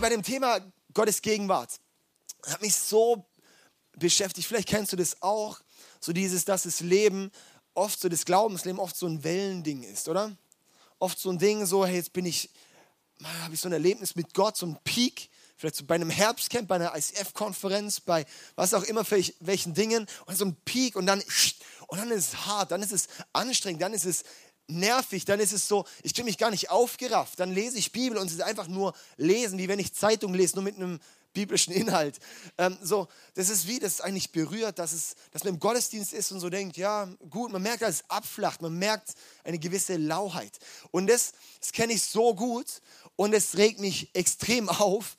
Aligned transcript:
Bei 0.00 0.08
dem 0.08 0.22
Thema 0.22 0.60
Gottes 0.94 1.20
Gegenwart 1.20 1.78
hat 2.46 2.62
mich 2.62 2.74
so 2.74 3.26
beschäftigt. 3.98 4.48
Vielleicht 4.48 4.68
kennst 4.68 4.92
du 4.92 4.96
das 4.96 5.20
auch. 5.20 5.60
So 6.00 6.14
dieses, 6.14 6.46
dass 6.46 6.62
das 6.62 6.80
Leben 6.80 7.30
oft 7.74 8.00
so 8.00 8.08
das 8.08 8.24
Glaubensleben 8.24 8.80
oft 8.80 8.96
so 8.96 9.06
ein 9.06 9.22
Wellending 9.22 9.82
ist, 9.82 10.08
oder? 10.08 10.34
Oft 10.98 11.18
so 11.18 11.28
ein 11.28 11.38
Ding, 11.38 11.66
so, 11.66 11.84
hey, 11.84 11.96
jetzt 11.96 12.14
bin 12.14 12.24
ich, 12.24 12.48
habe 13.42 13.52
ich 13.52 13.60
so 13.60 13.68
ein 13.68 13.72
Erlebnis 13.72 14.16
mit 14.16 14.32
Gott, 14.32 14.56
so 14.56 14.64
ein 14.64 14.78
Peak, 14.84 15.28
vielleicht 15.56 15.76
so 15.76 15.84
bei 15.84 15.96
einem 15.96 16.10
Herbstcamp, 16.10 16.66
bei 16.66 16.76
einer 16.76 16.96
ICF-Konferenz, 16.96 18.00
bei 18.00 18.24
was 18.54 18.72
auch 18.72 18.84
immer, 18.84 19.04
welchen 19.40 19.74
Dingen, 19.74 20.06
und 20.24 20.36
so 20.36 20.46
ein 20.46 20.56
Peak 20.64 20.96
und 20.96 21.04
dann, 21.04 21.22
und 21.88 21.98
dann 21.98 22.10
ist 22.10 22.32
es 22.32 22.46
hart, 22.46 22.70
dann 22.70 22.82
ist 22.82 22.92
es 22.92 23.08
anstrengend, 23.34 23.82
dann 23.82 23.92
ist 23.92 24.06
es 24.06 24.24
nervig, 24.70 25.24
dann 25.24 25.40
ist 25.40 25.52
es 25.52 25.68
so, 25.68 25.84
ich 26.02 26.14
kriege 26.14 26.24
mich 26.24 26.38
gar 26.38 26.50
nicht 26.50 26.70
aufgerafft, 26.70 27.38
dann 27.40 27.52
lese 27.52 27.78
ich 27.78 27.92
Bibel 27.92 28.18
und 28.18 28.26
es 28.26 28.34
ist 28.34 28.42
einfach 28.42 28.68
nur 28.68 28.94
lesen, 29.16 29.58
wie 29.58 29.68
wenn 29.68 29.78
ich 29.78 29.94
Zeitung 29.94 30.34
lese, 30.34 30.56
nur 30.56 30.64
mit 30.64 30.76
einem 30.76 31.00
biblischen 31.32 31.72
Inhalt. 31.72 32.18
Ähm, 32.58 32.76
so, 32.82 33.08
das 33.34 33.48
ist 33.48 33.66
wie, 33.66 33.78
das 33.78 33.94
ist 33.94 34.00
eigentlich 34.00 34.32
berührt, 34.32 34.78
dass, 34.78 34.92
es, 34.92 35.14
dass 35.30 35.44
man 35.44 35.54
im 35.54 35.60
Gottesdienst 35.60 36.12
ist 36.12 36.32
und 36.32 36.40
so 36.40 36.50
denkt, 36.50 36.76
ja, 36.76 37.08
gut, 37.28 37.52
man 37.52 37.62
merkt, 37.62 37.82
dass 37.82 37.96
es 37.96 38.10
abflacht, 38.10 38.62
man 38.62 38.78
merkt 38.78 39.14
eine 39.44 39.58
gewisse 39.58 39.96
Lauheit. 39.96 40.58
Und 40.90 41.06
das, 41.06 41.32
das 41.60 41.72
kenne 41.72 41.92
ich 41.92 42.02
so 42.02 42.34
gut 42.34 42.80
und 43.16 43.32
es 43.32 43.56
regt 43.56 43.80
mich 43.80 44.14
extrem 44.14 44.68
auf, 44.68 45.16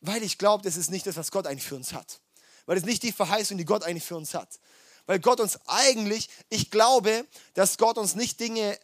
weil 0.00 0.22
ich 0.22 0.38
glaube, 0.38 0.62
das 0.62 0.76
ist 0.76 0.90
nicht 0.90 1.06
das, 1.06 1.16
was 1.16 1.30
Gott 1.30 1.46
eigentlich 1.46 1.66
für 1.66 1.76
uns 1.76 1.92
hat. 1.92 2.20
Weil 2.66 2.76
es 2.76 2.84
nicht 2.84 3.02
die 3.02 3.12
Verheißung, 3.12 3.56
die 3.58 3.64
Gott 3.64 3.82
eigentlich 3.82 4.04
für 4.04 4.16
uns 4.16 4.34
hat. 4.34 4.60
Weil 5.08 5.20
Gott 5.20 5.40
uns 5.40 5.58
eigentlich, 5.66 6.28
ich 6.50 6.70
glaube, 6.70 7.26
dass 7.54 7.78
Gott 7.78 7.96
uns 7.96 8.14
nicht 8.14 8.38
Dinge 8.40 8.78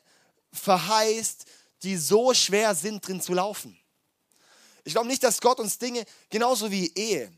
verheißt, 0.55 1.45
die 1.83 1.99
so 1.99 2.33
schwer 2.33 2.75
sind, 2.75 3.07
drin 3.07 3.21
zu 3.21 3.35
laufen. 3.35 3.79
Ich 4.85 4.95
glaube 4.95 5.07
nicht, 5.07 5.23
dass 5.23 5.43
Gott 5.43 5.61
uns 5.61 5.79
Dinge, 5.79 6.07
genauso 6.31 6.71
wie 6.71 6.91
Ehe. 6.95 7.31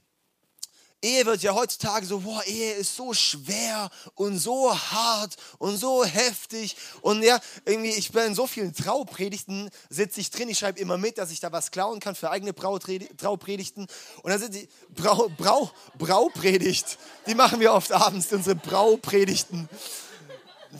Ehe 1.02 1.26
wird 1.26 1.42
ja 1.42 1.54
heutzutage 1.54 2.06
so, 2.06 2.20
boah, 2.20 2.42
Ehe 2.44 2.72
ist 2.74 2.96
so 2.96 3.12
schwer 3.12 3.90
und 4.14 4.38
so 4.38 4.76
hart 4.76 5.36
und 5.58 5.76
so 5.76 6.04
heftig. 6.04 6.76
Und 7.02 7.22
ja, 7.22 7.38
irgendwie, 7.64 7.90
ich 7.90 8.10
bin 8.12 8.24
in 8.24 8.34
so 8.34 8.46
vielen 8.46 8.74
Traupredigten, 8.74 9.70
sitze 9.90 10.20
ich 10.20 10.30
drin, 10.30 10.48
ich 10.48 10.58
schreibe 10.58 10.80
immer 10.80 10.96
mit, 10.96 11.18
dass 11.18 11.30
ich 11.30 11.40
da 11.40 11.52
was 11.52 11.70
klauen 11.70 12.00
kann 12.00 12.14
für 12.14 12.30
eigene 12.30 12.54
Traupredigten. 12.54 13.86
Und 14.22 14.30
dann 14.30 14.40
sind 14.40 14.54
die 14.54 14.68
Brau, 14.88 15.28
Brau, 15.36 15.70
Braupredigt, 15.98 16.98
die 17.26 17.34
machen 17.34 17.60
wir 17.60 17.72
oft 17.72 17.92
abends, 17.92 18.32
unsere 18.32 18.56
Braupredigten, 18.56 19.68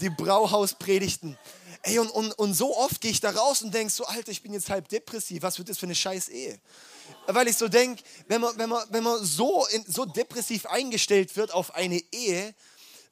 die 0.00 0.10
Brauhauspredigten. 0.10 1.38
Ey, 1.82 1.98
und, 1.98 2.08
und, 2.10 2.32
und 2.32 2.54
so 2.54 2.76
oft 2.76 3.00
gehe 3.00 3.12
ich 3.12 3.20
da 3.20 3.30
raus 3.30 3.62
und 3.62 3.72
denke 3.72 3.92
so, 3.92 4.06
Alter, 4.06 4.32
ich 4.32 4.42
bin 4.42 4.52
jetzt 4.52 4.70
halb 4.70 4.88
depressiv, 4.88 5.42
was 5.42 5.58
wird 5.58 5.68
das 5.68 5.78
für 5.78 5.86
eine 5.86 5.94
scheiß 5.94 6.30
Ehe? 6.30 6.58
Weil 7.26 7.48
ich 7.48 7.56
so 7.56 7.68
denke, 7.68 8.02
wenn 8.28 8.40
man, 8.40 8.56
wenn, 8.58 8.68
man, 8.68 8.84
wenn 8.90 9.02
man 9.02 9.24
so, 9.24 9.66
in, 9.66 9.84
so 9.86 10.04
depressiv 10.04 10.66
eingestellt 10.66 11.36
wird 11.36 11.52
auf 11.52 11.74
eine 11.74 12.00
Ehe, 12.12 12.54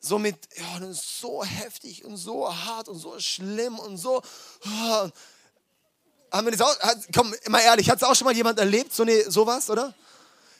so 0.01 0.19
mit, 0.19 0.36
ja, 0.56 0.92
so 0.92 1.42
heftig 1.45 2.05
und 2.05 2.17
so 2.17 2.55
hart 2.55 2.89
und 2.89 2.98
so 2.98 3.19
schlimm 3.19 3.78
und 3.78 3.97
so. 3.97 4.23
Oh, 4.67 5.09
haben 6.31 6.47
wir 6.47 6.51
das 6.53 6.61
auch, 6.61 6.78
hat, 6.81 6.98
komm, 7.14 7.34
mal 7.48 7.61
ehrlich, 7.61 7.89
hat 7.89 7.98
es 7.98 8.03
auch 8.03 8.14
schon 8.14 8.27
mal 8.27 8.34
jemand 8.34 8.59
erlebt, 8.59 8.92
so 8.92 9.03
eine, 9.03 9.31
sowas, 9.31 9.70
oder? 9.70 9.95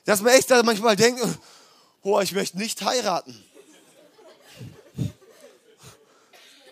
Dass 0.04 0.20
man 0.20 0.32
echt 0.32 0.50
da 0.50 0.62
manchmal 0.62 0.96
denkt, 0.96 1.22
oh, 2.02 2.20
ich 2.20 2.32
möchte 2.32 2.58
nicht 2.58 2.82
heiraten. 2.82 3.44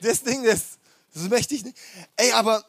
Das 0.01 0.23
Ding, 0.23 0.43
das, 0.45 0.79
das 1.15 1.29
möchte 1.29 1.55
ich 1.55 1.65
nicht. 1.65 1.77
Ey, 2.17 2.33
aber 2.33 2.65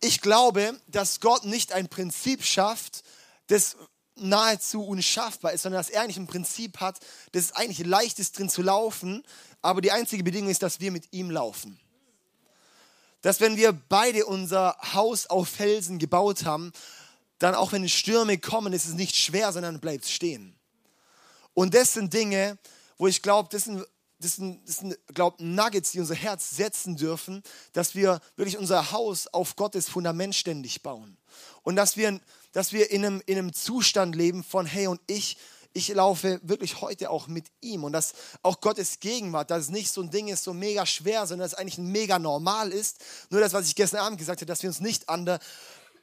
ich 0.00 0.20
glaube, 0.20 0.78
dass 0.86 1.20
Gott 1.20 1.44
nicht 1.44 1.72
ein 1.72 1.88
Prinzip 1.88 2.44
schafft, 2.44 3.04
das 3.50 3.76
nahezu 4.14 4.84
unschaffbar 4.84 5.52
ist, 5.52 5.62
sondern 5.62 5.80
dass 5.80 5.90
er 5.90 6.02
eigentlich 6.02 6.18
ein 6.18 6.26
Prinzip 6.26 6.78
hat, 6.78 7.00
das 7.32 7.44
ist 7.44 7.56
eigentlich 7.56 7.86
leicht 7.86 8.18
ist 8.18 8.38
drin 8.38 8.48
zu 8.48 8.62
laufen, 8.62 9.24
aber 9.60 9.80
die 9.80 9.92
einzige 9.92 10.22
Bedingung 10.22 10.50
ist, 10.50 10.62
dass 10.62 10.80
wir 10.80 10.92
mit 10.92 11.12
ihm 11.12 11.30
laufen. 11.30 11.78
Dass 13.22 13.40
wenn 13.40 13.56
wir 13.56 13.72
beide 13.72 14.26
unser 14.26 14.76
Haus 14.94 15.26
auf 15.26 15.48
Felsen 15.48 15.98
gebaut 15.98 16.44
haben, 16.44 16.72
dann 17.38 17.54
auch 17.54 17.72
wenn 17.72 17.88
Stürme 17.88 18.38
kommen, 18.38 18.72
ist 18.72 18.86
es 18.86 18.94
nicht 18.94 19.16
schwer, 19.16 19.52
sondern 19.52 19.80
bleibt 19.80 20.06
stehen. 20.06 20.54
Und 21.54 21.74
das 21.74 21.94
sind 21.94 22.14
Dinge, 22.14 22.58
wo 22.98 23.06
ich 23.06 23.22
glaube, 23.22 23.48
das 23.50 23.64
sind 23.64 23.84
das 24.20 24.36
sind, 24.36 24.68
das 24.68 24.76
sind 24.76 24.98
glaube 25.14 25.42
Nuggets, 25.42 25.92
die 25.92 26.00
unser 26.00 26.14
Herz 26.14 26.50
setzen 26.50 26.96
dürfen, 26.96 27.42
dass 27.72 27.94
wir 27.94 28.20
wirklich 28.36 28.58
unser 28.58 28.92
Haus 28.92 29.26
auf 29.26 29.56
Gottes 29.56 29.88
Fundament 29.88 30.34
ständig 30.34 30.82
bauen. 30.82 31.16
Und 31.62 31.76
dass 31.76 31.96
wir, 31.96 32.20
dass 32.52 32.72
wir 32.72 32.90
in, 32.90 33.04
einem, 33.04 33.22
in 33.26 33.38
einem 33.38 33.52
Zustand 33.52 34.16
leben 34.16 34.42
von, 34.42 34.66
hey 34.66 34.86
und 34.86 35.00
ich, 35.06 35.36
ich 35.72 35.88
laufe 35.88 36.40
wirklich 36.42 36.80
heute 36.80 37.10
auch 37.10 37.28
mit 37.28 37.46
ihm. 37.60 37.84
Und 37.84 37.92
dass 37.92 38.14
auch 38.42 38.60
Gottes 38.60 39.00
Gegenwart, 39.00 39.50
dass 39.50 39.64
es 39.64 39.70
nicht 39.70 39.90
so 39.92 40.02
ein 40.02 40.10
Ding 40.10 40.28
ist, 40.28 40.44
so 40.44 40.52
mega 40.52 40.84
schwer, 40.84 41.26
sondern 41.26 41.46
dass 41.46 41.52
es 41.52 41.58
eigentlich 41.58 41.78
mega 41.78 42.18
normal 42.18 42.72
ist. 42.72 42.98
Nur 43.30 43.40
das, 43.40 43.52
was 43.52 43.68
ich 43.68 43.76
gestern 43.76 44.00
Abend 44.00 44.18
gesagt 44.18 44.40
habe, 44.40 44.46
dass 44.46 44.62
wir 44.62 44.70
uns 44.70 44.80
nicht 44.80 45.08
an 45.08 45.26
der, 45.26 45.38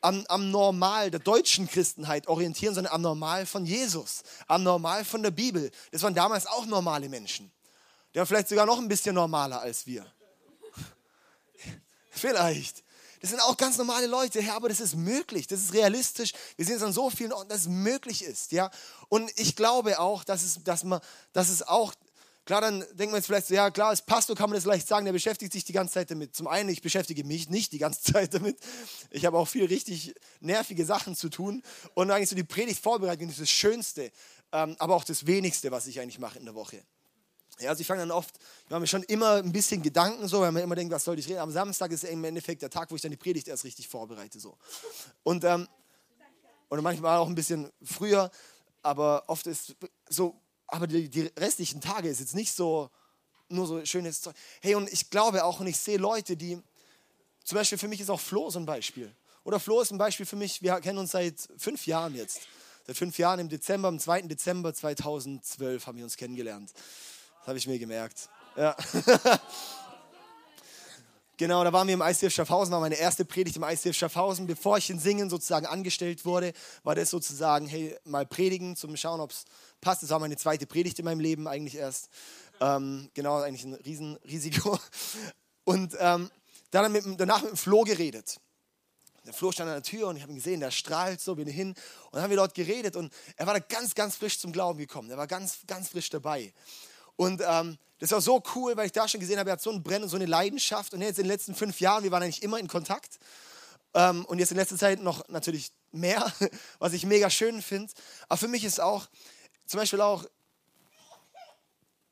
am, 0.02 0.26
am 0.28 0.52
Normal 0.52 1.12
der 1.12 1.20
deutschen 1.20 1.68
Christenheit 1.68 2.28
orientieren, 2.28 2.76
sondern 2.76 2.94
am 2.94 3.02
Normal 3.02 3.46
von 3.46 3.66
Jesus, 3.66 4.24
am 4.48 4.64
Normal 4.64 5.04
von 5.04 5.22
der 5.24 5.32
Bibel. 5.32 5.72
Das 5.92 6.02
waren 6.04 6.16
damals 6.16 6.46
auch 6.46 6.66
normale 6.66 7.10
Menschen. 7.10 7.52
Der 8.14 8.22
war 8.22 8.26
vielleicht 8.26 8.50
sogar 8.50 8.66
noch 8.66 8.80
ein 8.80 8.88
bisschen 8.88 9.16
normaler 9.16 9.62
als 9.62 9.86
wir. 9.86 10.06
vielleicht. 12.12 12.84
Das 13.22 13.32
sind 13.32 13.42
auch 13.42 13.58
ganz 13.58 13.78
normale 13.78 14.08
Leute, 14.08 14.42
ja, 14.42 14.56
aber 14.56 14.70
das 14.70 14.80
ist 14.80 14.96
möglich, 14.96 15.48
das 15.48 15.62
ist 15.62 15.74
realistisch. 15.74 16.34
Wir 16.56 16.66
sehen 16.66 16.76
es 16.76 16.84
an 16.84 16.94
so 16.94 17.10
vielen 17.10 17.34
Orten, 17.34 17.50
dass 17.50 17.62
es 17.62 17.68
möglich 17.68 18.24
ist, 18.24 18.52
ja. 18.52 18.70
Und 19.10 19.32
ich 19.38 19.56
glaube 19.56 20.00
auch, 20.00 20.24
dass 20.24 20.44
es, 20.44 20.64
dass 20.64 20.84
man, 20.84 21.00
dass 21.34 21.50
es 21.50 21.64
auch, 21.64 21.94
klar, 22.46 22.62
dann 22.62 22.80
denkt 22.94 23.12
man 23.12 23.16
jetzt 23.16 23.26
vielleicht 23.26 23.48
so, 23.48 23.54
ja, 23.56 23.72
klar, 23.72 23.90
als 23.90 24.04
Pastor 24.04 24.36
kann 24.36 24.50
man 24.50 24.56
das 24.56 24.66
leicht 24.66 24.88
sagen, 24.88 25.06
der 25.06 25.14
beschäftigt 25.14 25.52
sich 25.54 25.64
die 25.66 25.74
ganze 25.74 25.96
Zeit 25.96 26.12
damit. 26.12 26.36
Zum 26.36 26.48
einen, 26.48 26.70
ich 26.70 26.82
beschäftige 26.82 27.24
mich 27.24 27.50
nicht 27.50 27.72
die 27.72 27.80
ganze 27.80 28.02
Zeit 28.14 28.34
damit. 28.34 28.58
Ich 29.10 29.26
habe 29.26 29.38
auch 29.38 29.48
viel 29.48 29.66
richtig 29.66 30.14
nervige 30.40 30.86
Sachen 30.86 31.16
zu 31.16 31.30
tun. 31.30 31.64
Und 31.96 32.12
eigentlich 32.12 32.30
so 32.30 32.36
die 32.36 32.44
Predigt 32.44 32.82
vorbereiten 32.82 33.30
ist 33.30 33.42
das 33.42 33.50
Schönste, 33.50 34.12
ähm, 34.52 34.76
aber 34.80 34.96
auch 34.96 35.04
das 35.04 35.26
Wenigste, 35.26 35.72
was 35.72 35.88
ich 35.88 36.00
eigentlich 36.00 36.20
mache 36.20 36.40
in 36.40 36.46
der 36.46 36.56
Woche. 36.56 36.84
Ja, 37.60 37.72
also 37.72 37.82
ich 37.82 37.88
fange 37.88 38.02
dann 38.02 38.12
oft, 38.12 38.36
mache 38.70 38.82
mir 38.82 38.88
schon 38.88 39.04
immer 39.04 39.36
ein 39.38 39.52
bisschen 39.52 39.82
Gedanken 39.82 40.28
so, 40.28 40.42
weil 40.42 40.52
man 40.52 40.62
immer 40.62 40.76
denkt, 40.76 40.94
was 40.94 41.04
soll 41.04 41.18
ich 41.18 41.28
reden. 41.28 41.40
Am 41.40 41.52
Samstag 41.52 41.92
ist 41.92 42.04
im 42.04 42.24
Endeffekt 42.24 42.62
der 42.62 42.70
Tag, 42.70 42.92
wo 42.92 42.96
ich 42.96 43.02
dann 43.02 43.10
die 43.10 43.18
Predigt 43.18 43.48
erst 43.48 43.64
richtig 43.64 43.88
vorbereite. 43.88 44.40
So. 44.40 44.58
Und, 45.24 45.44
ähm, 45.44 45.68
und 46.70 46.82
manchmal 46.84 47.18
auch 47.18 47.28
ein 47.28 47.34
bisschen 47.34 47.72
früher, 47.82 48.30
aber 48.84 49.24
oft 49.28 49.48
ist 49.48 49.76
so, 50.08 50.40
aber 50.68 50.86
die, 50.86 51.10
die 51.10 51.32
restlichen 51.38 51.82
Tage 51.82 52.10
ist 52.10 52.20
jetzt 52.20 52.36
nicht 52.36 52.54
so, 52.54 52.92
nur 53.50 53.66
so 53.66 53.84
schönes 53.86 54.22
Zeug. 54.22 54.36
Hey, 54.62 54.76
und 54.76 54.92
ich 54.92 55.10
glaube 55.10 55.44
auch, 55.44 55.60
und 55.60 55.68
ich 55.68 55.78
sehe 55.78 55.98
Leute, 55.98 56.38
die, 56.38 56.62
zum 57.44 57.56
Beispiel 57.56 57.80
für 57.80 57.88
mich 57.88 58.02
ist 58.02 58.12
auch 58.12 58.20
Flo 58.20 58.52
so 58.52 58.60
ein 58.60 58.66
Beispiel. 58.68 59.12
Oder 59.44 59.60
Flo 59.60 59.82
ist 59.82 59.92
ein 59.92 59.98
Beispiel 59.98 60.28
für 60.28 60.36
mich, 60.36 60.62
wir 60.62 60.80
kennen 60.82 61.00
uns 61.00 61.12
seit 61.12 61.36
fünf 61.58 61.88
Jahren 61.88 62.14
jetzt. 62.14 62.42
Seit 62.86 62.98
fünf 62.98 63.18
Jahren 63.18 63.40
im 63.40 63.50
Dezember, 63.50 63.88
am 63.88 63.98
2. 63.98 64.24
Dezember 64.24 64.74
2012 64.74 65.88
haben 65.88 65.98
wir 65.98 66.04
uns 66.04 66.18
kennengelernt 66.18 66.72
habe 67.48 67.58
ich 67.58 67.68
mir 67.68 67.80
gemerkt. 67.80 68.30
Ja. 68.56 68.76
Genau, 71.40 71.64
da 71.64 71.72
waren 71.72 71.86
wir 71.86 71.94
im 71.94 72.02
ICF 72.02 72.34
Schaffhausen, 72.34 72.74
war 72.74 72.80
meine 72.80 72.96
erste 72.96 73.24
Predigt 73.24 73.58
im 73.58 73.64
ICF 73.64 73.96
Schaffhausen. 73.96 74.48
Bevor 74.48 74.80
ich 74.80 74.90
in 74.90 74.98
Singen 74.98 75.30
sozusagen 75.30 75.68
angestellt 75.68 76.26
wurde, 76.26 76.52
war 76.82 76.96
das 76.96 77.12
sozusagen, 77.12 77.68
hey, 77.68 77.96
mal 78.06 78.26
predigen, 78.26 78.76
zum 78.76 78.98
Schauen, 78.98 79.20
ob 79.20 79.30
es 79.30 79.46
passt. 79.80 80.02
Das 80.02 80.10
war 80.10 80.18
meine 80.18 80.36
zweite 80.36 80.66
Predigt 80.66 80.98
in 80.98 81.06
meinem 81.06 81.20
Leben 81.20 81.48
eigentlich 81.48 81.76
erst. 81.76 82.10
Ähm, 82.60 83.12
genau, 83.14 83.40
eigentlich 83.40 83.66
ein 83.66 83.76
Riesenrisiko. 83.76 84.80
Und 85.64 85.96
ähm, 86.00 86.32
dann 86.72 86.92
mit, 86.92 87.06
danach 87.18 87.44
mit 87.44 87.52
dem 87.52 87.58
Flo 87.58 87.84
geredet. 87.84 88.40
Der 89.28 89.34
Flo 89.34 89.52
stand 89.52 89.70
an 89.70 89.76
der 89.76 89.84
Tür 89.84 90.08
und 90.08 90.16
ich 90.16 90.24
habe 90.24 90.32
ihn 90.32 90.38
gesehen, 90.38 90.62
der 90.62 90.72
strahlt 90.72 91.20
so, 91.20 91.36
bin 91.36 91.48
hin. 91.50 91.72
Und 91.72 92.14
dann 92.14 92.24
haben 92.24 92.30
wir 92.30 92.38
dort 92.38 92.56
geredet 92.56 92.96
und 92.96 93.14
er 93.36 93.46
war 93.46 93.54
da 93.54 93.60
ganz, 93.60 93.94
ganz 93.94 94.16
frisch 94.16 94.40
zum 94.40 94.54
Glauben 94.54 94.80
gekommen. 94.80 95.10
Er 95.12 95.18
war 95.18 95.28
ganz, 95.28 95.60
ganz 95.68 95.90
frisch 95.90 96.10
dabei. 96.10 96.54
Und 97.18 97.42
ähm, 97.46 97.78
das 98.00 98.12
war 98.12 98.22
so 98.22 98.42
cool, 98.56 98.78
weil 98.78 98.86
ich 98.86 98.92
da 98.92 99.08
schon 99.08 99.20
gesehen 99.20 99.40
habe, 99.40 99.50
er 99.50 99.54
hat 99.54 99.62
so 99.62 99.72
ein 99.72 99.84
Brennen, 99.84 100.08
so 100.08 100.16
eine 100.16 100.26
Leidenschaft. 100.26 100.94
Und 100.94 101.02
jetzt 101.02 101.18
in 101.18 101.26
den 101.26 101.32
letzten 101.32 101.56
fünf 101.56 101.82
Jahren, 101.82 102.04
wir 102.04 102.12
waren 102.12 102.24
eigentlich 102.24 102.44
immer 102.44 102.60
in 102.60 102.68
Kontakt. 102.68 103.20
Ähm, 103.94 104.24
und 104.26 104.40
jetzt 104.40 104.52
in 104.52 104.58
letzter 104.58 104.78
Zeit 104.78 105.02
noch 105.02 105.28
natürlich 105.28 105.72
mehr, 105.92 106.32
was 106.80 106.94
ich 106.94 107.06
mega 107.06 107.30
schön 107.30 107.62
finde. 107.62 107.92
Aber 108.30 108.38
für 108.38 108.48
mich 108.48 108.64
ist 108.64 108.80
auch, 108.80 109.08
zum 109.66 109.80
Beispiel 109.80 110.00
auch, 110.00 110.26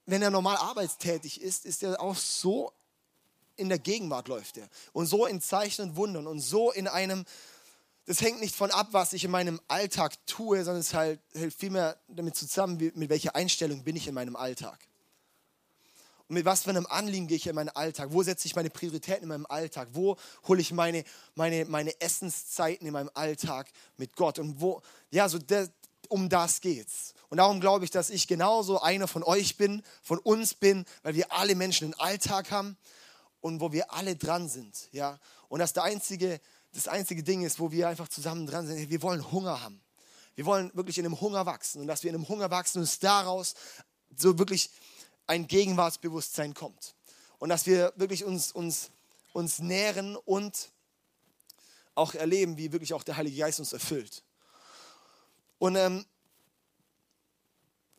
wenn 0.08 0.22
er 0.22 0.30
normal 0.30 0.58
arbeitstätig 0.58 1.42
ist, 1.42 1.66
ist 1.66 1.84
er 1.84 2.02
auch 2.02 2.16
so 2.16 2.72
in 3.58 3.70
der 3.70 3.80
Gegenwart 3.80 4.28
läuft 4.28 4.58
er. 4.58 4.68
Und 4.94 5.06
so 5.06 5.26
in 5.26 5.42
Zeichen 5.42 5.84
und 5.84 5.96
Wundern 5.96 6.28
und 6.28 6.40
so 6.42 6.72
in 6.72 6.88
einem, 6.88 7.26
das 8.06 8.22
hängt 8.22 8.42
nicht 8.42 8.56
von 8.56 8.72
ab, 8.72 8.90
was 8.92 9.14
ich 9.14 9.24
in 9.24 9.32
meinem 9.32 9.62
Alltag 9.68 10.14
tue, 10.26 10.64
sondern 10.64 10.82
es 10.82 10.94
halt, 10.94 11.20
hält 11.34 11.54
vielmehr 11.54 11.98
damit 12.08 12.36
zusammen, 12.36 12.92
mit 12.96 13.10
welcher 13.10 13.36
Einstellung 13.36 13.84
bin 13.84 13.96
ich 13.96 14.08
in 14.08 14.14
meinem 14.14 14.36
Alltag. 14.36 14.80
Und 16.28 16.36
mit 16.36 16.46
was 16.46 16.64
für 16.64 16.72
einem 16.72 16.88
Anliegen 16.88 17.28
gehe 17.28 17.38
ich 17.38 17.46
in 17.46 17.56
meinen 17.56 17.70
Alltag? 17.70 18.10
Wo 18.12 18.24
setze 18.24 18.48
ich 18.48 18.56
meine 18.56 18.72
Prioritäten 18.72 19.24
in 19.24 19.30
meinem 19.30 19.46
Alltag? 19.46 19.90
Wo 19.94 20.18
hole 20.48 20.60
ich 20.60 20.72
meine, 20.72 21.04
meine, 21.36 21.66
meine 21.66 22.00
Essenszeiten 22.02 22.88
in 22.88 22.94
meinem 22.94 23.12
Alltag 23.14 23.72
mit 23.98 24.16
Gott? 24.16 24.40
Und 24.40 24.60
wo, 24.60 24.82
ja, 25.12 25.30
so 25.30 25.38
der, 25.38 25.70
um 26.10 26.28
das 26.28 26.62
geht's. 26.62 27.14
Und 27.30 27.38
darum 27.38 27.60
glaube 27.60 27.86
ich, 27.86 27.92
dass 27.92 28.10
ich 28.10 28.28
genauso 28.28 28.82
einer 28.82 29.08
von 29.08 29.24
euch 29.24 29.58
bin, 29.58 29.84
von 30.02 30.18
uns 30.20 30.54
bin, 30.54 30.86
weil 31.04 31.16
wir 31.16 31.32
alle 31.32 31.56
Menschen 31.56 31.86
einen 31.86 32.00
Alltag 32.00 32.50
haben 32.50 32.78
und 33.42 33.62
wo 33.62 33.72
wir 33.72 33.94
alle 33.94 34.16
dran 34.16 34.50
sind. 34.50 34.90
Ja? 34.92 35.20
Und 35.50 35.60
das 35.60 35.74
der 35.74 35.84
einzige, 35.84 36.40
das 36.74 36.88
einzige 36.88 37.22
Ding 37.22 37.44
ist, 37.44 37.60
wo 37.60 37.72
wir 37.72 37.88
einfach 37.88 38.08
zusammen 38.08 38.48
dran 38.48 38.66
sind. 38.66 38.90
Wir 38.90 39.02
wollen 39.04 39.32
Hunger 39.32 39.62
haben. 39.62 39.80
Wir 40.36 40.46
wollen 40.46 40.72
wirklich 40.74 40.98
in 40.98 41.06
einem 41.06 41.22
Hunger 41.22 41.46
wachsen 41.46 41.82
und 41.82 41.88
dass 41.88 42.04
wir 42.04 42.10
in 42.10 42.16
einem 42.16 42.28
Hunger 42.28 42.50
wachsen 42.50 42.80
und 42.80 42.84
es 42.84 43.00
daraus 43.00 43.54
so 44.18 44.38
wirklich 44.38 44.70
ein 45.28 45.48
Gegenwartsbewusstsein 45.48 46.54
kommt. 46.54 46.96
Und 47.38 47.50
dass 47.50 47.66
wir 47.66 47.94
wirklich 47.96 48.24
uns, 48.24 48.52
uns, 48.52 48.92
uns 49.34 49.60
nähren 49.60 50.16
und 50.16 50.72
auch 51.96 52.14
erleben, 52.14 52.58
wie 52.58 52.72
wirklich 52.72 52.94
auch 52.94 53.04
der 53.04 53.18
Heilige 53.18 53.38
Geist 53.38 53.60
uns 53.60 53.74
erfüllt. 53.74 54.24
Und 55.58 55.76
ähm, 55.76 56.06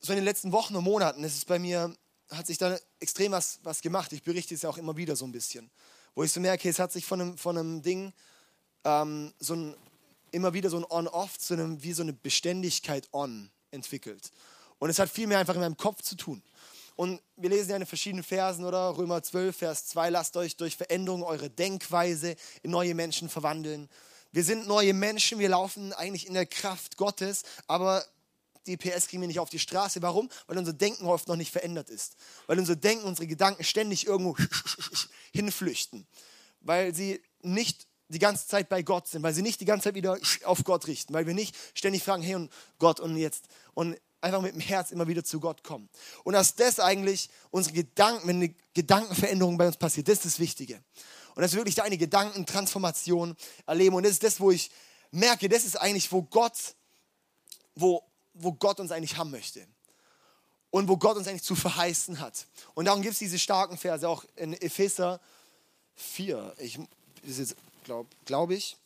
so 0.01 0.13
in 0.13 0.19
den 0.19 0.25
letzten 0.25 0.53
Wochen 0.53 0.77
und 0.77 0.85
Monaten 0.85 1.25
ist 1.25 1.47
bei 1.47 1.59
mir, 1.59 1.95
hat 2.31 2.47
sich 2.47 2.59
da 2.59 2.79
extrem 3.01 3.33
was, 3.33 3.61
was 3.63 3.81
gemacht. 3.81 4.13
Ich 4.13 4.23
berichte 4.23 4.55
es 4.55 4.63
ja 4.63 4.69
auch 4.69 4.79
immer 4.79 4.97
wieder 4.97 5.17
so 5.17 5.25
ein 5.25 5.33
bisschen. 5.33 5.71
Wo 6.15 6.23
ich 6.23 6.33
so 6.33 6.41
merke, 6.41 6.69
es 6.69 6.79
hat 6.79 6.93
sich 6.93 7.05
von 7.05 7.21
einem, 7.21 7.39
von 7.39 7.57
einem 7.57 7.83
Ding 7.83 8.13
ähm, 8.85 9.33
so 9.39 9.55
ein, 9.55 9.77
immer 10.31 10.55
wieder 10.55 10.71
so 10.71 10.77
ein 10.77 10.85
On-Off 10.89 11.39
zu 11.39 11.55
einem, 11.55 11.83
wie 11.83 11.93
so 11.93 12.03
eine 12.03 12.13
Beständigkeit 12.13 13.09
On 13.13 13.51
entwickelt. 13.71 14.31
Und 14.79 14.91
es 14.91 14.99
hat 14.99 15.09
viel 15.09 15.27
mehr 15.27 15.39
einfach 15.39 15.55
in 15.55 15.61
meinem 15.61 15.77
Kopf 15.77 16.03
zu 16.03 16.17
tun. 16.17 16.43
Und 16.97 17.21
wir 17.37 17.51
lesen 17.51 17.71
ja 17.71 17.77
in 17.77 17.87
verschiedenen 17.87 18.25
Versen, 18.25 18.65
oder? 18.65 18.97
Römer 18.97 19.23
12, 19.23 19.57
Vers 19.57 19.87
2, 19.89 20.11
lasst 20.11 20.37
euch 20.37 20.57
durch 20.57 20.77
Veränderung 20.77 21.23
eure 21.23 21.51
Denkweise 21.51 22.37
in 22.63 22.71
neue 22.71 22.95
Menschen 22.95 23.29
verwandeln. 23.29 23.89
Wir 24.33 24.43
sind 24.43 24.67
neue 24.67 24.95
Menschen, 24.95 25.39
wir 25.39 25.51
laufen 25.51 25.93
eigentlich 25.93 26.27
in 26.27 26.35
der 26.35 26.47
Kraft 26.47 26.97
Gottes, 26.97 27.43
aber 27.67 28.05
die 28.67 28.77
PS 28.77 29.09
kriegen 29.09 29.21
wir 29.21 29.29
nicht 29.29 29.39
auf 29.39 29.51
die 29.51 29.59
Straße. 29.59 30.03
Warum? 30.03 30.29
Weil 30.47 30.59
unser 30.59 30.73
Denken 30.73 31.07
oft 31.07 31.29
noch 31.29 31.37
nicht 31.37 31.53
verändert 31.53 31.89
ist. 31.89 32.17
Weil 32.47 32.59
unser 32.59 32.77
Denken, 32.77 33.05
unsere 33.05 33.27
Gedanken 33.27 33.63
ständig 33.63 34.07
irgendwo 34.07 34.37
hinflüchten. 35.33 36.07
Weil 36.61 36.95
sie 36.95 37.23
nicht 37.43 37.87
die 38.09 38.19
ganze 38.19 38.47
Zeit 38.47 38.69
bei 38.69 38.83
Gott 38.83 39.09
sind, 39.09 39.23
weil 39.23 39.35
sie 39.35 39.43
nicht 39.43 39.61
die 39.61 39.65
ganze 39.65 39.85
Zeit 39.85 39.95
wieder 39.95 40.19
auf 40.45 40.65
Gott 40.65 40.87
richten, 40.87 41.13
weil 41.13 41.27
wir 41.27 41.35
nicht 41.35 41.57
ständig 41.75 42.03
fragen, 42.03 42.23
hey 42.23 42.37
und 42.37 42.53
Gott 42.79 43.01
und 43.01 43.17
jetzt 43.17 43.49
und 43.75 43.97
einfach 44.27 44.43
mit 44.43 44.55
dem 44.55 44.61
Herz 44.61 44.91
immer 44.91 45.07
wieder 45.07 45.25
zu 45.25 45.41
Gott 45.41 45.63
kommen. 45.63 45.89
Und 46.25 46.35
dass 46.35 46.55
das 46.55 46.81
eigentlich 46.81 47.31
unsere 47.51 47.75
Gedanken, 47.75 48.29
wenn 48.29 48.37
eine 48.37 48.55
Gedankenveränderung 48.75 49.57
bei 49.57 49.67
uns 49.67 49.77
passiert, 49.77 50.09
das 50.09 50.19
ist 50.19 50.25
das 50.25 50.39
Wichtige. 50.39 50.83
Und 51.35 51.43
dass 51.43 51.53
wir 51.53 51.59
wirklich 51.59 51.75
da 51.75 51.85
eine 51.85 51.99
Gedankentransformation 51.99 53.37
erleben. 53.67 53.97
Und 53.97 54.03
das 54.03 54.13
ist 54.13 54.23
das, 54.23 54.41
wo 54.41 54.51
ich 54.51 54.71
merke, 55.11 55.49
das 55.49 55.65
ist 55.65 55.77
eigentlich, 55.77 56.11
wo 56.11 56.23
Gott, 56.23 56.75
wo, 57.75 58.03
wo 58.35 58.53
Gott 58.53 58.81
uns 58.81 58.91
eigentlich 58.91 59.17
haben 59.17 59.31
möchte. 59.31 59.67
Und 60.71 60.89
wo 60.89 60.97
Gott 60.97 61.17
uns 61.17 61.29
eigentlich 61.29 61.45
zu 61.45 61.55
verheißen 61.55 62.21
hat. 62.21 62.47
Und 62.75 62.87
darum 62.87 63.01
gibt 63.01 63.13
es 63.13 63.19
diese 63.19 63.39
starken 63.39 63.79
Verse 63.79 64.07
auch 64.09 64.25
in 64.35 64.53
Epheser 64.55 65.21
4. 65.95 66.55
Ich, 66.59 66.79
glaube 67.85 68.09
glaub 68.25 68.51
ich. 68.51 68.77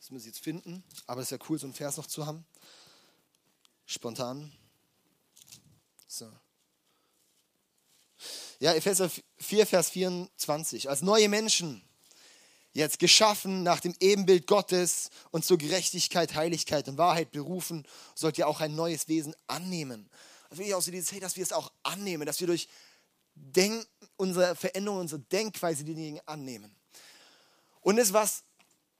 Das 0.00 0.10
muss 0.10 0.22
ich 0.22 0.28
jetzt 0.28 0.40
finden. 0.40 0.82
Aber 1.06 1.20
es 1.20 1.28
ist 1.30 1.38
ja 1.38 1.46
cool, 1.48 1.58
so 1.58 1.66
einen 1.66 1.74
Vers 1.74 1.96
noch 1.96 2.06
zu 2.06 2.24
haben 2.26 2.44
spontan. 3.86 4.52
So. 6.06 6.30
Ja, 8.60 8.74
Epheser 8.74 9.10
4, 9.38 9.66
Vers 9.66 9.90
24. 9.90 10.88
Als 10.88 11.02
neue 11.02 11.28
Menschen, 11.28 11.82
jetzt 12.72 12.98
geschaffen 12.98 13.62
nach 13.62 13.80
dem 13.80 13.94
Ebenbild 14.00 14.46
Gottes 14.46 15.10
und 15.30 15.44
zur 15.44 15.58
Gerechtigkeit, 15.58 16.34
Heiligkeit 16.34 16.88
und 16.88 16.98
Wahrheit 16.98 17.32
berufen, 17.32 17.86
sollt 18.14 18.38
ihr 18.38 18.46
auch 18.46 18.60
ein 18.60 18.74
neues 18.74 19.08
Wesen 19.08 19.34
annehmen. 19.46 20.08
Also 20.44 20.58
wirklich 20.58 20.74
auch 20.74 20.82
so 20.82 20.90
dieses, 20.90 21.12
hey, 21.12 21.20
dass 21.20 21.36
wir 21.36 21.42
es 21.42 21.52
auch 21.52 21.72
annehmen, 21.82 22.26
dass 22.26 22.40
wir 22.40 22.46
durch 22.46 22.68
Denk, 23.34 23.86
unsere 24.16 24.54
Veränderung, 24.54 25.00
unsere 25.00 25.22
Denkweise 25.22 25.84
die 25.84 25.94
Dinge 25.94 26.26
annehmen. 26.28 26.74
Und 27.80 27.96
das 27.96 28.08
ist 28.08 28.12
was, 28.12 28.44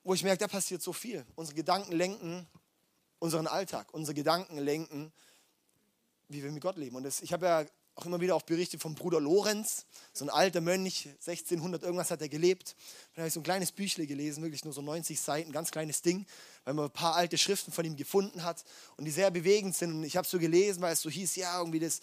wo 0.03 0.15
ich 0.15 0.23
merke, 0.23 0.39
da 0.39 0.49
passiert 0.49 0.83
so 0.83 0.93
viel. 0.93 1.25
Unsere 1.35 1.55
Gedanken 1.55 1.93
lenken 1.93 2.49
unseren 3.23 3.47
Alltag, 3.47 3.95
unsere 3.95 4.15
Gedanken 4.15 4.59
lenken, 4.59 5.13
wie 6.27 6.43
wir 6.43 6.51
mit 6.51 6.61
Gott 6.61 6.77
leben. 6.77 6.97
Und 6.97 7.05
das, 7.05 7.23
ich 7.23 7.33
habe 7.33 7.47
ja 7.47 7.65
auch 7.95 8.05
immer 8.05 8.21
wieder 8.21 8.35
auch 8.35 8.43
Berichte 8.43 8.81
vom 8.81 8.97
Bruder 8.97 9.21
Lorenz, 9.21 9.87
so 10.13 10.25
ein 10.25 10.31
alter 10.31 10.61
Mönch, 10.61 11.07
1600 11.07 11.85
irgendwas 11.85 12.11
hat 12.11 12.21
er 12.21 12.29
gelebt. 12.29 12.75
Da 13.15 13.19
habe 13.19 13.29
ich 13.29 13.35
so 13.35 13.39
ein 13.39 13.45
kleines 13.45 13.71
Büchle 13.71 14.09
gelesen, 14.09 14.43
wirklich 14.43 14.65
nur 14.65 14.75
so 14.75 14.83
90 14.83 15.21
Seiten, 15.21 15.53
ganz 15.53 15.71
kleines 15.71 16.03
Ding, 16.03 16.27
weil 16.65 16.75
man 16.75 16.87
ein 16.87 16.91
paar 16.91 17.15
alte 17.15 17.39
Schriften 17.39 17.71
von 17.71 17.85
ihm 17.85 17.95
gefunden 17.95 18.43
hat 18.43 18.65
und 18.97 19.05
die 19.05 19.13
sehr 19.13 19.31
bewegend 19.31 19.77
sind. 19.77 19.93
Und 19.93 20.03
ich 20.03 20.17
habe 20.17 20.27
so 20.27 20.41
gelesen, 20.41 20.83
weil 20.83 20.95
es 20.95 21.03
so 21.03 21.09
hieß, 21.09 21.37
ja, 21.37 21.61
irgendwie 21.61 21.79
das, 21.79 22.01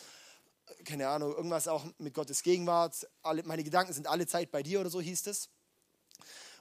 keine 0.86 1.10
Ahnung, 1.10 1.36
irgendwas 1.36 1.68
auch 1.68 1.84
mit 1.98 2.14
Gottes 2.14 2.44
Gegenwart, 2.44 3.10
alle, 3.24 3.44
meine 3.44 3.66
Gedanken 3.66 3.92
sind 3.92 4.08
alle 4.08 4.26
Zeit 4.26 4.52
bei 4.52 4.64
dir 4.64 4.80
oder 4.80 4.90
so 4.90 5.02
hieß 5.02 5.28
es. 5.28 5.50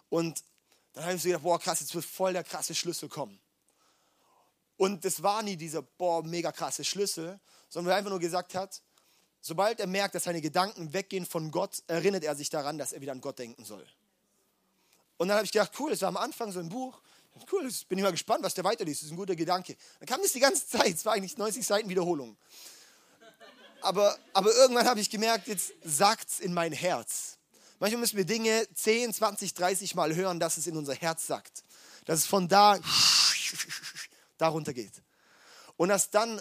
Und 0.09 0.43
dann 0.95 1.05
habe 1.05 1.15
ich 1.15 1.23
so 1.23 1.29
gedacht, 1.29 1.45
boah, 1.45 1.61
krass, 1.61 1.79
jetzt 1.79 1.95
wird 1.95 2.05
voll 2.05 2.33
der 2.33 2.43
krasse 2.43 2.75
Schlüssel 2.75 3.09
kommen. 3.09 3.39
Und 4.79 5.05
das 5.05 5.23
war 5.23 5.43
nie 5.43 5.57
dieser, 5.57 5.83
boah, 5.83 6.23
mega 6.23 6.53
krasse 6.53 6.85
Schlüssel, 6.85 7.39
sondern 7.69 7.93
er 7.93 7.97
einfach 7.99 8.11
nur 8.11 8.21
gesagt 8.21 8.55
hat, 8.55 8.81
sobald 9.41 9.81
er 9.81 9.87
merkt, 9.87 10.15
dass 10.15 10.25
seine 10.25 10.41
Gedanken 10.41 10.93
weggehen 10.93 11.27
von 11.27 11.51
Gott, 11.51 11.83
erinnert 11.89 12.25
er 12.25 12.35
sich 12.37 12.49
daran, 12.49 12.79
dass 12.79 12.93
er 12.93 13.01
wieder 13.01 13.13
an 13.13 13.21
Gott 13.21 13.39
denken 13.39 13.65
soll. 13.65 13.85
Und 15.17 15.29
dann 15.29 15.37
habe 15.37 15.45
ich 15.45 15.53
gedacht, 15.53 15.73
cool, 15.81 15.91
das 15.91 16.01
war 16.01 16.09
am 16.09 16.17
Anfang 16.17 16.53
so 16.53 16.61
ein 16.61 16.69
Buch. 16.69 17.01
Cool, 17.53 17.69
bin 17.89 17.99
ich 17.99 18.05
mal 18.05 18.13
gespannt, 18.13 18.45
was 18.45 18.55
der 18.55 18.65
weiterliest. 18.65 19.03
Das 19.03 19.07
ist 19.07 19.13
ein 19.13 19.17
guter 19.17 19.37
Gedanke. 19.37 19.77
Dann 19.99 20.07
kam 20.07 20.23
das 20.23 20.33
die 20.33 20.41
ganze 20.41 20.67
Zeit. 20.67 20.95
Es 20.95 21.05
war 21.05 21.13
eigentlich 21.13 21.37
90 21.37 21.67
Seiten 21.67 21.89
Wiederholung. 21.89 22.37
Aber, 23.81 24.17
aber 24.33 24.53
irgendwann 24.55 24.87
habe 24.87 25.01
ich 25.01 25.11
gemerkt, 25.11 25.49
jetzt 25.49 25.73
sagt 25.85 26.31
es 26.31 26.41
in 26.41 26.55
mein 26.55 26.73
Herz. 26.73 27.37
Manchmal 27.81 28.01
müssen 28.01 28.17
wir 28.17 28.25
Dinge 28.25 28.67
10, 28.75 29.13
20, 29.13 29.55
30 29.55 29.95
Mal 29.95 30.15
hören, 30.15 30.41
dass 30.41 30.57
es 30.57 30.67
in 30.67 30.77
unser 30.77 30.95
Herz 30.95 31.27
sagt. 31.27 31.65
Dass 32.07 32.21
es 32.21 32.27
von 32.27 32.49
da 32.49 32.79
darunter 34.39 34.73
geht. 34.73 35.03
Und 35.77 35.91
das 35.91 36.11
dann, 36.11 36.41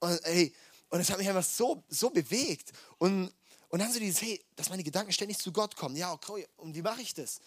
und, 0.00 0.24
ey, 0.24 0.54
und 0.90 0.98
das 0.98 1.10
hat 1.10 1.18
mich 1.18 1.28
einfach 1.28 1.44
so, 1.44 1.82
so 1.88 2.10
bewegt. 2.10 2.72
Und, 2.98 3.32
und 3.68 3.78
dann 3.78 3.92
so 3.92 4.00
dieses, 4.00 4.20
hey, 4.20 4.42
dass 4.56 4.68
meine 4.70 4.82
Gedanken 4.82 5.12
ständig 5.12 5.38
zu 5.38 5.52
Gott 5.52 5.76
kommen. 5.76 5.96
Ja, 5.96 6.12
okay, 6.12 6.46
und 6.56 6.74
wie 6.74 6.82
mache 6.82 7.00
ich 7.00 7.14
das? 7.14 7.40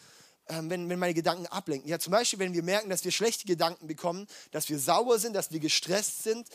Ähm, 0.48 0.70
wenn, 0.70 0.90
wenn 0.90 1.00
meine 1.00 1.14
Gedanken 1.14 1.48
ablenken. 1.48 1.90
Ja, 1.90 2.00
zum 2.00 2.12
Beispiel, 2.12 2.40
wenn 2.40 2.54
wir 2.54 2.64
merken, 2.64 2.90
dass 2.90 3.04
wir 3.04 3.12
schlechte 3.12 3.46
Gedanken 3.46 3.88
bekommen, 3.88 4.28
dass 4.52 4.70
wir 4.70 4.80
sauer 4.80 5.20
sind, 5.20 5.34
dass 5.34 5.52
wir 5.52 5.60
gestresst 5.60 6.24
sind, 6.24 6.48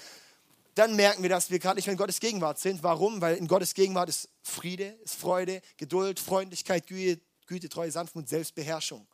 dann 0.74 0.94
merken 0.94 1.22
wir, 1.22 1.30
dass 1.30 1.50
wir 1.50 1.58
gerade 1.58 1.76
nicht 1.76 1.86
mehr 1.86 1.94
in 1.94 1.98
Gottes 1.98 2.20
Gegenwart 2.20 2.58
sind. 2.58 2.82
Warum? 2.82 3.20
Weil 3.20 3.36
in 3.36 3.48
Gottes 3.48 3.74
Gegenwart 3.74 4.08
ist 4.08 4.28
Friede, 4.42 4.96
ist 5.02 5.16
Freude, 5.16 5.60
Geduld, 5.76 6.20
Freundlichkeit, 6.20 6.86
Güte, 6.86 7.20
Güte 7.46 7.68
Treue, 7.68 7.90
Sanftmut, 7.90 8.28
Selbstbeherrschung. 8.28 9.06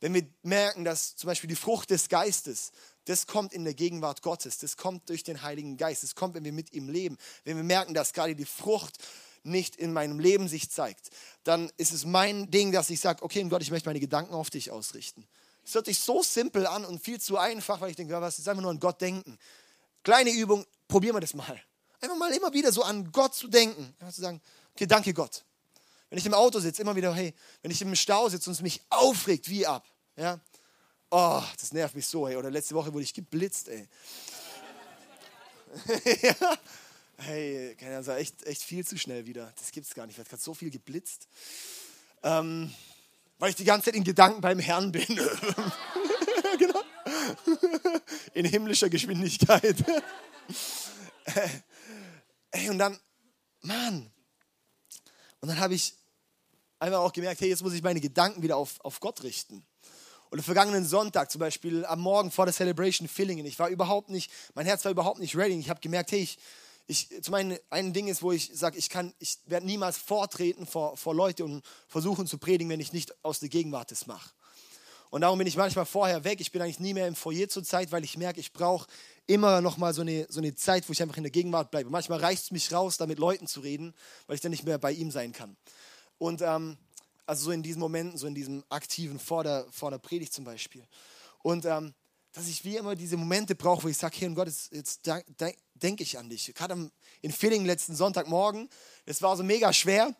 Wenn 0.00 0.14
wir 0.14 0.26
merken, 0.42 0.84
dass 0.84 1.14
zum 1.14 1.28
Beispiel 1.28 1.48
die 1.48 1.56
Frucht 1.56 1.90
des 1.90 2.08
Geistes, 2.08 2.72
das 3.06 3.26
kommt 3.26 3.52
in 3.52 3.64
der 3.64 3.74
Gegenwart 3.74 4.22
Gottes, 4.22 4.58
das 4.58 4.76
kommt 4.76 5.08
durch 5.08 5.24
den 5.24 5.42
Heiligen 5.42 5.76
Geist, 5.76 6.02
das 6.02 6.14
kommt, 6.14 6.34
wenn 6.34 6.44
wir 6.44 6.52
mit 6.52 6.72
ihm 6.72 6.88
leben. 6.88 7.16
Wenn 7.44 7.56
wir 7.56 7.64
merken, 7.64 7.94
dass 7.94 8.12
gerade 8.12 8.34
die 8.34 8.44
Frucht 8.44 8.98
nicht 9.44 9.76
in 9.76 9.92
meinem 9.92 10.20
Leben 10.20 10.48
sich 10.48 10.70
zeigt, 10.70 11.10
dann 11.44 11.70
ist 11.76 11.92
es 11.92 12.04
mein 12.04 12.50
Ding, 12.50 12.72
dass 12.72 12.90
ich 12.90 13.00
sage, 13.00 13.22
okay, 13.22 13.42
Gott, 13.44 13.62
ich 13.62 13.70
möchte 13.70 13.88
meine 13.88 14.00
Gedanken 14.00 14.34
auf 14.34 14.50
dich 14.50 14.70
ausrichten. 14.70 15.26
Es 15.64 15.74
hört 15.74 15.86
sich 15.86 15.98
so 15.98 16.22
simpel 16.22 16.66
an 16.66 16.84
und 16.84 17.02
viel 17.02 17.20
zu 17.20 17.38
einfach, 17.38 17.80
weil 17.80 17.90
ich 17.90 17.96
denke, 17.96 18.20
was 18.20 18.38
ist 18.38 18.48
einfach 18.48 18.62
nur 18.62 18.70
an 18.70 18.80
Gott 18.80 19.00
denken. 19.00 19.38
Kleine 20.02 20.30
Übung, 20.30 20.66
probieren 20.88 21.16
wir 21.16 21.20
das 21.20 21.34
mal. 21.34 21.60
Einfach 22.00 22.16
mal 22.16 22.32
immer 22.32 22.52
wieder 22.52 22.72
so 22.72 22.82
an 22.82 23.10
Gott 23.12 23.34
zu 23.34 23.48
denken. 23.48 23.94
Einfach 24.00 24.14
zu 24.14 24.20
sagen, 24.20 24.40
okay, 24.74 24.86
danke 24.86 25.14
Gott. 25.14 25.44
Wenn 26.10 26.18
ich 26.18 26.26
im 26.26 26.34
Auto 26.34 26.58
sitze, 26.58 26.82
immer 26.82 26.96
wieder, 26.96 27.14
hey, 27.14 27.32
wenn 27.62 27.70
ich 27.70 27.80
im 27.80 27.94
Stau 27.94 28.28
sitze 28.28 28.50
und 28.50 28.54
es 28.54 28.60
mich 28.60 28.82
aufregt, 28.90 29.48
wie 29.48 29.66
ab. 29.66 29.86
Ja? 30.16 30.40
Oh, 31.14 31.42
das 31.60 31.74
nervt 31.74 31.94
mich 31.94 32.06
so, 32.06 32.26
ey. 32.26 32.36
Oder 32.36 32.50
letzte 32.50 32.74
Woche 32.74 32.90
wurde 32.90 33.04
ich 33.04 33.12
geblitzt, 33.12 33.68
ey. 33.68 33.86
ja. 36.22 36.58
Hey, 37.18 37.76
keine 37.78 37.98
Ahnung, 37.98 38.16
echt, 38.16 38.42
echt 38.44 38.62
viel 38.62 38.86
zu 38.86 38.96
schnell 38.96 39.26
wieder. 39.26 39.52
Das 39.58 39.70
gibt 39.72 39.86
es 39.86 39.92
gar 39.92 40.06
nicht. 40.06 40.14
Ich 40.14 40.18
werde 40.18 40.30
gerade 40.30 40.42
so 40.42 40.54
viel 40.54 40.70
geblitzt. 40.70 41.28
Ähm, 42.22 42.72
weil 43.38 43.50
ich 43.50 43.56
die 43.56 43.64
ganze 43.64 43.84
Zeit 43.84 43.96
in 43.96 44.04
Gedanken 44.04 44.40
beim 44.40 44.58
Herrn 44.58 44.90
bin. 44.90 45.04
genau. 46.58 46.80
In 48.32 48.46
himmlischer 48.46 48.88
Geschwindigkeit. 48.88 49.84
Ey, 52.52 52.70
und 52.70 52.78
dann, 52.78 52.98
Mann. 53.60 54.10
Und 55.40 55.48
dann 55.50 55.60
habe 55.60 55.74
ich 55.74 55.94
einfach 56.78 57.00
auch 57.00 57.12
gemerkt, 57.12 57.42
hey, 57.42 57.50
jetzt 57.50 57.62
muss 57.62 57.74
ich 57.74 57.82
meine 57.82 58.00
Gedanken 58.00 58.42
wieder 58.42 58.56
auf, 58.56 58.80
auf 58.80 58.98
Gott 59.00 59.22
richten. 59.24 59.62
Oder 60.32 60.42
vergangenen 60.42 60.86
Sonntag 60.86 61.30
zum 61.30 61.40
Beispiel 61.40 61.84
am 61.84 62.00
Morgen 62.00 62.30
vor 62.30 62.46
der 62.46 62.54
Celebration 62.54 63.06
Fillingen. 63.06 63.44
Ich 63.44 63.58
war 63.58 63.68
überhaupt 63.68 64.08
nicht, 64.08 64.30
mein 64.54 64.64
Herz 64.64 64.82
war 64.86 64.90
überhaupt 64.90 65.18
nicht 65.18 65.36
ready. 65.36 65.58
Ich 65.58 65.68
habe 65.68 65.80
gemerkt, 65.80 66.10
hey, 66.10 66.20
ich, 66.20 66.38
ich, 66.86 67.22
zum 67.22 67.34
einen 67.34 67.58
ein 67.68 67.92
Ding 67.92 68.08
ist, 68.08 68.22
wo 68.22 68.32
ich 68.32 68.50
sage, 68.54 68.78
ich 68.78 68.88
ich 69.18 69.38
werde 69.44 69.66
niemals 69.66 69.98
vortreten 69.98 70.66
vor, 70.66 70.96
vor 70.96 71.14
Leute 71.14 71.44
und 71.44 71.62
versuchen 71.86 72.26
zu 72.26 72.38
predigen, 72.38 72.70
wenn 72.70 72.80
ich 72.80 72.94
nicht 72.94 73.14
aus 73.22 73.40
der 73.40 73.50
Gegenwart 73.50 73.90
das 73.90 74.06
mache. 74.06 74.30
Und 75.10 75.20
darum 75.20 75.36
bin 75.36 75.46
ich 75.46 75.58
manchmal 75.58 75.84
vorher 75.84 76.24
weg. 76.24 76.40
Ich 76.40 76.50
bin 76.50 76.62
eigentlich 76.62 76.80
nie 76.80 76.94
mehr 76.94 77.08
im 77.08 77.14
Foyer 77.14 77.50
zur 77.50 77.62
Zeit, 77.62 77.92
weil 77.92 78.02
ich 78.02 78.16
merke, 78.16 78.40
ich 78.40 78.54
brauche 78.54 78.86
immer 79.26 79.60
noch 79.60 79.76
mal 79.76 79.92
so 79.92 80.00
eine, 80.00 80.26
so 80.30 80.40
eine 80.40 80.54
Zeit, 80.54 80.88
wo 80.88 80.94
ich 80.94 81.02
einfach 81.02 81.18
in 81.18 81.24
der 81.24 81.30
Gegenwart 81.30 81.70
bleibe. 81.70 81.90
Manchmal 81.90 82.20
reicht 82.20 82.44
es 82.44 82.50
mich 82.52 82.72
raus, 82.72 82.96
da 82.96 83.06
mit 83.06 83.18
Leuten 83.18 83.46
zu 83.46 83.60
reden, 83.60 83.92
weil 84.26 84.36
ich 84.36 84.40
dann 84.40 84.50
nicht 84.50 84.64
mehr 84.64 84.78
bei 84.78 84.92
ihm 84.92 85.10
sein 85.10 85.32
kann. 85.32 85.58
Und 86.16 86.40
ähm, 86.40 86.78
also 87.26 87.46
so 87.46 87.50
in 87.50 87.62
diesen 87.62 87.80
Momenten, 87.80 88.18
so 88.18 88.26
in 88.26 88.34
diesem 88.34 88.64
aktiven 88.68 89.18
vor 89.18 89.44
der, 89.44 89.66
vor 89.70 89.90
der 89.90 89.98
Predigt 89.98 90.32
zum 90.32 90.44
Beispiel. 90.44 90.84
Und 91.42 91.64
ähm, 91.64 91.94
dass 92.32 92.48
ich 92.48 92.64
wie 92.64 92.76
immer 92.76 92.94
diese 92.94 93.16
Momente 93.16 93.54
brauche, 93.54 93.84
wo 93.84 93.88
ich 93.88 93.96
sage, 93.96 94.16
hey 94.18 94.28
und 94.28 94.34
Gott, 94.34 94.46
jetzt, 94.46 94.72
jetzt 94.72 95.00
denke 95.74 96.02
ich 96.02 96.18
an 96.18 96.28
dich. 96.28 96.52
Gerade 96.54 96.90
in 97.20 97.32
Feeling 97.32 97.64
letzten 97.66 97.94
Sonntagmorgen, 97.94 98.68
das 99.04 99.20
war 99.20 99.36
so 99.36 99.42
mega 99.42 99.72
schwer. 99.72 100.14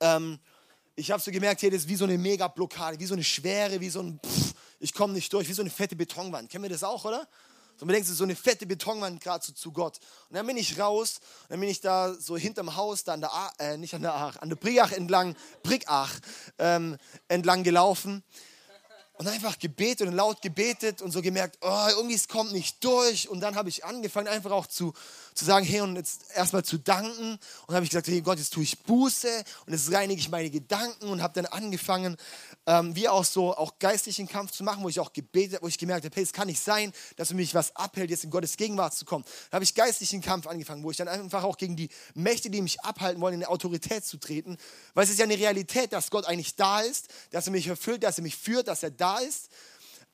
Ähm, 0.00 0.38
ich 0.94 1.10
habe 1.10 1.22
so 1.22 1.30
gemerkt, 1.30 1.62
hey, 1.62 1.70
das 1.70 1.82
ist 1.82 1.88
wie 1.88 1.96
so 1.96 2.04
eine 2.04 2.18
mega 2.18 2.48
Blockade, 2.48 2.98
wie 3.00 3.06
so 3.06 3.14
eine 3.14 3.24
Schwere, 3.24 3.80
wie 3.80 3.88
so 3.88 4.00
ein, 4.00 4.20
pff, 4.24 4.54
ich 4.78 4.92
komme 4.92 5.14
nicht 5.14 5.32
durch, 5.32 5.48
wie 5.48 5.54
so 5.54 5.62
eine 5.62 5.70
fette 5.70 5.96
Betonwand. 5.96 6.50
Kennen 6.50 6.64
wir 6.64 6.70
das 6.70 6.84
auch, 6.84 7.04
oder? 7.04 7.26
So, 7.82 7.86
man 7.86 7.94
denkt, 7.94 8.08
so 8.08 8.22
eine 8.22 8.36
fette 8.36 8.64
Betonwand 8.64 9.20
gerade 9.20 9.44
so 9.44 9.52
zu 9.52 9.72
Gott. 9.72 9.98
Und 10.28 10.36
dann 10.36 10.46
bin 10.46 10.56
ich 10.56 10.78
raus, 10.78 11.18
und 11.18 11.50
dann 11.50 11.58
bin 11.58 11.68
ich 11.68 11.80
da 11.80 12.14
so 12.14 12.36
hinterm 12.36 12.76
Haus, 12.76 13.02
da 13.02 13.14
an 13.14 13.20
der, 13.22 13.32
A, 13.32 13.50
äh, 13.58 13.76
nicht 13.76 13.92
an 13.92 14.02
der 14.02 14.14
Ach, 14.14 14.36
an 14.36 14.50
der 14.50 14.54
Briach 14.54 14.92
entlang, 14.92 15.34
Brickach 15.64 16.20
ähm, 16.60 16.96
entlang 17.26 17.64
gelaufen 17.64 18.22
und 19.14 19.28
einfach 19.28 19.58
gebetet 19.58 20.08
und 20.08 20.14
laut 20.14 20.40
gebetet 20.40 21.02
und 21.02 21.10
so 21.10 21.20
gemerkt, 21.20 21.58
oh, 21.60 21.86
irgendwie 21.90 22.14
es 22.14 22.28
kommt 22.28 22.52
nicht 22.52 22.82
durch. 22.82 23.28
Und 23.28 23.40
dann 23.40 23.56
habe 23.56 23.68
ich 23.68 23.84
angefangen, 23.84 24.26
einfach 24.26 24.50
auch 24.50 24.66
zu, 24.66 24.94
zu 25.34 25.44
sagen, 25.44 25.66
hey, 25.66 25.82
und 25.82 25.96
jetzt 25.96 26.22
erstmal 26.34 26.64
zu 26.64 26.78
danken. 26.78 27.38
Und 27.66 27.74
habe 27.74 27.84
ich 27.84 27.90
gesagt, 27.90 28.08
hey 28.08 28.22
Gott, 28.22 28.38
jetzt 28.38 28.54
tue 28.54 28.62
ich 28.62 28.78
Buße 28.80 29.44
und 29.66 29.72
jetzt 29.74 29.92
reinige 29.92 30.18
ich 30.18 30.30
meine 30.30 30.50
Gedanken 30.50 31.08
und 31.08 31.22
habe 31.22 31.34
dann 31.34 31.46
angefangen, 31.46 32.16
ähm, 32.66 32.96
wie 32.96 33.08
auch 33.08 33.24
so 33.24 33.54
auch 33.54 33.78
geistlichen 33.78 34.26
Kampf 34.26 34.52
zu 34.52 34.64
machen, 34.64 34.82
wo 34.82 34.88
ich 34.88 34.98
auch 34.98 35.12
gebetet 35.12 35.56
habe, 35.56 35.64
wo 35.64 35.68
ich 35.68 35.78
gemerkt 35.78 36.04
habe, 36.04 36.14
hey, 36.14 36.24
es 36.24 36.32
kann 36.32 36.46
nicht 36.46 36.62
sein, 36.62 36.92
dass 37.16 37.28
für 37.28 37.34
mich 37.34 37.54
was 37.54 37.76
abhält, 37.76 38.10
jetzt 38.10 38.24
in 38.24 38.30
Gottes 38.30 38.56
Gegenwart 38.56 38.94
zu 38.94 39.04
kommen. 39.04 39.24
Da 39.50 39.56
habe 39.56 39.64
ich 39.64 39.74
geistlichen 39.74 40.22
Kampf 40.22 40.46
angefangen, 40.46 40.82
wo 40.82 40.90
ich 40.90 40.96
dann 40.96 41.08
einfach 41.08 41.44
auch 41.44 41.58
gegen 41.58 41.76
die 41.76 41.90
Mächte, 42.14 42.48
die 42.48 42.62
mich 42.62 42.80
abhalten 42.80 43.20
wollen, 43.20 43.34
in 43.34 43.40
die 43.40 43.46
Autorität 43.46 44.06
zu 44.06 44.16
treten. 44.16 44.56
Weil 44.94 45.04
es 45.04 45.10
ist 45.10 45.18
ja 45.18 45.24
eine 45.24 45.38
Realität, 45.38 45.92
dass 45.92 46.10
Gott 46.10 46.24
eigentlich 46.24 46.56
da 46.56 46.80
ist, 46.80 47.08
dass 47.30 47.46
er 47.46 47.52
mich 47.52 47.66
erfüllt, 47.66 48.02
dass 48.02 48.18
er 48.18 48.22
mich 48.22 48.36
führt, 48.36 48.68
dass 48.68 48.82
er 48.82 48.90
da 48.90 49.01
ist 49.18 49.50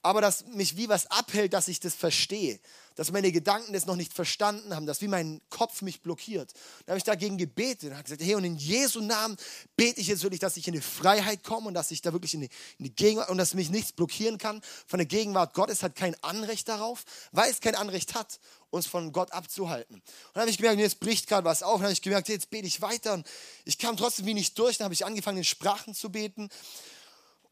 aber 0.03 0.21
dass 0.21 0.47
mich 0.47 0.77
wie 0.77 0.89
was 0.89 1.11
abhält, 1.11 1.53
dass 1.53 1.69
ich 1.69 1.81
das 1.81 1.95
verstehe. 1.95 2.61
Dass 2.95 3.13
meine 3.13 3.31
Gedanken 3.31 3.73
das 3.73 3.87
noch 3.87 3.95
nicht 3.95 4.13
verstanden 4.13 4.75
haben, 4.75 4.87
dass 4.87 5.01
wie 5.03 5.09
mein 5.09 5.41
Kopf 5.51 5.83
mich 5.83 6.01
blockiert. 6.01 6.53
Da 6.85 6.93
habe 6.93 6.99
ich 6.99 7.05
dagegen 7.05 7.39
gebetet 7.39 7.91
und 7.91 7.93
habe 7.93 8.03
gesagt, 8.03 8.23
hey, 8.23 8.35
und 8.35 8.43
in 8.43 8.57
Jesu 8.57 9.01
Namen 9.01 9.37
bete 9.77 10.01
ich 10.01 10.09
jetzt 10.09 10.23
wirklich, 10.25 10.41
dass 10.41 10.57
ich 10.57 10.67
in 10.67 10.75
die 10.75 10.81
Freiheit 10.81 11.45
komme 11.45 11.69
und 11.69 11.75
dass 11.75 11.93
ich 11.93 12.03
da 12.03 12.13
wirklich 12.13 12.35
in 12.35 12.41
die, 12.41 12.49
in 12.79 12.87
die 12.87 12.95
Gegenwart 12.95 13.29
und 13.29 13.39
dass 13.39 13.55
mich 13.55 13.71
nichts 13.71 13.93
blockieren 13.93 14.39
kann. 14.39 14.63
Von 14.87 14.99
der 14.99 15.07
Gegenwart 15.07 15.55
Gottes 15.55 15.83
hat 15.83 15.95
kein 15.95 16.17
Anrecht 16.25 16.69
darauf, 16.69 17.05
weil 17.31 17.51
es 17.51 17.61
kein 17.61 17.77
Anrecht 17.77 18.15
hat, 18.15 18.41
uns 18.71 18.87
von 18.87 19.13
Gott 19.13 19.33
abzuhalten. 19.33 19.97
Und 19.97 20.05
dann 20.35 20.41
habe 20.43 20.51
ich 20.51 20.59
gemerkt, 20.59 20.81
jetzt 20.81 20.99
bricht 20.99 21.29
gerade 21.29 21.45
was 21.45 21.63
auf. 21.63 21.75
Und 21.75 21.81
dann 21.81 21.87
habe 21.87 21.93
ich 21.93 22.03
gemerkt, 22.03 22.29
jetzt 22.29 22.51
bete 22.51 22.67
ich 22.67 22.81
weiter. 22.81 23.15
Und 23.15 23.27
ich 23.65 23.79
kam 23.79 23.97
trotzdem 23.97 24.27
wie 24.27 24.35
nicht 24.35 24.59
durch. 24.59 24.79
Dann 24.79 24.87
habe 24.87 24.95
ich 24.95 25.07
angefangen, 25.07 25.39
in 25.39 25.45
Sprachen 25.45 25.95
zu 25.95 26.11
beten. 26.11 26.51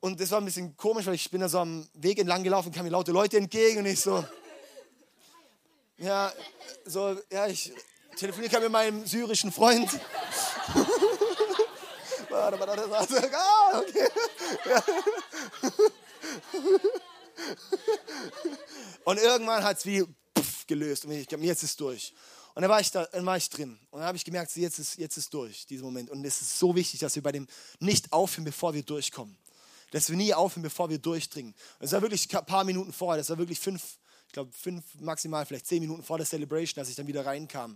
Und 0.00 0.20
das 0.20 0.30
war 0.30 0.40
ein 0.40 0.44
bisschen 0.44 0.76
komisch, 0.76 1.06
weil 1.06 1.14
ich 1.14 1.30
bin 1.30 1.40
da 1.40 1.48
so 1.48 1.58
am 1.58 1.88
Weg 1.94 2.18
entlang 2.18 2.42
gelaufen, 2.42 2.70
kamen 2.70 2.84
mir 2.84 2.90
laute 2.90 3.12
Leute 3.12 3.38
entgegen 3.38 3.78
und 3.78 3.86
ich 3.86 4.00
so, 4.00 4.24
ja, 5.98 6.32
so, 6.84 7.16
ja, 7.30 7.46
ich 7.46 7.72
telefoniere 8.16 8.60
mit 8.60 8.70
meinem 8.70 9.06
syrischen 9.06 9.50
Freund. 9.50 9.90
warte, 12.28 12.60
warte, 12.60 12.90
warte, 12.90 13.30
ah, 13.34 13.78
okay. 13.78 14.08
Ja. 14.68 14.82
Und 19.04 19.18
irgendwann 19.18 19.62
hat 19.64 19.78
es 19.78 19.86
wie 19.86 20.04
pff, 20.38 20.66
gelöst 20.66 21.04
und 21.04 21.12
ich 21.12 21.26
glaube, 21.26 21.44
jetzt 21.44 21.62
ist 21.62 21.80
durch. 21.80 22.12
Und 22.54 22.62
dann 22.62 22.70
war 22.70 22.80
ich, 22.80 22.90
da, 22.90 23.04
dann 23.06 23.24
war 23.26 23.36
ich 23.36 23.48
drin. 23.50 23.78
Und 23.90 24.00
dann 24.00 24.08
habe 24.08 24.16
ich 24.16 24.24
gemerkt, 24.24 24.54
jetzt 24.56 24.78
ist, 24.78 24.96
jetzt 24.98 25.16
ist 25.16 25.32
durch, 25.32 25.66
dieser 25.66 25.84
Moment. 25.84 26.10
Und 26.10 26.24
es 26.24 26.40
ist 26.40 26.58
so 26.58 26.74
wichtig, 26.74 27.00
dass 27.00 27.14
wir 27.14 27.22
bei 27.22 27.32
dem 27.32 27.46
nicht 27.80 28.12
aufhören, 28.12 28.44
bevor 28.44 28.72
wir 28.74 28.82
durchkommen 28.82 29.36
dass 29.90 30.10
wir 30.10 30.16
nie 30.16 30.34
aufhören, 30.34 30.62
bevor 30.62 30.88
wir 30.88 30.98
durchdringen. 30.98 31.54
Das 31.78 31.92
war 31.92 32.02
wirklich 32.02 32.34
ein 32.36 32.46
paar 32.46 32.64
Minuten 32.64 32.92
vorher, 32.92 33.18
das 33.18 33.30
war 33.30 33.38
wirklich 33.38 33.60
fünf, 33.60 33.98
ich 34.26 34.32
glaube 34.32 34.52
fünf, 34.52 34.84
maximal 35.00 35.46
vielleicht 35.46 35.66
zehn 35.66 35.80
Minuten 35.80 36.02
vor 36.02 36.18
der 36.18 36.26
Celebration, 36.26 36.80
als 36.80 36.88
ich 36.88 36.96
dann 36.96 37.06
wieder 37.06 37.24
reinkam. 37.24 37.72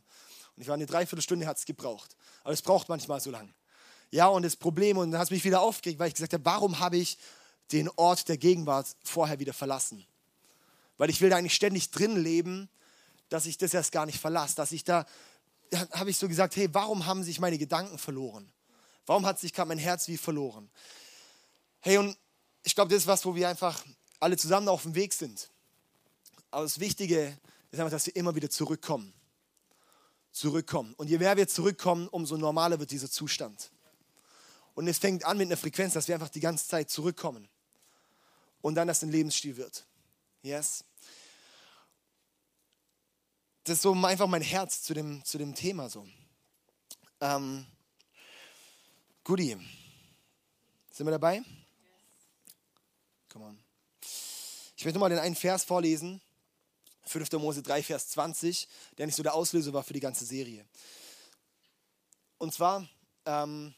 Und 0.57 0.63
ich 0.63 0.69
war 0.69 0.75
eine 0.75 0.87
Dreiviertelstunde, 0.87 1.47
hat 1.47 1.59
es 1.59 1.65
gebraucht. 1.65 2.17
Aber 2.43 2.53
es 2.53 2.63
braucht 2.63 2.89
manchmal 2.89 3.21
so 3.21 3.31
lang. 3.31 3.55
Ja, 4.11 4.27
und 4.27 4.43
das 4.43 4.57
Problem, 4.57 4.99
und 4.99 5.13
dann 5.13 5.21
hat 5.21 5.29
es 5.29 5.31
mich 5.31 5.45
wieder 5.45 5.61
aufgeregt, 5.61 6.01
weil 6.01 6.09
ich 6.09 6.15
gesagt 6.15 6.33
habe, 6.33 6.45
warum 6.45 6.81
habe 6.81 6.97
ich 6.97 7.17
den 7.71 7.89
Ort 7.91 8.29
der 8.29 8.37
Gegenwart 8.37 8.89
vorher 9.05 9.39
wieder 9.39 9.53
verlassen? 9.53 10.05
Weil 10.99 11.11
ich 11.11 11.21
will 11.21 11.31
da 11.31 11.37
eigentlich 11.37 11.55
ständig 11.55 11.91
drin 11.93 12.17
leben, 12.17 12.69
dass 13.29 13.47
ich 13.47 13.57
das 13.57 13.73
erst 13.73 13.93
gar 13.93 14.07
nicht 14.07 14.19
verlasse, 14.19 14.57
dass 14.57 14.73
ich 14.73 14.83
da, 14.83 15.07
da 15.71 15.89
habe 15.93 16.11
ich 16.11 16.19
so 16.19 16.29
gesagt, 16.29 16.57
hey, 16.57 16.69
warum 16.73 17.07
haben 17.07 17.23
sich 17.23 17.39
meine 17.39 17.57
Gedanken 17.57 17.97
verloren? 17.97 18.51
Warum 19.07 19.25
hat 19.25 19.39
sich 19.39 19.53
gerade 19.53 19.69
mein 19.69 19.79
Herz 19.79 20.09
wie 20.09 20.17
verloren? 20.17 20.69
Hey, 21.81 21.97
und 21.97 22.17
ich 22.63 22.75
glaube, 22.75 22.91
das 22.91 23.03
ist 23.03 23.07
was, 23.07 23.25
wo 23.25 23.35
wir 23.35 23.49
einfach 23.49 23.85
alle 24.19 24.37
zusammen 24.37 24.69
auf 24.69 24.83
dem 24.83 24.95
Weg 24.95 25.15
sind. 25.15 25.51
Aber 26.51 26.65
das 26.65 26.79
Wichtige 26.79 27.39
ist 27.71 27.79
einfach, 27.79 27.91
dass 27.91 28.07
wir 28.07 28.17
immer 28.17 28.35
wieder 28.35 28.51
zurückkommen. 28.51 29.15
Zurückkommen. 30.31 30.95
Und 30.95 31.09
je 31.09 31.19
mehr 31.19 31.37
wir 31.37 31.49
zurückkommen, 31.49 32.09
umso 32.09 32.37
normaler 32.37 32.79
wird 32.79 32.91
dieser 32.91 33.11
Zustand. 33.11 33.71
Und 34.75 34.87
es 34.89 34.99
fängt 34.99 35.25
an 35.25 35.39
mit 35.39 35.47
einer 35.47 35.57
Frequenz, 35.57 35.95
dass 35.95 36.07
wir 36.07 36.15
einfach 36.15 36.29
die 36.29 36.41
ganze 36.41 36.69
Zeit 36.69 36.91
zurückkommen. 36.91 37.49
Und 38.61 38.75
dann, 38.75 38.87
dass 38.87 39.03
ein 39.03 39.11
Lebensstil 39.11 39.57
wird. 39.57 39.87
Yes? 40.43 40.85
Das 43.65 43.79
ist 43.79 43.83
so 43.83 43.93
einfach 43.93 44.27
mein 44.27 44.43
Herz 44.43 44.83
zu 44.83 44.95
dem, 44.95 45.25
zu 45.25 45.39
dem 45.39 45.55
Thema 45.55 45.89
so. 45.89 46.07
Ähm, 47.21 47.67
Goodie. 49.25 49.57
Sind 50.91 51.07
wir 51.07 51.13
dabei? 51.13 51.43
Come 53.31 53.45
on. 53.45 53.59
Ich 54.77 54.85
möchte 54.85 54.99
mal 54.99 55.09
den 55.09 55.21
einen 55.21 55.37
Vers 55.37 55.63
vorlesen. 55.63 56.21
5. 57.05 57.33
Mose 57.33 57.63
3, 57.63 57.83
Vers 57.83 58.09
20, 58.11 58.69
der 58.99 59.07
nicht 59.07 59.15
so 59.15 59.23
der 59.23 59.35
Auslöser 59.35 59.73
war 59.73 59.85
für 59.85 59.93
die 59.93 60.01
ganze 60.01 60.25
Serie. 60.25 60.67
Und 62.39 62.53
zwar, 62.53 62.89
ähm, 63.25 63.75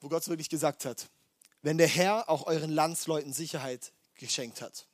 wo 0.00 0.08
Gott 0.08 0.26
wirklich 0.28 0.48
gesagt 0.48 0.84
hat, 0.84 1.08
wenn 1.62 1.78
der 1.78 1.88
Herr 1.88 2.28
auch 2.28 2.46
euren 2.46 2.70
Landsleuten 2.70 3.32
Sicherheit 3.32 3.92
geschenkt 4.14 4.62
hat, 4.62 4.86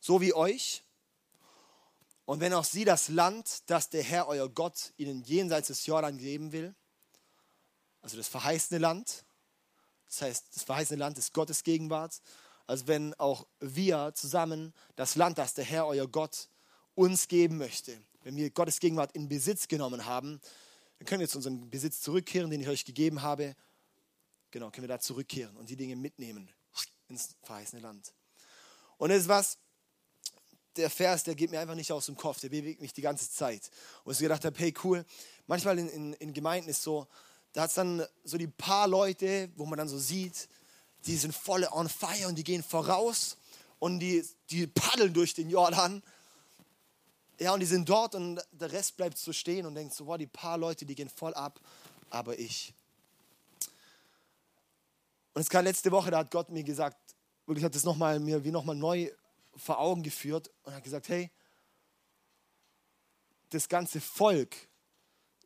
so 0.00 0.20
wie 0.20 0.34
euch, 0.34 0.82
und 2.26 2.40
wenn 2.40 2.52
auch 2.52 2.64
sie 2.64 2.84
das 2.84 3.08
Land, 3.08 3.70
das 3.70 3.88
der 3.88 4.02
Herr, 4.02 4.28
euer 4.28 4.48
Gott, 4.48 4.92
ihnen 4.96 5.22
jenseits 5.24 5.68
des 5.68 5.86
Jordan 5.86 6.18
geben 6.18 6.52
will, 6.52 6.74
also 8.02 8.16
das 8.16 8.28
verheißene 8.28 8.78
Land, 8.78 9.25
das 10.08 10.22
heißt, 10.22 10.46
das 10.54 10.62
verheißene 10.62 10.98
Land 10.98 11.18
ist 11.18 11.32
Gottes 11.32 11.62
Gegenwart. 11.62 12.20
Also 12.66 12.86
wenn 12.86 13.14
auch 13.14 13.46
wir 13.60 14.12
zusammen 14.14 14.72
das 14.96 15.14
Land, 15.14 15.38
das 15.38 15.54
der 15.54 15.64
Herr, 15.64 15.86
euer 15.86 16.08
Gott, 16.08 16.48
uns 16.94 17.28
geben 17.28 17.58
möchte, 17.58 18.00
wenn 18.22 18.36
wir 18.36 18.50
Gottes 18.50 18.80
Gegenwart 18.80 19.12
in 19.12 19.28
Besitz 19.28 19.68
genommen 19.68 20.06
haben, 20.06 20.40
dann 20.98 21.06
können 21.06 21.20
wir 21.20 21.28
zu 21.28 21.38
unserem 21.38 21.68
Besitz 21.70 22.00
zurückkehren, 22.00 22.50
den 22.50 22.60
ich 22.60 22.68
euch 22.68 22.84
gegeben 22.84 23.22
habe. 23.22 23.54
Genau, 24.50 24.70
können 24.70 24.84
wir 24.84 24.94
da 24.94 24.98
zurückkehren 24.98 25.56
und 25.56 25.68
die 25.68 25.76
Dinge 25.76 25.96
mitnehmen 25.96 26.50
ins 27.08 27.36
verheißene 27.42 27.82
Land. 27.82 28.12
Und 28.96 29.10
das 29.10 29.22
ist 29.22 29.28
was, 29.28 29.58
der 30.76 30.90
Vers, 30.90 31.24
der 31.24 31.34
geht 31.34 31.50
mir 31.50 31.60
einfach 31.60 31.74
nicht 31.74 31.92
aus 31.92 32.06
dem 32.06 32.16
Kopf, 32.16 32.40
der 32.40 32.48
bewegt 32.48 32.80
mich 32.80 32.92
die 32.92 33.02
ganze 33.02 33.30
Zeit. 33.30 33.70
Und 34.04 34.12
ich 34.12 34.18
gedacht 34.18 34.44
habe, 34.44 34.58
hey 34.58 34.74
cool, 34.84 35.04
manchmal 35.46 35.78
in, 35.78 35.88
in, 35.88 36.12
in 36.14 36.32
Gemeinden 36.32 36.68
ist 36.68 36.82
so, 36.82 37.06
da 37.56 37.62
hat 37.62 37.70
es 37.70 37.76
dann 37.76 38.06
so 38.22 38.36
die 38.36 38.48
paar 38.48 38.86
Leute, 38.86 39.48
wo 39.56 39.64
man 39.64 39.78
dann 39.78 39.88
so 39.88 39.98
sieht, 39.98 40.46
die 41.06 41.16
sind 41.16 41.34
voll 41.34 41.66
on 41.72 41.88
fire 41.88 42.28
und 42.28 42.34
die 42.34 42.44
gehen 42.44 42.62
voraus 42.62 43.38
und 43.78 43.98
die, 43.98 44.22
die 44.50 44.66
paddeln 44.66 45.14
durch 45.14 45.32
den 45.32 45.48
Jordan. 45.48 46.02
Ja, 47.38 47.54
und 47.54 47.60
die 47.60 47.66
sind 47.66 47.88
dort 47.88 48.14
und 48.14 48.42
der 48.52 48.70
Rest 48.70 48.98
bleibt 48.98 49.16
so 49.16 49.32
stehen 49.32 49.64
und 49.64 49.74
denkt 49.74 49.94
so, 49.94 50.06
wow, 50.06 50.18
die 50.18 50.26
paar 50.26 50.58
Leute, 50.58 50.84
die 50.84 50.94
gehen 50.94 51.08
voll 51.08 51.32
ab, 51.32 51.58
aber 52.10 52.38
ich. 52.38 52.74
Und 55.32 55.40
es 55.40 55.48
kam 55.48 55.64
letzte 55.64 55.90
Woche, 55.90 56.10
da 56.10 56.18
hat 56.18 56.30
Gott 56.30 56.50
mir 56.50 56.62
gesagt, 56.62 56.98
wirklich 57.46 57.64
hat 57.64 57.74
das 57.74 57.84
noch 57.84 57.96
mal, 57.96 58.20
mir 58.20 58.44
wie 58.44 58.50
nochmal 58.50 58.76
neu 58.76 59.10
vor 59.56 59.78
Augen 59.78 60.02
geführt 60.02 60.50
und 60.64 60.74
hat 60.74 60.84
gesagt, 60.84 61.08
hey, 61.08 61.30
das 63.48 63.66
ganze 63.66 63.98
Volk 64.02 64.54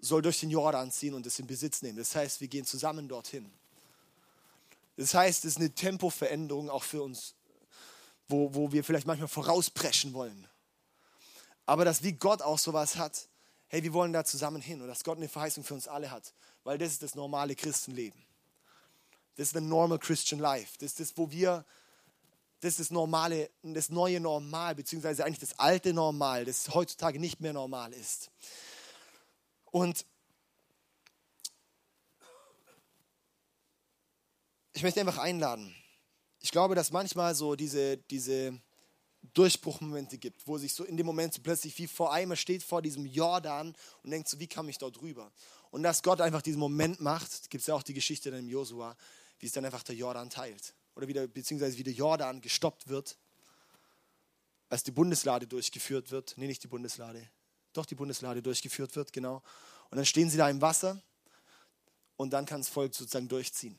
soll 0.00 0.22
durch 0.22 0.40
den 0.40 0.50
Jordan 0.50 0.90
ziehen 0.90 1.14
und 1.14 1.26
es 1.26 1.38
in 1.38 1.46
Besitz 1.46 1.82
nehmen. 1.82 1.98
Das 1.98 2.14
heißt, 2.14 2.40
wir 2.40 2.48
gehen 2.48 2.64
zusammen 2.64 3.08
dorthin. 3.08 3.50
Das 4.96 5.14
heißt, 5.14 5.44
es 5.44 5.52
ist 5.52 5.58
eine 5.58 5.74
Tempoveränderung 5.74 6.68
auch 6.68 6.82
für 6.82 7.02
uns, 7.02 7.34
wo, 8.28 8.54
wo 8.54 8.72
wir 8.72 8.84
vielleicht 8.84 9.06
manchmal 9.06 9.28
vorauspreschen 9.28 10.12
wollen. 10.12 10.46
Aber 11.66 11.84
dass 11.84 12.02
wie 12.02 12.12
Gott 12.12 12.42
auch 12.42 12.58
sowas 12.58 12.96
hat, 12.96 13.28
hey, 13.68 13.82
wir 13.82 13.92
wollen 13.92 14.12
da 14.12 14.24
zusammen 14.24 14.60
hin 14.60 14.82
und 14.82 14.88
dass 14.88 15.04
Gott 15.04 15.18
eine 15.18 15.28
Verheißung 15.28 15.64
für 15.64 15.74
uns 15.74 15.86
alle 15.86 16.10
hat, 16.10 16.34
weil 16.64 16.78
das 16.78 16.92
ist 16.92 17.02
das 17.02 17.14
normale 17.14 17.54
Christenleben. 17.54 18.20
Das 19.36 19.48
ist 19.48 19.54
the 19.54 19.60
normal 19.60 19.98
Christian 19.98 20.40
life. 20.40 20.72
Das 20.78 20.90
ist 20.90 21.00
das, 21.00 21.16
wo 21.16 21.30
wir, 21.30 21.64
das 22.60 22.72
ist 22.72 22.80
das 22.80 22.90
normale, 22.90 23.48
das 23.62 23.88
neue 23.88 24.20
Normal, 24.20 24.74
beziehungsweise 24.74 25.24
eigentlich 25.24 25.38
das 25.38 25.58
alte 25.58 25.94
Normal, 25.94 26.44
das 26.44 26.74
heutzutage 26.74 27.18
nicht 27.18 27.40
mehr 27.40 27.52
normal 27.52 27.92
ist. 27.92 28.30
Und 29.70 30.04
ich 34.72 34.82
möchte 34.82 35.00
einfach 35.00 35.18
einladen. 35.18 35.74
Ich 36.40 36.50
glaube, 36.50 36.74
dass 36.74 36.90
manchmal 36.90 37.34
so 37.34 37.54
diese, 37.54 37.98
diese 37.98 38.58
Durchbruchmomente 39.34 40.18
gibt, 40.18 40.46
wo 40.46 40.58
sich 40.58 40.72
so 40.74 40.84
in 40.84 40.96
dem 40.96 41.06
Moment 41.06 41.34
so 41.34 41.42
plötzlich 41.42 41.76
wie 41.78 41.86
vor 41.86 42.12
einem 42.12 42.34
steht 42.36 42.62
vor 42.62 42.82
diesem 42.82 43.04
Jordan 43.04 43.76
und 44.02 44.10
denkt 44.10 44.28
so, 44.28 44.38
wie 44.40 44.46
kam 44.46 44.68
ich 44.68 44.78
dort 44.78 45.00
rüber? 45.02 45.30
Und 45.70 45.82
dass 45.82 46.02
Gott 46.02 46.20
einfach 46.20 46.42
diesen 46.42 46.58
Moment 46.58 47.00
macht, 47.00 47.50
gibt 47.50 47.60
es 47.60 47.66
ja 47.66 47.74
auch 47.74 47.82
die 47.82 47.94
Geschichte 47.94 48.30
dann 48.30 48.40
im 48.40 48.48
Josua, 48.48 48.96
wie 49.38 49.46
es 49.46 49.52
dann 49.52 49.64
einfach 49.64 49.82
der 49.82 49.94
Jordan 49.94 50.30
teilt. 50.30 50.74
Oder 50.96 51.06
wieder, 51.06 51.28
beziehungsweise 51.28 51.76
wie 51.78 51.84
der 51.84 51.92
Jordan 51.92 52.40
gestoppt 52.40 52.88
wird, 52.88 53.16
als 54.68 54.82
die 54.82 54.90
Bundeslade 54.90 55.46
durchgeführt 55.46 56.10
wird. 56.10 56.34
Nee, 56.36 56.46
nicht 56.46 56.62
die 56.62 56.68
Bundeslade. 56.68 57.28
Doch, 57.72 57.86
die 57.86 57.94
Bundeslade 57.94 58.42
durchgeführt 58.42 58.96
wird, 58.96 59.12
genau. 59.12 59.42
Und 59.90 59.96
dann 59.96 60.06
stehen 60.06 60.30
sie 60.30 60.36
da 60.36 60.48
im 60.48 60.60
Wasser 60.60 61.00
und 62.16 62.30
dann 62.30 62.46
kann 62.46 62.60
das 62.60 62.68
Volk 62.68 62.94
sozusagen 62.94 63.28
durchziehen 63.28 63.78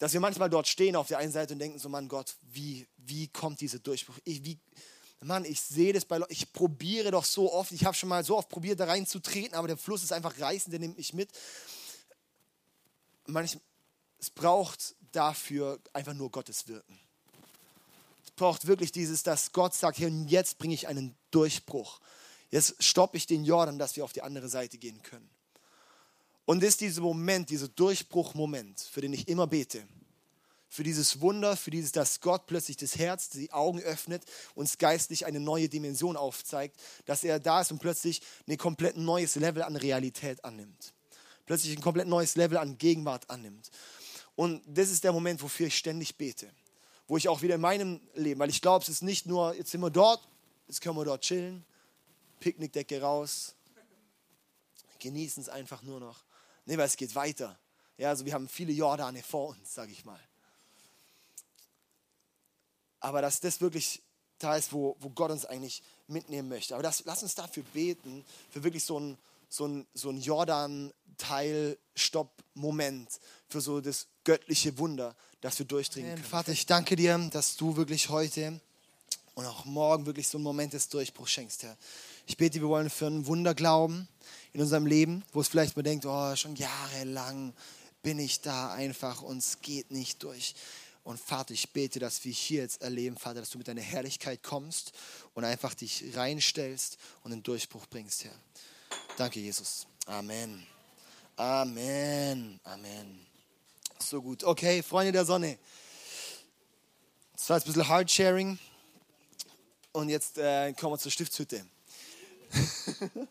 dass 0.00 0.14
wir 0.14 0.20
manchmal 0.20 0.48
dort 0.48 0.66
stehen 0.66 0.96
auf 0.96 1.08
der 1.08 1.18
einen 1.18 1.30
Seite 1.30 1.52
und 1.52 1.58
denken 1.58 1.78
so, 1.78 1.90
Mann 1.90 2.08
Gott, 2.08 2.34
wie, 2.52 2.88
wie 2.96 3.28
kommt 3.28 3.60
dieser 3.60 3.80
Durchbruch? 3.80 4.18
Ich, 4.24 4.42
wie, 4.46 4.58
Mann, 5.20 5.44
ich 5.44 5.60
sehe 5.60 5.92
das 5.92 6.06
bei 6.06 6.16
Leuten, 6.16 6.32
ich 6.32 6.54
probiere 6.54 7.10
doch 7.10 7.26
so 7.26 7.52
oft, 7.52 7.70
ich 7.70 7.84
habe 7.84 7.94
schon 7.94 8.08
mal 8.08 8.24
so 8.24 8.38
oft 8.38 8.48
probiert, 8.48 8.80
da 8.80 8.86
reinzutreten, 8.86 9.54
aber 9.54 9.68
der 9.68 9.76
Fluss 9.76 10.02
ist 10.02 10.12
einfach 10.12 10.40
reißend, 10.40 10.72
der 10.72 10.80
nimmt 10.80 10.96
mich 10.96 11.12
mit. 11.12 11.28
Manchmal, 13.26 13.62
es 14.18 14.30
braucht 14.30 14.94
dafür 15.12 15.78
einfach 15.92 16.14
nur 16.14 16.30
Gottes 16.30 16.66
Wirken. 16.66 16.98
Es 18.24 18.30
braucht 18.30 18.66
wirklich 18.66 18.92
dieses, 18.92 19.22
dass 19.22 19.52
Gott 19.52 19.74
sagt, 19.74 19.98
hier 19.98 20.08
und 20.08 20.28
jetzt 20.28 20.56
bringe 20.56 20.72
ich 20.72 20.88
einen 20.88 21.14
Durchbruch. 21.30 22.00
Jetzt 22.50 22.82
stoppe 22.82 23.16
ich 23.16 23.26
den 23.26 23.44
Jordan, 23.44 23.78
dass 23.78 23.96
wir 23.96 24.04
auf 24.04 24.12
die 24.12 24.22
andere 24.22 24.48
Seite 24.48 24.78
gehen 24.78 25.02
können. 25.02 25.28
Und 26.44 26.64
ist 26.64 26.80
dieser 26.80 27.02
Moment, 27.02 27.50
dieser 27.50 27.68
Durchbruchmoment, 27.68 28.80
für 28.80 29.00
den 29.00 29.12
ich 29.12 29.28
immer 29.28 29.46
bete. 29.46 29.86
Für 30.68 30.82
dieses 30.82 31.20
Wunder, 31.20 31.56
für 31.56 31.70
dieses, 31.70 31.92
dass 31.92 32.20
Gott 32.20 32.46
plötzlich 32.46 32.76
das 32.76 32.96
Herz, 32.96 33.28
die 33.28 33.52
Augen 33.52 33.80
öffnet, 33.80 34.24
uns 34.54 34.78
geistlich 34.78 35.26
eine 35.26 35.40
neue 35.40 35.68
Dimension 35.68 36.16
aufzeigt, 36.16 36.76
dass 37.06 37.24
er 37.24 37.40
da 37.40 37.60
ist 37.60 37.72
und 37.72 37.80
plötzlich 37.80 38.22
ein 38.48 38.56
komplett 38.56 38.96
neues 38.96 39.34
Level 39.36 39.62
an 39.62 39.76
Realität 39.76 40.44
annimmt. 40.44 40.92
Plötzlich 41.46 41.76
ein 41.76 41.82
komplett 41.82 42.06
neues 42.06 42.36
Level 42.36 42.58
an 42.58 42.78
Gegenwart 42.78 43.28
annimmt. 43.30 43.70
Und 44.36 44.62
das 44.66 44.90
ist 44.90 45.04
der 45.04 45.12
Moment, 45.12 45.42
wofür 45.42 45.66
ich 45.66 45.76
ständig 45.76 46.16
bete. 46.16 46.50
Wo 47.08 47.16
ich 47.16 47.28
auch 47.28 47.42
wieder 47.42 47.56
in 47.56 47.60
meinem 47.60 48.00
Leben, 48.14 48.40
weil 48.40 48.50
ich 48.50 48.62
glaube, 48.62 48.82
es 48.82 48.88
ist 48.88 49.02
nicht 49.02 49.26
nur, 49.26 49.54
jetzt 49.54 49.72
sind 49.72 49.80
wir 49.80 49.90
dort, 49.90 50.26
jetzt 50.68 50.80
können 50.80 50.96
wir 50.96 51.04
dort 51.04 51.22
chillen, 51.22 51.64
Picknickdecke 52.40 53.00
raus, 53.00 53.54
genießen 54.98 55.42
es 55.42 55.48
einfach 55.48 55.82
nur 55.82 56.00
noch. 56.00 56.24
Nee, 56.66 56.76
weil 56.78 56.86
es 56.86 56.96
geht 56.96 57.14
weiter. 57.14 57.56
Ja, 57.96 58.08
also 58.08 58.24
wir 58.24 58.32
haben 58.32 58.48
viele 58.48 58.72
Jordane 58.72 59.22
vor 59.22 59.50
uns, 59.50 59.72
sage 59.74 59.92
ich 59.92 60.04
mal. 60.04 60.18
Aber 63.00 63.22
dass 63.22 63.40
das 63.40 63.60
wirklich 63.60 64.02
da 64.38 64.56
ist, 64.56 64.72
wo, 64.72 64.96
wo 65.00 65.10
Gott 65.10 65.30
uns 65.30 65.44
eigentlich 65.44 65.82
mitnehmen 66.06 66.48
möchte. 66.48 66.74
Aber 66.74 66.82
das, 66.82 67.04
lass 67.04 67.22
uns 67.22 67.34
dafür 67.34 67.62
beten, 67.74 68.24
für 68.50 68.64
wirklich 68.64 68.84
so 68.84 68.98
ein, 68.98 69.18
so 69.48 69.66
ein, 69.66 69.86
so 69.94 70.10
ein 70.10 70.20
Jordan-Teil-Stopp-Moment, 70.20 73.20
für 73.48 73.60
so 73.60 73.80
das 73.80 74.06
göttliche 74.24 74.78
Wunder, 74.78 75.14
das 75.40 75.58
wir 75.58 75.66
durchdringen 75.66 76.14
können. 76.14 76.24
Vater, 76.24 76.52
ich 76.52 76.66
danke 76.66 76.94
dir, 76.96 77.18
dass 77.32 77.56
du 77.56 77.76
wirklich 77.76 78.08
heute 78.08 78.60
und 79.34 79.46
auch 79.46 79.64
morgen 79.64 80.06
wirklich 80.06 80.28
so 80.28 80.38
einen 80.38 80.44
Moment 80.44 80.72
des 80.72 80.88
Durchbruchs 80.88 81.32
schenkst, 81.32 81.64
Herr. 81.64 81.76
Ich 82.30 82.36
bete, 82.36 82.60
wir 82.60 82.68
wollen 82.68 82.90
für 82.90 83.08
ein 83.08 83.26
Wunder 83.26 83.56
glauben 83.56 84.06
in 84.52 84.60
unserem 84.60 84.86
Leben, 84.86 85.24
wo 85.32 85.40
es 85.40 85.48
vielleicht 85.48 85.74
man 85.74 85.84
denkt, 85.84 86.06
oh, 86.06 86.36
schon 86.36 86.54
jahrelang 86.54 87.52
bin 88.04 88.20
ich 88.20 88.40
da 88.40 88.72
einfach 88.72 89.20
und 89.22 89.38
es 89.38 89.60
geht 89.62 89.90
nicht 89.90 90.22
durch. 90.22 90.54
Und 91.02 91.18
Vater, 91.18 91.54
ich 91.54 91.70
bete, 91.70 91.98
dass 91.98 92.24
wir 92.24 92.30
hier 92.30 92.62
jetzt 92.62 92.82
erleben, 92.82 93.16
Vater, 93.16 93.40
dass 93.40 93.50
du 93.50 93.58
mit 93.58 93.66
deiner 93.66 93.80
Herrlichkeit 93.80 94.44
kommst 94.44 94.92
und 95.34 95.42
einfach 95.42 95.74
dich 95.74 96.04
reinstellst 96.14 96.98
und 97.24 97.32
einen 97.32 97.42
Durchbruch 97.42 97.86
bringst, 97.88 98.22
Herr. 98.22 98.38
Danke, 99.16 99.40
Jesus. 99.40 99.88
Amen. 100.06 100.64
Amen. 101.34 102.60
Amen. 102.62 103.26
So 103.98 104.22
gut. 104.22 104.44
Okay, 104.44 104.84
Freunde 104.84 105.10
der 105.10 105.24
Sonne. 105.24 105.58
Das 107.32 107.50
war 107.50 107.56
jetzt 107.56 107.66
ein 107.66 107.72
bisschen 107.72 107.88
Hardsharing. 107.88 108.56
Und 109.90 110.10
jetzt 110.10 110.38
äh, 110.38 110.72
kommen 110.74 110.92
wir 110.94 110.98
zur 110.98 111.10
Stiftshütte. 111.10 111.66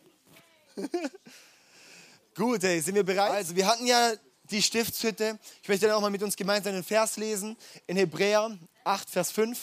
Gut, 2.34 2.62
hey, 2.62 2.80
sind 2.80 2.94
wir 2.94 3.04
bereit? 3.04 3.32
Also, 3.32 3.54
wir 3.54 3.66
hatten 3.66 3.86
ja 3.86 4.12
die 4.50 4.62
Stiftshütte. 4.62 5.38
Ich 5.62 5.68
möchte 5.68 5.86
dann 5.86 5.94
auch 5.96 6.00
mal 6.00 6.10
mit 6.10 6.22
uns 6.22 6.36
gemeinsam 6.36 6.74
einen 6.74 6.84
Vers 6.84 7.16
lesen 7.16 7.56
in 7.86 7.96
Hebräer 7.96 8.58
8, 8.84 9.10
Vers 9.10 9.30
5. 9.32 9.58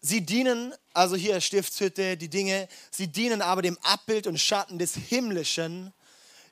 Sie 0.00 0.22
dienen, 0.22 0.72
also 0.94 1.14
hier 1.14 1.40
Stiftshütte, 1.40 2.16
die 2.16 2.30
Dinge, 2.30 2.68
sie 2.90 3.08
dienen 3.08 3.42
aber 3.42 3.60
dem 3.60 3.76
Abbild 3.82 4.26
und 4.26 4.38
Schatten 4.38 4.78
des 4.78 4.94
Himmlischen, 4.94 5.92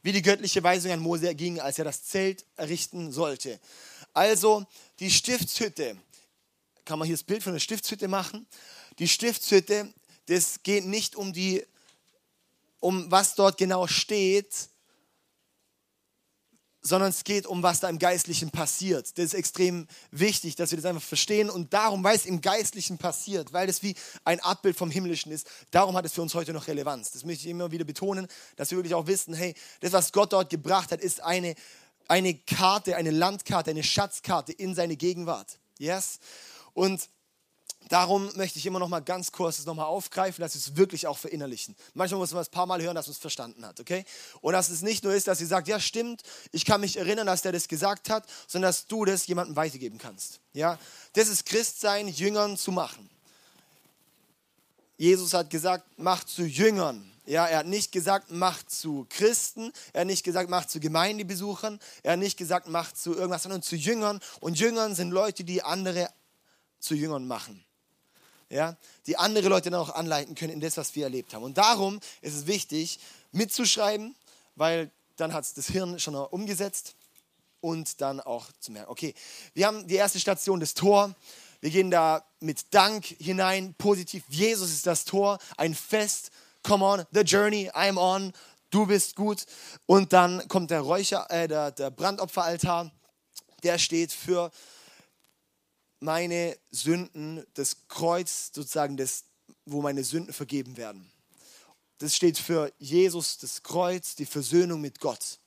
wie 0.03 0.13
die 0.13 0.23
göttliche 0.23 0.63
Weisung 0.63 0.93
an 0.93 1.01
Mose 1.01 1.35
ging, 1.35 1.59
als 1.59 1.79
er 1.79 1.85
das 1.85 2.05
Zelt 2.05 2.45
errichten 2.57 3.11
sollte. 3.11 3.59
Also 4.13 4.67
die 5.01 5.11
Stiftshütte, 5.11 5.97
kann 6.85 6.99
man 6.99 7.07
hier 7.07 7.17
das 7.17 7.25
Bild 7.25 7.43
von 7.43 7.55
der 7.55 7.61
Stiftshütte 7.61 8.07
machen? 8.07 8.47
Die 8.99 9.09
Stiftshütte, 9.09 9.93
das 10.29 10.63
geht 10.63 10.87
nicht 10.87 11.17
um 11.17 11.33
die 11.33 11.65
um 12.81 13.11
was 13.11 13.35
dort 13.35 13.59
genau 13.59 13.87
steht, 13.87 14.69
sondern 16.81 17.11
es 17.11 17.25
geht 17.25 17.47
um, 17.47 17.63
was 17.63 17.81
da 17.81 17.89
im 17.89 17.99
Geistlichen 17.99 18.51
passiert. 18.51 19.19
Das 19.19 19.27
ist 19.27 19.35
extrem 19.35 19.87
wichtig, 20.11 20.57
dass 20.57 20.71
wir 20.71 20.77
das 20.77 20.85
einfach 20.85 21.03
verstehen. 21.03 21.51
Und 21.51 21.73
darum, 21.73 22.05
weil 22.05 22.17
es 22.17 22.25
im 22.25 22.41
Geistlichen 22.41 22.99
passiert, 22.99 23.53
weil 23.53 23.69
es 23.69 23.83
wie 23.83 23.95
ein 24.25 24.41
Abbild 24.41 24.77
vom 24.77 24.91
Himmlischen 24.91 25.33
ist, 25.33 25.47
darum 25.71 25.97
hat 25.97 26.05
es 26.05 26.13
für 26.13 26.23
uns 26.23 26.35
heute 26.35 26.53
noch 26.53 26.69
Relevanz. 26.69 27.11
Das 27.11 27.25
möchte 27.25 27.45
ich 27.45 27.51
immer 27.51 27.71
wieder 27.71 27.85
betonen, 27.85 28.29
dass 28.57 28.71
wir 28.71 28.79
wirklich 28.79 28.95
auch 28.95 29.07
wissen, 29.07 29.35
hey, 29.35 29.55
das, 29.81 29.93
was 29.93 30.13
Gott 30.13 30.33
dort 30.33 30.51
gebracht 30.51 30.93
hat, 30.93 31.01
ist 31.01 31.21
eine, 31.21 31.55
eine 32.07 32.35
Karte, 32.35 32.97
eine 32.97 33.11
Landkarte, 33.11 33.71
eine 33.71 33.83
Schatzkarte 33.83 34.53
in 34.53 34.75
seine 34.75 34.97
Gegenwart. 34.97 35.59
Yes? 35.79 36.21
Und 36.75 37.09
Darum 37.89 38.31
möchte 38.37 38.59
ich 38.59 38.67
immer 38.67 38.79
noch 38.79 38.89
mal 38.89 39.01
ganz 39.01 39.33
kurz 39.33 39.57
das 39.57 39.65
nochmal 39.67 39.87
aufgreifen, 39.87 40.43
dass 40.43 40.55
wir 40.55 40.61
es 40.61 40.77
wirklich 40.77 41.07
auch 41.07 41.17
verinnerlichen. 41.17 41.75
Manchmal 41.95 42.19
muss 42.19 42.33
man 42.33 42.43
es 42.43 42.49
ein 42.49 42.53
paar 42.53 42.67
Mal 42.67 42.83
hören, 42.83 42.95
dass 42.95 43.07
man 43.07 43.13
es 43.13 43.19
verstanden 43.19 43.65
hat, 43.65 43.81
okay? 43.81 44.05
Und 44.43 44.53
dass 44.53 44.69
es 44.69 44.83
nicht 44.83 45.05
nur 45.05 45.15
ist, 45.15 45.27
dass 45.27 45.39
sie 45.39 45.47
sagt, 45.47 45.69
ja 45.69 45.81
stimmt, 45.81 46.23
ich 46.53 46.67
kann 46.67 46.83
mich 46.83 46.99
erinnern, 46.99 47.27
dass 47.27 47.41
der 47.41 47.53
das 47.53 47.67
gesagt 47.67 48.11
hat, 48.11 48.27
sondern 48.47 48.69
dass 48.69 48.87
du 48.87 49.07
das 49.07 49.27
jemandem 49.27 49.57
weitergeben 49.57 49.97
kannst. 49.97 50.41
Ja? 50.53 50.79
Das 51.15 51.29
ist 51.29 51.47
Christsein, 51.47 52.09
Jüngern 52.09 52.59
zu 52.59 52.73
machen. 52.73 53.09
Jesus 54.99 55.33
hat 55.33 55.49
gesagt, 55.49 55.99
macht 55.99 56.29
zu 56.29 56.43
Jüngern. 56.43 57.11
Ja, 57.25 57.47
er 57.47 57.59
hat 57.59 57.67
nicht 57.67 57.93
gesagt, 57.93 58.31
macht 58.31 58.71
zu 58.71 59.07
Christen, 59.11 59.73
er 59.93 60.01
hat 60.01 60.07
nicht 60.07 60.25
gesagt, 60.25 60.49
macht 60.49 60.71
zu 60.71 60.81
Gemeindebesuchern, 60.81 61.79
er 62.03 62.13
hat 62.13 62.19
nicht 62.19 62.39
gesagt, 62.39 62.69
macht 62.69 62.97
zu 62.97 63.15
irgendwas, 63.15 63.43
sondern 63.43 63.63
zu 63.63 63.77
Jüngern. 63.77 64.21
Und 64.41 64.59
Jüngern 64.59 64.95
sind 64.95 65.11
Leute, 65.11 65.45
die 65.45 65.63
andere 65.63 66.09
zu 66.81 66.95
Jüngern 66.95 67.27
machen 67.27 67.65
ja, 68.51 68.77
die 69.07 69.17
andere 69.17 69.49
Leute 69.49 69.71
dann 69.71 69.81
auch 69.81 69.95
anleiten 69.95 70.35
können 70.35 70.55
in 70.55 70.61
das, 70.61 70.77
was 70.77 70.95
wir 70.95 71.05
erlebt 71.05 71.35
haben. 71.35 71.43
Und 71.43 71.59
darum 71.59 72.01
ist 72.23 72.35
es 72.35 72.47
wichtig, 72.47 72.99
mitzuschreiben, 73.33 74.15
weil 74.57 74.91
dann 75.17 75.33
hat 75.33 75.45
es 75.45 75.55
das 75.55 75.67
Hirn 75.69 75.99
schon 75.99 76.15
umgesetzt 76.15 76.95
und 77.61 78.01
dann 78.01 78.21
auch 78.21 78.47
zu 78.61 78.73
merken, 78.73 78.91
okay, 78.91 79.15
wir 79.55 79.67
haben 79.67 79.87
die 79.87 79.97
erste 79.97 80.21
Station, 80.21 80.61
das 80.61 80.75
Tor. 80.75 81.15
Wir 81.61 81.71
gehen 81.71 81.91
da 81.91 82.25
mit 82.41 82.73
Dank 82.73 83.05
hinein, 83.05 83.75
positiv. 83.77 84.23
Jesus 84.29 84.71
ist 84.71 84.87
das 84.87 85.05
Tor, 85.05 85.39
ein 85.57 85.75
Fest. 85.75 86.31
Come 86.63 86.85
on, 86.85 87.05
the 87.13 87.21
journey, 87.21 87.71
I'm 87.71 87.99
on. 87.99 88.33
Du 88.71 88.87
bist 88.87 89.17
gut. 89.17 89.45
Und 89.87 90.13
dann 90.13 90.47
kommt 90.49 90.71
der 90.71 90.81
Räucher, 90.81 91.29
äh, 91.31 91.49
der, 91.49 91.73
der 91.73 91.91
Brandopferaltar. 91.91 92.93
Der 93.65 93.79
steht 93.79 94.13
für 94.13 94.53
meine 96.01 96.57
Sünden, 96.71 97.45
das 97.55 97.89
Kreuz 97.89 98.51
sozusagen, 98.53 98.97
das, 98.97 99.25
wo 99.67 99.83
meine 99.83 100.05
Sünden 100.05 100.33
vergeben 100.33 100.77
werden. 100.77 101.11
Das 101.99 102.15
steht 102.15 102.39
für 102.39 102.73
Jesus, 102.79 103.39
das 103.39 103.63
Kreuz, 103.63 104.15
die 104.15 104.27
Versöhnung 104.27 104.81
mit 104.81 105.01
Gott. 105.01 105.39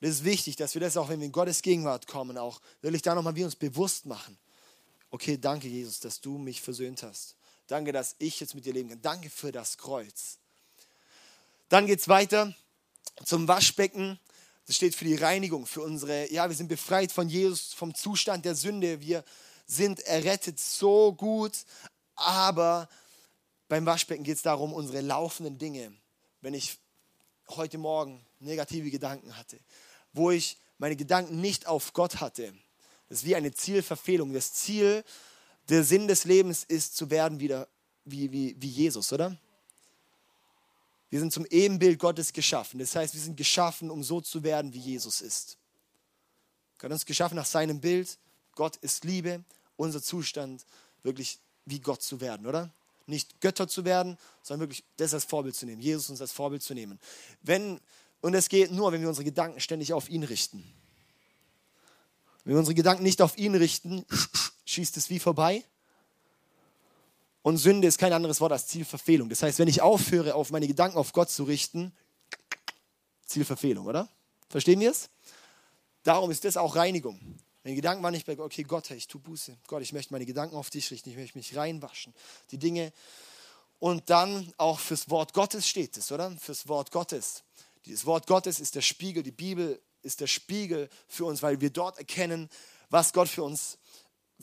Und 0.00 0.08
es 0.08 0.16
ist 0.16 0.24
wichtig, 0.24 0.56
dass 0.56 0.74
wir 0.74 0.80
das 0.80 0.96
auch, 0.96 1.08
wenn 1.08 1.20
wir 1.20 1.26
in 1.26 1.32
Gottes 1.32 1.62
Gegenwart 1.62 2.06
kommen, 2.06 2.38
auch 2.38 2.60
wirklich 2.80 3.02
da 3.02 3.14
nochmal 3.14 3.34
wir 3.34 3.44
uns 3.44 3.56
bewusst 3.56 4.06
machen. 4.06 4.38
Okay, 5.10 5.38
danke 5.38 5.68
Jesus, 5.68 6.00
dass 6.00 6.20
du 6.20 6.38
mich 6.38 6.60
versöhnt 6.60 7.02
hast. 7.02 7.36
Danke, 7.66 7.92
dass 7.92 8.16
ich 8.18 8.40
jetzt 8.40 8.54
mit 8.54 8.64
dir 8.64 8.72
leben 8.72 8.88
kann. 8.90 9.02
Danke 9.02 9.30
für 9.30 9.52
das 9.52 9.78
Kreuz. 9.78 10.38
Dann 11.68 11.86
geht 11.86 12.00
es 12.00 12.08
weiter 12.08 12.54
zum 13.24 13.46
Waschbecken. 13.48 14.18
Das 14.66 14.76
steht 14.76 14.94
für 14.94 15.04
die 15.04 15.14
Reinigung, 15.14 15.66
für 15.66 15.82
unsere, 15.82 16.32
ja, 16.32 16.48
wir 16.48 16.56
sind 16.56 16.68
befreit 16.68 17.12
von 17.12 17.28
Jesus, 17.28 17.74
vom 17.74 17.94
Zustand 17.94 18.44
der 18.44 18.54
Sünde. 18.54 19.00
Wir 19.00 19.24
sind 19.66 20.00
errettet 20.00 20.58
so 20.58 21.12
gut, 21.12 21.52
aber 22.14 22.88
beim 23.68 23.86
Waschbecken 23.86 24.24
geht 24.24 24.36
es 24.36 24.42
darum, 24.42 24.72
unsere 24.72 25.00
laufenden 25.00 25.58
Dinge, 25.58 25.92
wenn 26.40 26.54
ich 26.54 26.78
heute 27.48 27.78
Morgen 27.78 28.24
negative 28.40 28.90
Gedanken 28.90 29.36
hatte, 29.36 29.58
wo 30.12 30.30
ich 30.30 30.58
meine 30.78 30.96
Gedanken 30.96 31.40
nicht 31.40 31.66
auf 31.66 31.92
Gott 31.92 32.20
hatte, 32.20 32.52
das 33.08 33.18
ist 33.18 33.26
wie 33.26 33.36
eine 33.36 33.52
Zielverfehlung. 33.52 34.32
Das 34.32 34.52
Ziel, 34.54 35.04
der 35.68 35.84
Sinn 35.84 36.08
des 36.08 36.24
Lebens 36.24 36.64
ist 36.64 36.96
zu 36.96 37.10
werden 37.10 37.40
wieder 37.40 37.68
wie, 38.04 38.32
wie, 38.32 38.56
wie 38.58 38.68
Jesus, 38.68 39.12
oder? 39.12 39.36
Wir 41.10 41.20
sind 41.20 41.32
zum 41.32 41.46
Ebenbild 41.46 41.98
Gottes 41.98 42.32
geschaffen. 42.32 42.80
Das 42.80 42.96
heißt, 42.96 43.14
wir 43.14 43.20
sind 43.20 43.36
geschaffen, 43.36 43.90
um 43.90 44.02
so 44.02 44.20
zu 44.20 44.42
werden, 44.42 44.74
wie 44.74 44.80
Jesus 44.80 45.20
ist. 45.20 45.58
Gott 46.76 46.84
hat 46.84 46.92
uns 46.92 47.06
geschaffen 47.06 47.36
nach 47.36 47.46
seinem 47.46 47.80
Bild. 47.80 48.18
Gott 48.56 48.76
ist 48.76 49.04
Liebe. 49.04 49.44
Unser 49.76 50.02
Zustand, 50.02 50.64
wirklich 51.02 51.38
wie 51.64 51.80
Gott 51.80 52.02
zu 52.02 52.20
werden, 52.20 52.46
oder? 52.46 52.72
Nicht 53.06 53.40
Götter 53.40 53.68
zu 53.68 53.84
werden, 53.84 54.18
sondern 54.42 54.68
wirklich 54.68 54.84
das 54.96 55.14
als 55.14 55.24
Vorbild 55.24 55.54
zu 55.54 55.66
nehmen. 55.66 55.80
Jesus 55.80 56.08
uns 56.10 56.20
als 56.20 56.32
Vorbild 56.32 56.62
zu 56.62 56.74
nehmen. 56.74 56.98
Wenn, 57.42 57.80
und 58.20 58.34
es 58.34 58.48
geht 58.48 58.70
nur, 58.70 58.92
wenn 58.92 59.00
wir 59.00 59.08
unsere 59.08 59.24
Gedanken 59.24 59.60
ständig 59.60 59.92
auf 59.92 60.08
ihn 60.08 60.22
richten. 60.22 60.64
Wenn 62.44 62.54
wir 62.54 62.58
unsere 62.58 62.74
Gedanken 62.74 63.02
nicht 63.02 63.20
auf 63.20 63.36
ihn 63.36 63.54
richten, 63.54 64.04
schießt 64.64 64.96
es 64.96 65.10
wie 65.10 65.18
vorbei. 65.18 65.64
Und 67.42 67.58
Sünde 67.58 67.86
ist 67.88 67.98
kein 67.98 68.12
anderes 68.14 68.40
Wort 68.40 68.52
als 68.52 68.66
Zielverfehlung. 68.68 69.28
Das 69.28 69.42
heißt, 69.42 69.58
wenn 69.58 69.68
ich 69.68 69.82
aufhöre, 69.82 70.34
auf 70.34 70.50
meine 70.50 70.66
Gedanken 70.66 70.96
auf 70.96 71.12
Gott 71.12 71.30
zu 71.30 71.44
richten, 71.44 71.92
Zielverfehlung, 73.26 73.86
oder? 73.86 74.08
Verstehen 74.48 74.80
wir 74.80 74.90
es? 74.90 75.10
Darum 76.04 76.30
ist 76.30 76.44
das 76.44 76.56
auch 76.56 76.76
Reinigung. 76.76 77.20
Die 77.64 77.74
Gedanken 77.74 78.02
waren 78.02 78.12
nicht 78.12 78.26
bei 78.26 78.34
Gott, 78.34 78.46
okay, 78.46 78.62
Gott, 78.62 78.90
ich 78.90 79.08
tue 79.08 79.20
Buße. 79.20 79.56
Gott, 79.66 79.82
ich 79.82 79.94
möchte 79.94 80.12
meine 80.12 80.26
Gedanken 80.26 80.56
auf 80.56 80.68
dich 80.68 80.90
richten, 80.90 81.10
ich 81.10 81.16
möchte 81.16 81.38
mich 81.38 81.56
reinwaschen. 81.56 82.12
Die 82.50 82.58
Dinge. 82.58 82.92
Und 83.78 84.10
dann 84.10 84.52
auch 84.58 84.78
fürs 84.78 85.08
Wort 85.08 85.32
Gottes 85.32 85.66
steht 85.66 85.96
es, 85.96 86.12
oder? 86.12 86.30
Fürs 86.32 86.68
Wort 86.68 86.90
Gottes. 86.90 87.42
Dieses 87.86 88.04
Wort 88.04 88.26
Gottes 88.26 88.60
ist 88.60 88.74
der 88.74 88.82
Spiegel, 88.82 89.22
die 89.22 89.30
Bibel 89.30 89.80
ist 90.02 90.20
der 90.20 90.26
Spiegel 90.26 90.90
für 91.08 91.24
uns, 91.24 91.42
weil 91.42 91.60
wir 91.60 91.70
dort 91.70 91.98
erkennen, 91.98 92.50
was 92.90 93.12
Gott 93.12 93.28
für 93.28 93.42
uns 93.42 93.78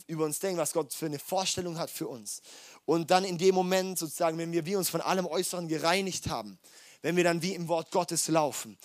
über 0.06 0.24
uns 0.24 0.38
denkt, 0.38 0.58
was 0.58 0.72
Gott 0.72 0.92
für 0.92 1.06
eine 1.06 1.18
Vorstellung 1.18 1.78
hat 1.78 1.90
für 1.90 2.08
uns. 2.08 2.42
Und 2.84 3.10
dann 3.10 3.24
in 3.24 3.38
dem 3.38 3.54
Moment 3.54 3.98
sozusagen, 3.98 4.38
wenn 4.38 4.52
wir, 4.52 4.64
wir 4.64 4.78
uns 4.78 4.88
von 4.88 5.00
allem 5.00 5.26
Äußeren 5.26 5.68
gereinigt 5.68 6.28
haben, 6.28 6.58
wenn 7.02 7.16
wir 7.16 7.24
dann 7.24 7.42
wie 7.42 7.54
im 7.54 7.68
Wort 7.68 7.90
Gottes 7.90 8.28
laufen, 8.28 8.78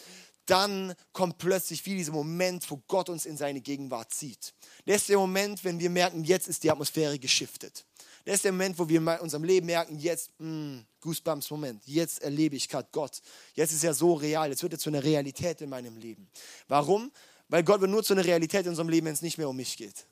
dann 0.48 0.96
kommt 1.14 1.38
plötzlich 1.38 1.86
wie 1.86 1.96
dieser 1.96 2.14
Moment, 2.14 2.70
wo 2.72 2.82
Gott 2.88 3.10
uns 3.10 3.26
in 3.26 3.38
seine 3.38 3.62
Gegenwart 3.62 4.14
zieht. 4.14 4.54
Das 4.86 4.98
ist 4.98 5.10
der 5.10 5.18
Moment, 5.18 5.64
wenn 5.64 5.80
wir 5.80 5.90
merken, 5.90 6.24
jetzt 6.24 6.48
ist 6.48 6.64
die 6.64 6.72
Atmosphäre 6.72 7.20
geschiftet. 7.20 7.86
Das 8.26 8.36
ist 8.36 8.46
der 8.46 8.52
Moment, 8.52 8.80
wo 8.80 8.90
wir 8.90 9.00
in 9.00 9.08
unserem 9.20 9.44
Leben 9.44 9.68
merken, 9.68 10.00
jetzt, 10.00 10.32
mh, 10.40 10.48
mm, 10.48 10.86
Goosebumps 11.02 11.50
Moment, 11.52 11.82
jetzt 11.86 12.22
erlebe 12.22 12.56
ich 12.56 12.68
gerade 12.68 12.88
Gott. 12.92 13.22
Jetzt 13.54 13.72
ist 13.72 13.84
er 13.84 13.94
so 13.94 14.14
real, 14.14 14.50
jetzt 14.50 14.64
wird 14.64 14.74
er 14.74 14.80
zu 14.80 14.90
einer 14.90 15.04
Realität 15.04 15.62
in 15.62 15.70
meinem 15.70 15.96
Leben. 15.98 16.30
Warum? 16.68 17.12
Weil 17.50 17.64
Gott 17.64 17.80
wird 17.80 17.92
nur 17.92 18.04
zu 18.04 18.14
einer 18.14 18.26
Realität 18.26 18.66
in 18.66 18.70
unserem 18.70 18.90
Leben, 18.90 19.08
wenn 19.08 19.14
es 19.14 19.22
nicht 19.22 19.38
mehr 19.38 19.48
um 19.48 19.56
mich 19.56 19.78
geht. 19.78 20.06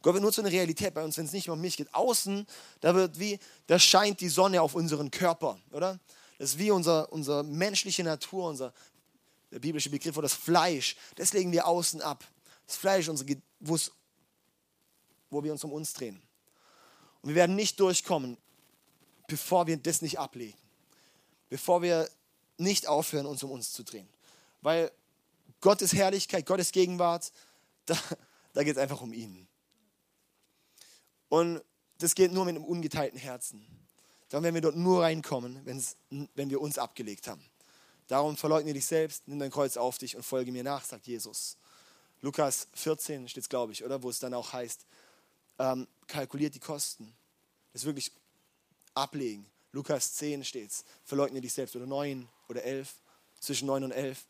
Gott 0.00 0.14
wird 0.14 0.22
nur 0.22 0.32
zu 0.32 0.40
einer 0.40 0.52
Realität 0.52 0.94
bei 0.94 1.04
uns, 1.04 1.18
wenn 1.18 1.26
es 1.26 1.32
nicht 1.32 1.46
mehr 1.46 1.54
um 1.54 1.60
mich 1.60 1.76
geht. 1.76 1.92
Außen, 1.92 2.46
da 2.80 2.94
wird 2.94 3.18
wie, 3.18 3.38
da 3.66 3.78
scheint 3.78 4.20
die 4.20 4.28
Sonne 4.28 4.62
auf 4.62 4.74
unseren 4.74 5.10
Körper, 5.10 5.58
oder? 5.72 5.98
Das 6.38 6.50
ist 6.50 6.58
wie 6.58 6.70
unser, 6.70 7.12
unsere 7.12 7.42
menschliche 7.42 8.04
Natur, 8.04 8.48
unser 8.48 8.72
der 9.50 9.58
biblische 9.58 9.90
Begriff 9.90 10.14
für 10.14 10.22
das 10.22 10.34
Fleisch. 10.34 10.96
Das 11.16 11.32
legen 11.32 11.52
wir 11.52 11.66
außen 11.66 12.00
ab. 12.02 12.24
Das 12.66 12.76
Fleisch, 12.76 13.08
unsere, 13.08 13.40
wo 13.60 15.42
wir 15.42 15.52
uns 15.52 15.64
um 15.64 15.72
uns 15.72 15.92
drehen. 15.92 16.20
Und 17.22 17.30
wir 17.30 17.36
werden 17.36 17.56
nicht 17.56 17.80
durchkommen, 17.80 18.36
bevor 19.26 19.66
wir 19.66 19.76
das 19.76 20.02
nicht 20.02 20.18
ablegen. 20.18 20.58
Bevor 21.48 21.82
wir 21.82 22.08
nicht 22.58 22.86
aufhören, 22.86 23.26
uns 23.26 23.42
um 23.42 23.50
uns 23.50 23.72
zu 23.72 23.82
drehen. 23.82 24.08
Weil 24.60 24.90
Gottes 25.60 25.92
Herrlichkeit, 25.92 26.46
Gottes 26.46 26.72
Gegenwart, 26.72 27.32
da, 27.86 27.96
da 28.52 28.62
geht 28.62 28.76
es 28.76 28.82
einfach 28.82 29.00
um 29.00 29.12
ihn. 29.12 29.48
Und 31.28 31.62
das 31.98 32.14
geht 32.14 32.32
nur 32.32 32.44
mit 32.44 32.56
einem 32.56 32.64
ungeteilten 32.64 33.18
Herzen. 33.18 33.66
Dann 34.28 34.42
werden 34.42 34.54
wir 34.54 34.62
dort 34.62 34.76
nur 34.76 35.02
reinkommen, 35.02 35.60
wenn 35.64 36.50
wir 36.50 36.60
uns 36.60 36.78
abgelegt 36.78 37.28
haben. 37.28 37.42
Darum 38.08 38.36
verleugne 38.36 38.72
dich 38.72 38.86
selbst, 38.86 39.28
nimm 39.28 39.38
dein 39.38 39.50
Kreuz 39.50 39.76
auf 39.76 39.98
dich 39.98 40.16
und 40.16 40.22
folge 40.22 40.50
mir 40.50 40.64
nach, 40.64 40.84
sagt 40.84 41.06
Jesus. 41.06 41.56
Lukas 42.22 42.66
14 42.74 43.28
steht 43.28 43.44
es, 43.44 43.48
glaube 43.48 43.72
ich, 43.72 43.84
oder? 43.84 44.02
Wo 44.02 44.10
es 44.10 44.18
dann 44.18 44.34
auch 44.34 44.52
heißt, 44.52 44.86
ähm, 45.58 45.86
kalkuliert 46.06 46.54
die 46.54 46.60
Kosten. 46.60 47.14
Das 47.72 47.82
ist 47.82 47.86
wirklich 47.86 48.10
ablegen. 48.94 49.46
Lukas 49.72 50.14
10 50.14 50.42
steht 50.44 50.70
es, 50.70 50.84
verleugne 51.04 51.40
dich 51.40 51.52
selbst. 51.52 51.76
Oder 51.76 51.86
9 51.86 52.26
oder 52.48 52.64
11, 52.64 52.92
zwischen 53.40 53.66
9 53.66 53.84
und 53.84 53.92
11. 53.92 54.26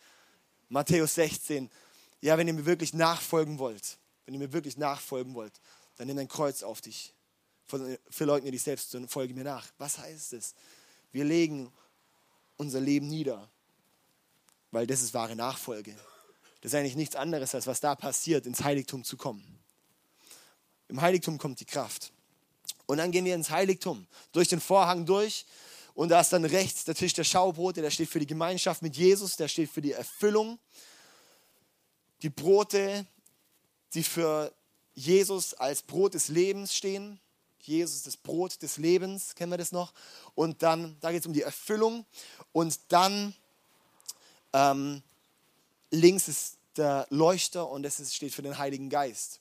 Matthäus 0.69 1.15
16, 1.15 1.71
ja, 2.21 2.37
wenn 2.37 2.49
ihr 2.49 2.55
mir 2.55 2.67
wirklich 2.67 2.93
nachfolgen 2.93 3.59
wollt, 3.59 3.97
wenn 4.27 4.35
ihr 4.35 4.41
mir 4.41 4.53
wirklich 4.53 4.77
nachfolgen 4.77 5.35
wollt, 5.35 5.53
dann 5.97 6.09
nimm 6.09 6.17
dein 6.17 6.29
Kreuz 6.29 6.63
auf 6.63 6.81
dich. 6.81 7.15
Verleugne 8.11 8.51
dich 8.51 8.63
selbst 8.63 8.95
und 8.95 9.09
folge 9.09 9.35
mir 9.35 9.45
nach. 9.45 9.67
Was 9.79 9.99
heißt 9.99 10.33
es? 10.33 10.55
Wir 11.13 11.25
legen 11.25 11.73
unser 12.57 12.81
Leben 12.81 13.09
nieder, 13.09 13.49
weil 14.71 14.87
das 14.87 15.03
ist 15.03 15.15
wahre 15.15 15.37
Nachfolge. 15.37 15.95
Das 16.61 16.73
ist 16.73 16.79
eigentlich 16.79 16.97
nichts 16.97 17.17
anderes, 17.17 17.55
als 17.55 17.67
was 17.67 17.81
da 17.81 17.95
passiert, 17.95 18.47
ins 18.47 18.63
Heiligtum 18.65 19.05
zu 19.05 19.17
kommen. 19.17 19.59
Im 20.89 21.01
Heiligtum 21.01 21.39
kommt 21.39 21.61
die 21.61 21.65
Kraft. 21.65 22.13
Und 22.87 22.99
dann 22.99 23.11
gehen 23.11 23.25
wir 23.25 23.35
ins 23.35 23.51
Heiligtum, 23.51 24.07
durch 24.33 24.49
den 24.49 24.61
Vorhang 24.61 25.05
durch. 25.05 25.47
Und 25.95 26.09
da 26.11 26.21
ist 26.21 26.33
dann 26.33 26.45
rechts 26.45 26.85
der 26.85 26.95
Tisch 26.95 27.13
der 27.13 27.25
Schaubrote, 27.25 27.83
der 27.83 27.91
steht 27.91 28.09
für 28.09 28.21
die 28.21 28.27
Gemeinschaft 28.27 28.83
mit 28.83 28.97
Jesus, 28.97 29.37
der 29.37 29.49
steht 29.49 29.71
für 29.71 29.83
die 29.83 29.93
Erfüllung. 29.93 30.59
Die 32.23 32.31
Brote, 32.31 33.07
die 33.95 34.03
für 34.03 34.53
Jesus 34.95 35.55
als 35.55 35.83
Brot 35.83 36.15
des 36.15 36.29
Lebens 36.29 36.75
stehen. 36.75 37.21
Jesus, 37.61 38.05
das 38.05 38.17
Brot 38.17 38.63
des 38.63 38.79
Lebens, 38.79 39.35
kennen 39.35 39.53
wir 39.53 39.59
das 39.59 39.73
noch? 39.73 39.93
Und 40.35 40.63
dann, 40.63 40.97
da 41.01 41.13
geht 41.13 41.21
es 41.21 41.27
um 41.27 41.33
die 41.33 41.43
Erfüllung. 41.43 42.07
Und 42.53 42.79
dann 42.89 43.35
ähm, 44.53 45.03
links 45.91 46.29
ist 46.29 46.59
der 46.77 47.07
Leuchter 47.11 47.69
und 47.69 47.83
das 47.83 48.15
steht 48.15 48.35
für 48.35 48.43
den 48.43 48.59
Heiligen 48.59 48.89
Geist. 48.89 49.41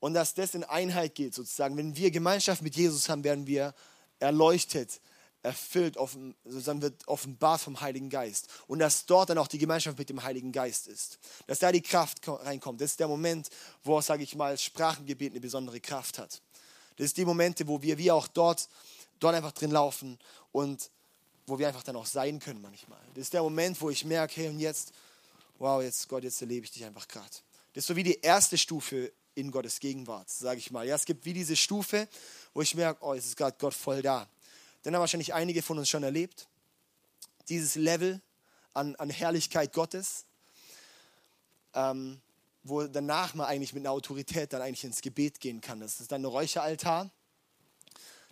Und 0.00 0.14
dass 0.14 0.34
das 0.34 0.54
in 0.54 0.64
Einheit 0.64 1.14
geht, 1.14 1.34
sozusagen. 1.34 1.76
Wenn 1.76 1.94
wir 1.94 2.10
Gemeinschaft 2.10 2.62
mit 2.62 2.74
Jesus 2.74 3.08
haben, 3.08 3.22
werden 3.22 3.46
wir 3.46 3.74
erleuchtet, 4.18 5.00
erfüllt, 5.42 5.96
offen, 5.96 6.34
sozusagen 6.44 6.82
wird 6.82 7.06
offenbart 7.06 7.60
vom 7.60 7.80
Heiligen 7.80 8.10
Geist. 8.10 8.48
Und 8.66 8.78
dass 8.78 9.06
dort 9.06 9.30
dann 9.30 9.38
auch 9.38 9.46
die 9.46 9.58
Gemeinschaft 9.58 9.98
mit 9.98 10.08
dem 10.08 10.22
Heiligen 10.22 10.52
Geist 10.52 10.88
ist. 10.88 11.18
Dass 11.46 11.58
da 11.58 11.70
die 11.70 11.82
Kraft 11.82 12.26
reinkommt. 12.26 12.80
Das 12.80 12.92
ist 12.92 13.00
der 13.00 13.08
Moment, 13.08 13.48
wo, 13.84 14.00
sage 14.00 14.22
ich 14.22 14.34
mal, 14.34 14.56
Sprachengebet 14.56 15.32
eine 15.32 15.40
besondere 15.40 15.80
Kraft 15.80 16.18
hat. 16.18 16.40
Das 16.96 17.06
ist 17.06 17.16
die 17.16 17.24
Momente, 17.24 17.66
wo 17.68 17.80
wir 17.80 17.96
wie 17.98 18.10
auch 18.10 18.26
dort, 18.28 18.68
dort 19.18 19.34
einfach 19.34 19.52
drin 19.52 19.70
laufen 19.70 20.18
und 20.52 20.90
wo 21.50 21.58
wir 21.58 21.68
einfach 21.68 21.82
dann 21.82 21.96
auch 21.96 22.06
sein 22.06 22.38
können 22.38 22.62
manchmal. 22.62 23.00
Das 23.14 23.24
ist 23.24 23.34
der 23.34 23.42
Moment, 23.42 23.80
wo 23.80 23.90
ich 23.90 24.04
merke, 24.04 24.36
hey, 24.36 24.48
und 24.48 24.60
jetzt, 24.60 24.92
wow, 25.58 25.82
jetzt 25.82 26.08
Gott, 26.08 26.22
jetzt 26.22 26.40
erlebe 26.40 26.64
ich 26.64 26.70
dich 26.70 26.84
einfach 26.84 27.06
gerade. 27.08 27.28
Das 27.72 27.82
ist 27.84 27.86
so 27.88 27.96
wie 27.96 28.04
die 28.04 28.20
erste 28.20 28.56
Stufe 28.56 29.12
in 29.34 29.50
Gottes 29.50 29.80
Gegenwart, 29.80 30.30
sage 30.30 30.58
ich 30.58 30.70
mal. 30.70 30.86
Ja, 30.86 30.94
es 30.94 31.04
gibt 31.04 31.24
wie 31.24 31.32
diese 31.32 31.56
Stufe, 31.56 32.08
wo 32.54 32.62
ich 32.62 32.74
merke, 32.74 33.04
oh, 33.04 33.14
jetzt 33.14 33.26
ist 33.26 33.36
gerade 33.36 33.56
Gott 33.58 33.74
voll 33.74 34.02
da. 34.02 34.28
Den 34.84 34.94
haben 34.94 35.00
wahrscheinlich 35.00 35.34
einige 35.34 35.62
von 35.62 35.78
uns 35.78 35.88
schon 35.88 36.02
erlebt. 36.02 36.48
Dieses 37.48 37.74
Level 37.74 38.20
an, 38.72 38.94
an 38.96 39.10
Herrlichkeit 39.10 39.72
Gottes, 39.72 40.24
ähm, 41.74 42.20
wo 42.62 42.84
danach 42.84 43.34
man 43.34 43.46
eigentlich 43.46 43.72
mit 43.72 43.82
einer 43.82 43.92
Autorität 43.92 44.52
dann 44.52 44.62
eigentlich 44.62 44.84
ins 44.84 45.02
Gebet 45.02 45.40
gehen 45.40 45.60
kann. 45.60 45.80
Das 45.80 46.00
ist 46.00 46.12
dann 46.12 46.22
ein 46.22 46.26
Räucheraltar. 46.26 47.10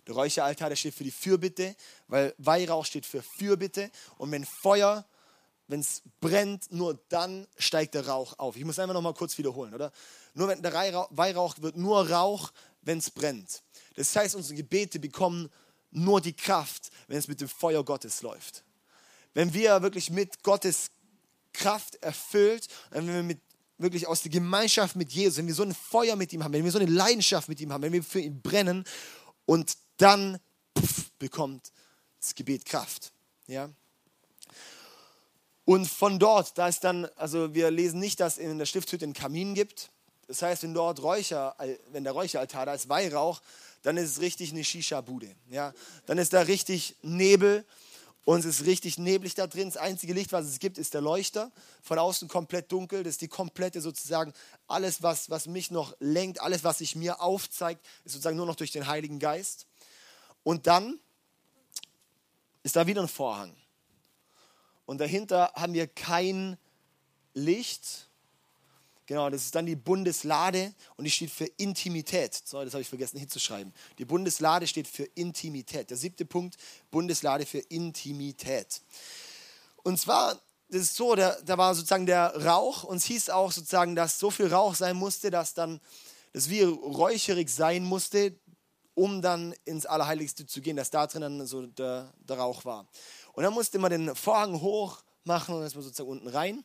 Der 0.07 0.15
Räucheraltar, 0.15 0.69
der 0.69 0.75
steht 0.75 0.95
für 0.95 1.03
die 1.03 1.11
Fürbitte, 1.11 1.75
weil 2.07 2.33
Weihrauch 2.37 2.85
steht 2.85 3.05
für 3.05 3.21
Fürbitte. 3.21 3.91
Und 4.17 4.31
wenn 4.31 4.45
Feuer, 4.45 5.05
wenn 5.67 5.81
es 5.81 6.01
brennt, 6.19 6.71
nur 6.71 6.99
dann 7.09 7.47
steigt 7.57 7.93
der 7.93 8.07
Rauch 8.07 8.37
auf. 8.39 8.55
Ich 8.55 8.65
muss 8.65 8.79
einfach 8.79 8.93
noch 8.93 9.01
mal 9.01 9.13
kurz 9.13 9.37
wiederholen, 9.37 9.73
oder? 9.73 9.91
Nur 10.33 10.47
wenn 10.47 10.61
der 10.61 10.73
Weihrauch 10.73 11.61
wird 11.61 11.77
nur 11.77 12.09
Rauch, 12.09 12.51
wenn 12.81 12.97
es 12.97 13.11
brennt. 13.11 13.61
Das 13.95 14.15
heißt, 14.15 14.35
unsere 14.35 14.55
Gebete 14.55 14.99
bekommen 14.99 15.49
nur 15.91 16.21
die 16.21 16.33
Kraft, 16.33 16.89
wenn 17.07 17.17
es 17.17 17.27
mit 17.27 17.41
dem 17.41 17.49
Feuer 17.49 17.83
Gottes 17.83 18.21
läuft. 18.21 18.63
Wenn 19.33 19.53
wir 19.53 19.81
wirklich 19.81 20.09
mit 20.09 20.43
Gottes 20.43 20.91
Kraft 21.53 21.95
erfüllt, 21.95 22.67
wenn 22.91 23.07
wir 23.07 23.23
mit, 23.23 23.39
wirklich 23.77 24.07
aus 24.07 24.21
der 24.21 24.31
Gemeinschaft 24.31 24.95
mit 24.95 25.11
Jesus, 25.11 25.37
wenn 25.37 25.47
wir 25.47 25.53
so 25.53 25.63
ein 25.63 25.73
Feuer 25.73 26.15
mit 26.15 26.33
ihm 26.33 26.43
haben, 26.43 26.53
wenn 26.53 26.63
wir 26.63 26.71
so 26.71 26.79
eine 26.79 26.91
Leidenschaft 26.91 27.49
mit 27.49 27.61
ihm 27.61 27.71
haben, 27.71 27.81
wenn 27.81 27.93
wir 27.93 28.03
für 28.03 28.19
ihn 28.19 28.41
brennen 28.41 28.83
und 29.49 29.77
dann 29.97 30.39
pff, 30.77 31.09
bekommt 31.17 31.71
das 32.21 32.35
Gebet 32.35 32.65
Kraft. 32.65 33.11
Ja? 33.47 33.71
Und 35.65 35.87
von 35.87 36.19
dort, 36.19 36.55
da 36.55 36.67
ist 36.67 36.83
dann, 36.83 37.05
also 37.15 37.55
wir 37.55 37.71
lesen 37.71 37.99
nicht, 37.99 38.19
dass 38.19 38.37
in 38.37 38.59
der 38.59 38.67
Stiftshütte 38.67 39.05
einen 39.05 39.13
Kamin 39.13 39.55
gibt. 39.55 39.89
Das 40.27 40.43
heißt, 40.43 40.61
wenn 40.61 40.75
dort 40.75 41.01
Räucher, 41.01 41.55
wenn 41.91 42.03
der 42.03 42.13
Räucheraltar 42.13 42.67
da 42.67 42.75
ist, 42.75 42.89
Weihrauch, 42.89 43.41
dann 43.81 43.97
ist 43.97 44.11
es 44.11 44.21
richtig 44.21 44.51
eine 44.51 44.63
Shisha-Bude. 44.63 45.35
Ja? 45.49 45.73
Dann 46.05 46.19
ist 46.19 46.33
da 46.33 46.41
richtig 46.41 46.95
Nebel 47.01 47.65
und 48.25 48.39
es 48.39 48.45
ist 48.45 48.65
richtig 48.65 48.97
neblig 48.97 49.33
da 49.33 49.47
drin. 49.47 49.69
Das 49.69 49.77
einzige 49.77 50.13
Licht, 50.13 50.31
was 50.31 50.45
es 50.45 50.59
gibt, 50.59 50.77
ist 50.77 50.93
der 50.93 51.01
Leuchter. 51.01 51.51
Von 51.81 51.97
außen 51.97 52.27
komplett 52.27 52.71
dunkel. 52.71 53.03
Das 53.03 53.13
ist 53.15 53.21
die 53.21 53.27
komplette 53.27 53.81
sozusagen, 53.81 54.33
alles, 54.67 55.01
was, 55.01 55.29
was 55.29 55.47
mich 55.47 55.71
noch 55.71 55.95
lenkt, 55.99 56.41
alles, 56.41 56.63
was 56.63 56.79
sich 56.79 56.95
mir 56.95 57.21
aufzeigt, 57.21 57.83
ist 58.03 58.13
sozusagen 58.13 58.37
nur 58.37 58.45
noch 58.45 58.55
durch 58.55 58.71
den 58.71 58.87
Heiligen 58.87 59.19
Geist. 59.19 59.65
Und 60.43 60.67
dann 60.67 60.99
ist 62.63 62.75
da 62.75 62.85
wieder 62.87 63.01
ein 63.01 63.07
Vorhang. 63.07 63.55
Und 64.85 64.99
dahinter 64.99 65.51
haben 65.55 65.73
wir 65.73 65.87
kein 65.87 66.57
Licht. 67.33 68.08
Genau, 69.09 69.27
das 69.31 69.45
ist 69.45 69.55
dann 69.55 69.65
die 69.65 69.75
Bundeslade 69.75 70.71
und 70.95 71.03
die 71.03 71.09
steht 71.09 71.31
für 71.31 71.45
Intimität. 71.57 72.39
So, 72.45 72.63
das 72.63 72.73
habe 72.73 72.83
ich 72.83 72.87
vergessen 72.87 73.17
hinzuschreiben. 73.17 73.73
Die 73.97 74.05
Bundeslade 74.05 74.67
steht 74.67 74.87
für 74.87 75.05
Intimität. 75.15 75.89
Der 75.89 75.97
siebte 75.97 76.25
Punkt, 76.25 76.57
Bundeslade 76.91 77.47
für 77.47 77.57
Intimität. 77.57 78.83
Und 79.77 79.99
zwar, 79.99 80.39
das 80.67 80.81
ist 80.81 80.95
so, 80.95 81.15
da, 81.15 81.35
da 81.43 81.57
war 81.57 81.73
sozusagen 81.73 82.05
der 82.05 82.45
Rauch 82.45 82.83
und 82.83 82.97
es 82.97 83.05
hieß 83.05 83.31
auch 83.31 83.51
sozusagen, 83.51 83.95
dass 83.95 84.19
so 84.19 84.29
viel 84.29 84.45
Rauch 84.45 84.75
sein 84.75 84.95
musste, 84.95 85.31
dass 85.31 85.55
dann 85.55 85.81
das 86.31 86.51
wie 86.51 86.61
räucherig 86.61 87.49
sein 87.49 87.85
musste, 87.85 88.35
um 88.93 89.23
dann 89.23 89.55
ins 89.65 89.87
Allerheiligste 89.87 90.45
zu 90.45 90.61
gehen, 90.61 90.77
dass 90.77 90.91
da 90.91 91.07
drin 91.07 91.23
dann 91.23 91.47
so 91.47 91.65
der, 91.65 92.13
der 92.19 92.37
Rauch 92.37 92.63
war. 92.63 92.87
Und 93.33 93.41
dann 93.41 93.55
musste 93.55 93.79
man 93.79 93.89
den 93.89 94.15
Vorhang 94.15 94.61
hoch 94.61 95.01
machen 95.23 95.55
und 95.55 95.61
dann 95.61 95.67
ist 95.67 95.73
man 95.73 95.83
sozusagen 95.83 96.11
unten 96.11 96.27
rein. 96.27 96.63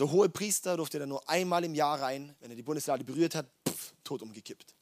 Der 0.00 0.10
hohe 0.10 0.30
Priester 0.30 0.78
durfte 0.78 0.98
dann 0.98 1.10
nur 1.10 1.28
einmal 1.28 1.62
im 1.62 1.74
Jahr 1.74 2.00
rein. 2.00 2.34
Wenn 2.40 2.50
er 2.50 2.56
die 2.56 2.62
Bundeslade 2.62 3.04
berührt 3.04 3.34
hat, 3.34 3.46
pff, 3.68 3.92
tot 4.02 4.22
umgekippt. 4.22 4.74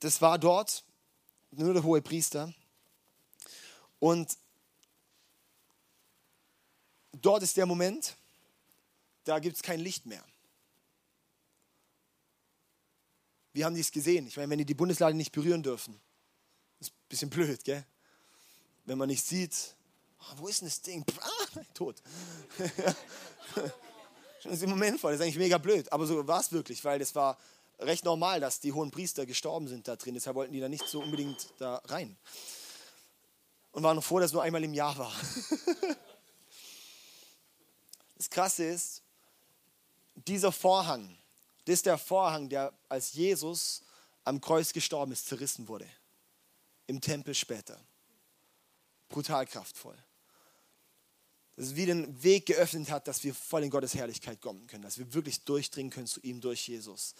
Das 0.00 0.20
war 0.20 0.38
dort 0.40 0.82
nur 1.52 1.72
der 1.72 1.84
hohe 1.84 2.02
Priester. 2.02 2.52
Und 4.00 4.36
dort 7.12 7.44
ist 7.44 7.56
der 7.56 7.66
Moment, 7.66 8.16
da 9.22 9.38
gibt 9.38 9.54
es 9.54 9.62
kein 9.62 9.78
Licht 9.78 10.04
mehr. 10.04 10.24
Wir 13.52 13.66
haben 13.66 13.74
dies 13.76 13.92
gesehen. 13.92 14.26
Ich 14.26 14.36
meine, 14.36 14.50
wenn 14.50 14.58
die 14.58 14.64
die 14.64 14.74
Bundeslade 14.74 15.16
nicht 15.16 15.30
berühren 15.30 15.62
dürfen, 15.62 16.00
ist 16.80 16.90
ein 16.90 17.08
bisschen 17.08 17.30
blöd, 17.30 17.62
gell? 17.62 17.84
Wenn 18.84 18.98
man 18.98 19.08
nicht 19.08 19.24
sieht, 19.24 19.76
oh, 20.20 20.38
wo 20.38 20.48
ist 20.48 20.60
denn 20.60 20.68
das 20.68 20.82
Ding? 20.82 21.04
Ah, 21.20 21.37
tot. 21.74 22.02
Schon 24.42 24.52
ist 24.52 24.62
im 24.62 24.70
Moment 24.70 25.00
voll, 25.00 25.12
das 25.12 25.20
ist 25.20 25.24
eigentlich 25.24 25.38
mega 25.38 25.58
blöd. 25.58 25.92
Aber 25.92 26.06
so 26.06 26.26
war 26.26 26.40
es 26.40 26.52
wirklich, 26.52 26.84
weil 26.84 26.98
das 26.98 27.14
war 27.14 27.38
recht 27.80 28.04
normal, 28.04 28.40
dass 28.40 28.60
die 28.60 28.72
hohen 28.72 28.90
Priester 28.90 29.26
gestorben 29.26 29.68
sind 29.68 29.88
da 29.88 29.96
drin. 29.96 30.14
Deshalb 30.14 30.36
wollten 30.36 30.52
die 30.52 30.60
da 30.60 30.68
nicht 30.68 30.86
so 30.86 31.00
unbedingt 31.00 31.48
da 31.58 31.76
rein. 31.86 32.16
Und 33.72 33.82
waren 33.82 33.96
noch 33.96 34.04
froh, 34.04 34.18
dass 34.18 34.30
es 34.30 34.32
nur 34.32 34.42
einmal 34.42 34.64
im 34.64 34.74
Jahr 34.74 34.96
war. 34.98 35.12
das 38.16 38.30
Krasse 38.30 38.64
ist, 38.64 39.02
dieser 40.14 40.52
Vorhang, 40.52 41.16
das 41.64 41.74
ist 41.74 41.86
der 41.86 41.98
Vorhang, 41.98 42.48
der 42.48 42.72
als 42.88 43.12
Jesus 43.12 43.82
am 44.24 44.40
Kreuz 44.40 44.72
gestorben 44.72 45.12
ist, 45.12 45.28
zerrissen 45.28 45.68
wurde 45.68 45.88
im 46.88 47.00
Tempel 47.00 47.34
später. 47.34 47.78
Brutal 49.08 49.46
kraftvoll. 49.46 49.96
Dass 51.58 51.74
wie 51.74 51.86
den 51.86 52.22
Weg 52.22 52.46
geöffnet 52.46 52.90
hat, 52.90 53.08
dass 53.08 53.24
wir 53.24 53.34
voll 53.34 53.64
in 53.64 53.70
Gottes 53.70 53.94
Herrlichkeit 53.94 54.40
kommen 54.40 54.66
können, 54.68 54.82
dass 54.82 54.98
wir 54.98 55.12
wirklich 55.12 55.42
durchdringen 55.42 55.90
können 55.90 56.06
zu 56.06 56.20
ihm 56.20 56.40
durch 56.40 56.68
Jesus. 56.68 57.14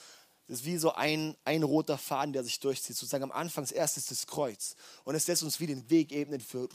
Das 0.46 0.60
ist 0.60 0.64
wie 0.64 0.78
so 0.78 0.94
ein, 0.94 1.36
ein 1.44 1.62
roter 1.62 1.98
Faden, 1.98 2.32
der 2.32 2.44
sich 2.44 2.58
durchzieht. 2.60 2.96
Sozusagen 2.96 3.24
am 3.24 3.32
Anfang, 3.32 3.64
das 3.64 3.72
erste 3.72 4.00
ist 4.00 4.10
das 4.10 4.26
Kreuz. 4.26 4.76
Und 5.04 5.14
es 5.14 5.26
lässt 5.26 5.42
uns 5.42 5.60
wie 5.60 5.66
den 5.66 5.90
Weg 5.90 6.12
ebnen, 6.12 6.40
für, 6.40 6.68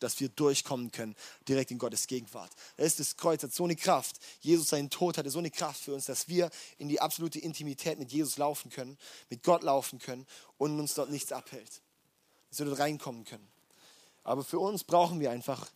dass 0.00 0.20
wir 0.20 0.28
durchkommen 0.28 0.90
können, 0.90 1.14
direkt 1.48 1.70
in 1.70 1.78
Gottes 1.78 2.06
Gegenwart. 2.06 2.50
Das 2.76 2.88
ist 2.88 3.00
das 3.00 3.16
Kreuz, 3.16 3.42
hat 3.42 3.54
so 3.54 3.64
eine 3.64 3.76
Kraft. 3.76 4.16
Jesus, 4.40 4.68
seinen 4.68 4.90
Tod 4.90 5.16
hatte 5.16 5.30
so 5.30 5.38
eine 5.38 5.50
Kraft 5.50 5.80
für 5.80 5.94
uns, 5.94 6.04
dass 6.04 6.28
wir 6.28 6.50
in 6.76 6.88
die 6.88 7.00
absolute 7.00 7.38
Intimität 7.38 7.98
mit 7.98 8.12
Jesus 8.12 8.36
laufen 8.36 8.70
können, 8.70 8.98
mit 9.30 9.42
Gott 9.42 9.62
laufen 9.62 10.00
können 10.00 10.26
und 10.58 10.78
uns 10.78 10.92
dort 10.92 11.10
nichts 11.10 11.32
abhält 11.32 11.80
dass 12.54 12.60
wir 12.60 12.66
dort 12.66 12.78
reinkommen 12.78 13.24
können. 13.24 13.48
Aber 14.22 14.44
für 14.44 14.60
uns 14.60 14.84
brauchen 14.84 15.18
wir 15.18 15.32
einfach 15.32 15.68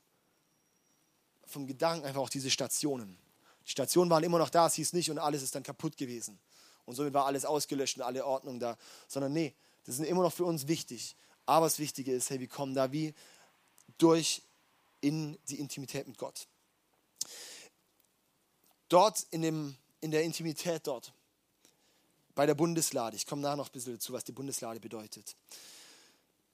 vom 1.49 1.67
Gedanken 1.67 2.07
einfach 2.07 2.21
auch 2.21 2.29
diese 2.29 2.51
Stationen. 2.51 3.19
Die 3.67 3.71
Stationen 3.71 4.11
waren 4.11 4.25
immer 4.25 4.39
noch 4.39 4.51
da, 4.51 4.67
es 4.67 4.75
hieß 4.75 4.93
nicht 4.93 5.11
und 5.11 5.19
alles 5.19 5.43
ist 5.43 5.55
dann 5.55 5.63
kaputt 5.63 5.97
gewesen. 5.97 6.39
Und 6.87 6.95
somit 6.95 7.13
war 7.13 7.27
alles 7.27 7.45
ausgelöscht 7.45 7.97
und 7.99 8.03
alle 8.03 8.25
Ordnung 8.25 8.61
da. 8.61 8.79
Sondern 9.09 9.33
nee, 9.33 9.55
das 9.85 9.99
ist 9.99 10.07
immer 10.07 10.23
noch 10.23 10.33
für 10.33 10.45
uns 10.45 10.69
wichtig. 10.69 11.17
Aber 11.45 11.67
das 11.67 11.79
Wichtige 11.79 12.13
ist, 12.13 12.31
hey, 12.31 12.41
wir 12.41 12.49
kommen 12.49 12.75
da 12.75 12.93
wie 12.93 13.15
durch 13.99 14.43
in 15.01 15.39
die 15.49 15.61
Intimität 15.61 16.07
mit 16.09 16.19
Gott. 16.19 16.47
Dort 18.89 19.27
in, 19.31 19.43
dem, 19.43 19.77
in 20.01 20.11
der 20.11 20.23
Intimität 20.25 20.87
dort, 20.87 21.13
bei 22.35 22.47
der 22.47 22.55
Bundeslade, 22.55 23.17
ich 23.17 23.27
komme 23.27 23.43
nachher 23.43 23.57
noch 23.57 23.69
ein 23.69 23.73
bisschen 23.73 23.95
dazu, 23.95 24.13
was 24.13 24.25
die 24.25 24.33
Bundeslade 24.33 24.81
bedeutet. 24.81 25.37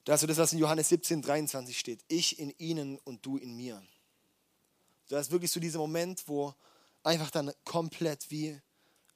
Das 0.04 0.22
ist 0.22 0.28
das, 0.28 0.38
was 0.38 0.52
in 0.52 0.58
Johannes 0.58 0.88
17, 0.88 1.22
23 1.22 1.78
steht. 1.78 2.00
Ich 2.08 2.38
in 2.38 2.50
ihnen 2.58 2.98
und 3.04 3.24
du 3.24 3.36
in 3.36 3.56
mir. 3.56 3.82
Das 5.08 5.26
ist 5.26 5.32
wirklich 5.32 5.50
so 5.50 5.60
dieser 5.60 5.78
Moment, 5.78 6.22
wo 6.26 6.54
einfach 7.02 7.30
dann 7.30 7.52
komplett 7.64 8.30
wie 8.30 8.60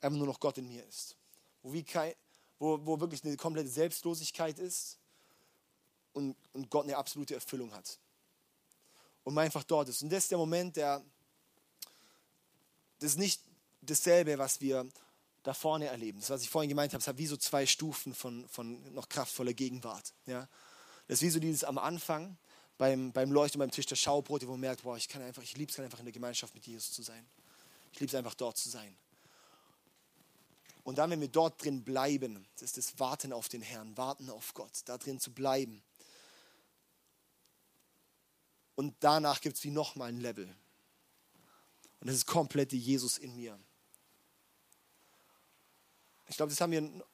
einfach 0.00 0.18
nur 0.18 0.26
noch 0.26 0.40
Gott 0.40 0.58
in 0.58 0.68
mir 0.68 0.84
ist. 0.86 1.16
Wo, 1.62 1.72
wie 1.72 1.82
kein, 1.82 2.14
wo, 2.58 2.78
wo 2.84 3.00
wirklich 3.00 3.24
eine 3.24 3.36
komplette 3.36 3.68
Selbstlosigkeit 3.68 4.58
ist 4.58 4.98
und, 6.12 6.36
und 6.52 6.70
Gott 6.70 6.84
eine 6.84 6.96
absolute 6.96 7.34
Erfüllung 7.34 7.72
hat. 7.72 7.98
Und 9.24 9.34
man 9.34 9.44
einfach 9.44 9.64
dort 9.64 9.88
ist. 9.88 10.02
Und 10.02 10.10
das 10.10 10.24
ist 10.24 10.30
der 10.30 10.38
Moment, 10.38 10.76
der, 10.76 11.02
das 12.98 13.12
ist 13.12 13.18
nicht 13.18 13.42
dasselbe, 13.80 14.38
was 14.38 14.60
wir 14.60 14.88
da 15.42 15.54
vorne 15.54 15.86
erleben. 15.86 16.20
Das, 16.20 16.30
was 16.30 16.42
ich 16.42 16.50
vorhin 16.50 16.68
gemeint 16.68 16.92
habe, 16.92 17.00
es 17.00 17.08
hat 17.08 17.18
wie 17.18 17.26
so 17.26 17.36
zwei 17.36 17.66
Stufen 17.66 18.14
von, 18.14 18.48
von 18.48 18.92
noch 18.92 19.08
kraftvoller 19.08 19.54
Gegenwart. 19.54 20.12
Ja? 20.26 20.48
Das 21.06 21.18
ist 21.18 21.22
wie 21.22 21.30
so 21.30 21.40
dieses 21.40 21.64
am 21.64 21.78
Anfang 21.78 22.36
beim, 22.78 23.12
beim 23.12 23.32
Leuchten, 23.32 23.58
beim 23.58 23.70
Tisch 23.70 23.86
der 23.86 23.96
Schaubrote, 23.96 24.46
wo 24.46 24.52
man 24.52 24.60
merkt, 24.60 24.84
boah, 24.84 24.96
ich 24.96 25.08
kann 25.08 25.20
einfach, 25.20 25.42
ich 25.42 25.56
liebe 25.56 25.70
es 25.70 25.78
einfach 25.80 25.98
in 25.98 26.06
der 26.06 26.12
Gemeinschaft 26.12 26.54
mit 26.54 26.66
Jesus 26.66 26.92
zu 26.92 27.02
sein. 27.02 27.28
Ich 27.92 28.00
liebe 28.00 28.08
es 28.08 28.14
einfach 28.14 28.34
dort 28.34 28.56
zu 28.56 28.68
sein. 28.68 28.96
Und 30.84 30.96
dann, 30.96 31.10
wenn 31.10 31.20
wir 31.20 31.28
dort 31.28 31.62
drin 31.62 31.84
bleiben, 31.84 32.46
das 32.54 32.70
ist 32.70 32.78
das 32.78 32.98
Warten 32.98 33.32
auf 33.32 33.48
den 33.48 33.60
Herrn, 33.60 33.96
Warten 33.98 34.30
auf 34.30 34.54
Gott, 34.54 34.72
da 34.86 34.96
drin 34.96 35.20
zu 35.20 35.32
bleiben. 35.32 35.82
Und 38.76 38.94
danach 39.00 39.40
gibt 39.40 39.56
es 39.56 39.64
wie 39.64 39.70
nochmal 39.70 40.10
ein 40.10 40.20
Level. 40.20 40.46
Und 42.00 42.06
das 42.06 42.16
ist 42.16 42.26
komplette 42.26 42.76
Jesus 42.76 43.18
in 43.18 43.34
mir. 43.34 43.58
Ich 46.28 46.36
glaube, 46.36 46.50
das 46.50 46.60
haben 46.60 46.70
wir 46.70 47.04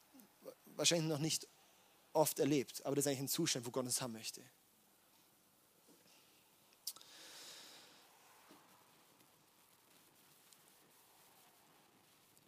wahrscheinlich 0.75 1.09
noch 1.09 1.19
nicht 1.19 1.47
oft 2.13 2.39
erlebt, 2.39 2.85
aber 2.85 2.95
das 2.95 3.05
ist 3.05 3.07
eigentlich 3.07 3.21
ein 3.21 3.27
Zustand, 3.29 3.65
wo 3.65 3.71
Gott 3.71 3.85
uns 3.85 3.99
haben 3.99 4.13
möchte. 4.13 4.41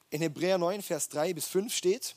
In 0.09 0.21
Hebräer 0.21 0.57
9, 0.57 0.81
Vers 0.81 1.09
3 1.09 1.33
bis 1.33 1.47
5 1.47 1.73
steht, 1.73 2.15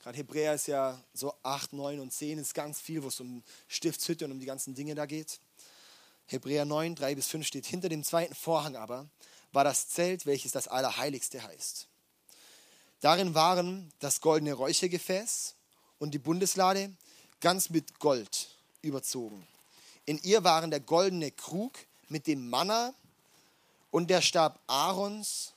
gerade 0.00 0.18
Hebräer 0.18 0.54
ist 0.54 0.66
ja 0.66 1.00
so 1.14 1.34
8, 1.42 1.72
9 1.72 2.00
und 2.00 2.12
10, 2.12 2.38
ist 2.38 2.54
ganz 2.54 2.80
viel, 2.80 3.02
wo 3.02 3.08
es 3.08 3.20
um 3.20 3.42
Stiftshütte 3.68 4.24
und 4.24 4.32
um 4.32 4.40
die 4.40 4.46
ganzen 4.46 4.74
Dinge 4.74 4.94
da 4.94 5.06
geht. 5.06 5.40
Hebräer 6.26 6.64
9, 6.64 6.94
3 6.96 7.14
bis 7.14 7.28
5 7.28 7.46
steht, 7.46 7.66
hinter 7.66 7.88
dem 7.88 8.02
zweiten 8.02 8.34
Vorhang 8.34 8.76
aber 8.76 9.08
war 9.52 9.64
das 9.64 9.88
Zelt, 9.88 10.26
welches 10.26 10.52
das 10.52 10.68
Allerheiligste 10.68 11.42
heißt. 11.42 11.86
Darin 13.00 13.34
waren 13.34 13.92
das 14.00 14.20
goldene 14.20 14.54
Räuchergefäß, 14.54 15.54
und 15.98 16.12
die 16.12 16.18
Bundeslade 16.18 16.92
ganz 17.40 17.70
mit 17.70 17.98
Gold 17.98 18.48
überzogen. 18.82 19.46
In 20.06 20.18
ihr 20.22 20.44
waren 20.44 20.70
der 20.70 20.80
goldene 20.80 21.30
Krug 21.30 21.72
mit 22.08 22.26
dem 22.26 22.48
Manna 22.48 22.94
und 23.90 24.08
der 24.08 24.22
Stab 24.22 24.60
Aarons, 24.66 25.52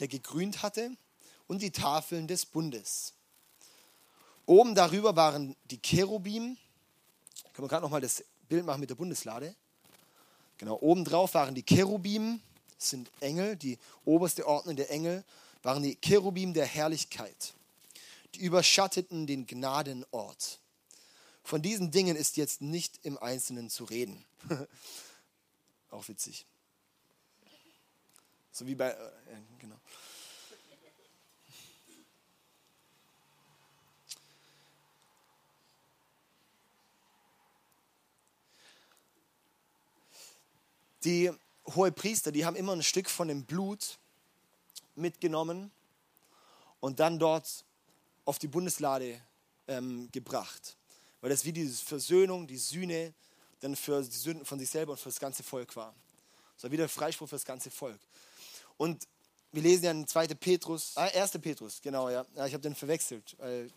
der 0.00 0.08
gegrünt 0.08 0.62
hatte, 0.62 0.90
und 1.50 1.62
die 1.62 1.72
Tafeln 1.72 2.28
des 2.28 2.46
Bundes. 2.46 3.12
Oben 4.46 4.76
darüber 4.76 5.16
waren 5.16 5.56
die 5.68 5.78
Cherubim. 5.78 6.56
Können 7.52 7.64
wir 7.64 7.68
gerade 7.68 7.82
nochmal 7.82 8.00
das 8.00 8.24
Bild 8.48 8.64
machen 8.64 8.78
mit 8.78 8.88
der 8.88 8.94
Bundeslade? 8.94 9.56
Genau, 10.58 10.78
oben 10.80 11.04
drauf 11.04 11.34
waren 11.34 11.56
die 11.56 11.64
Cherubim, 11.64 12.40
das 12.78 12.90
sind 12.90 13.10
Engel, 13.18 13.56
die 13.56 13.78
oberste 14.04 14.46
Ordnung 14.46 14.76
der 14.76 14.90
Engel, 14.90 15.24
waren 15.62 15.82
die 15.82 15.96
Cherubim 15.96 16.54
der 16.54 16.66
Herrlichkeit. 16.66 17.54
die 18.36 18.40
überschatteten 18.42 19.26
den 19.26 19.46
Gnadenort. 19.46 20.60
Von 21.42 21.62
diesen 21.62 21.90
Dingen 21.90 22.14
ist 22.14 22.36
jetzt 22.36 22.60
nicht 22.60 23.00
im 23.02 23.18
Einzelnen 23.18 23.70
zu 23.70 23.82
reden. 23.82 24.24
Auch 25.90 26.06
witzig. 26.06 26.46
So 28.52 28.66
wie 28.66 28.74
bei, 28.74 28.90
äh, 28.90 28.96
genau. 29.58 29.76
Die 41.04 41.30
Hohepriester, 41.66 42.30
die 42.30 42.44
haben 42.44 42.56
immer 42.56 42.72
ein 42.72 42.82
Stück 42.82 43.08
von 43.08 43.28
dem 43.28 43.44
Blut 43.44 43.98
mitgenommen 44.96 45.70
und 46.80 47.00
dann 47.00 47.18
dort 47.18 47.64
auf 48.24 48.38
die 48.38 48.48
Bundeslade 48.48 49.20
ähm, 49.66 50.10
gebracht. 50.12 50.76
Weil 51.20 51.30
das 51.30 51.44
wie 51.44 51.52
die 51.52 51.68
Versöhnung, 51.68 52.46
die 52.46 52.58
Sühne 52.58 53.14
dann 53.60 53.76
für 53.76 54.02
die 54.02 54.16
Sünden 54.16 54.44
von 54.44 54.58
sich 54.58 54.68
selber 54.68 54.92
und 54.92 54.98
für 54.98 55.08
das 55.08 55.20
ganze 55.20 55.42
Volk 55.42 55.74
war. 55.76 55.94
Das 56.56 56.64
war 56.64 56.70
wieder 56.70 56.88
Freispruch 56.88 57.28
für 57.28 57.36
das 57.36 57.44
ganze 57.44 57.70
Volk. 57.70 57.98
Und 58.80 59.06
wir 59.52 59.60
lesen 59.60 59.84
ja 59.84 59.90
in 59.90 60.06
2. 60.06 60.28
Petrus, 60.28 60.92
ah, 60.94 61.04
1. 61.04 61.32
Petrus, 61.32 61.82
genau, 61.82 62.08
ja. 62.08 62.24
ja 62.34 62.46
ich 62.46 62.54
habe 62.54 62.62
den 62.62 62.74
verwechselt. 62.74 63.36
Weil 63.36 63.70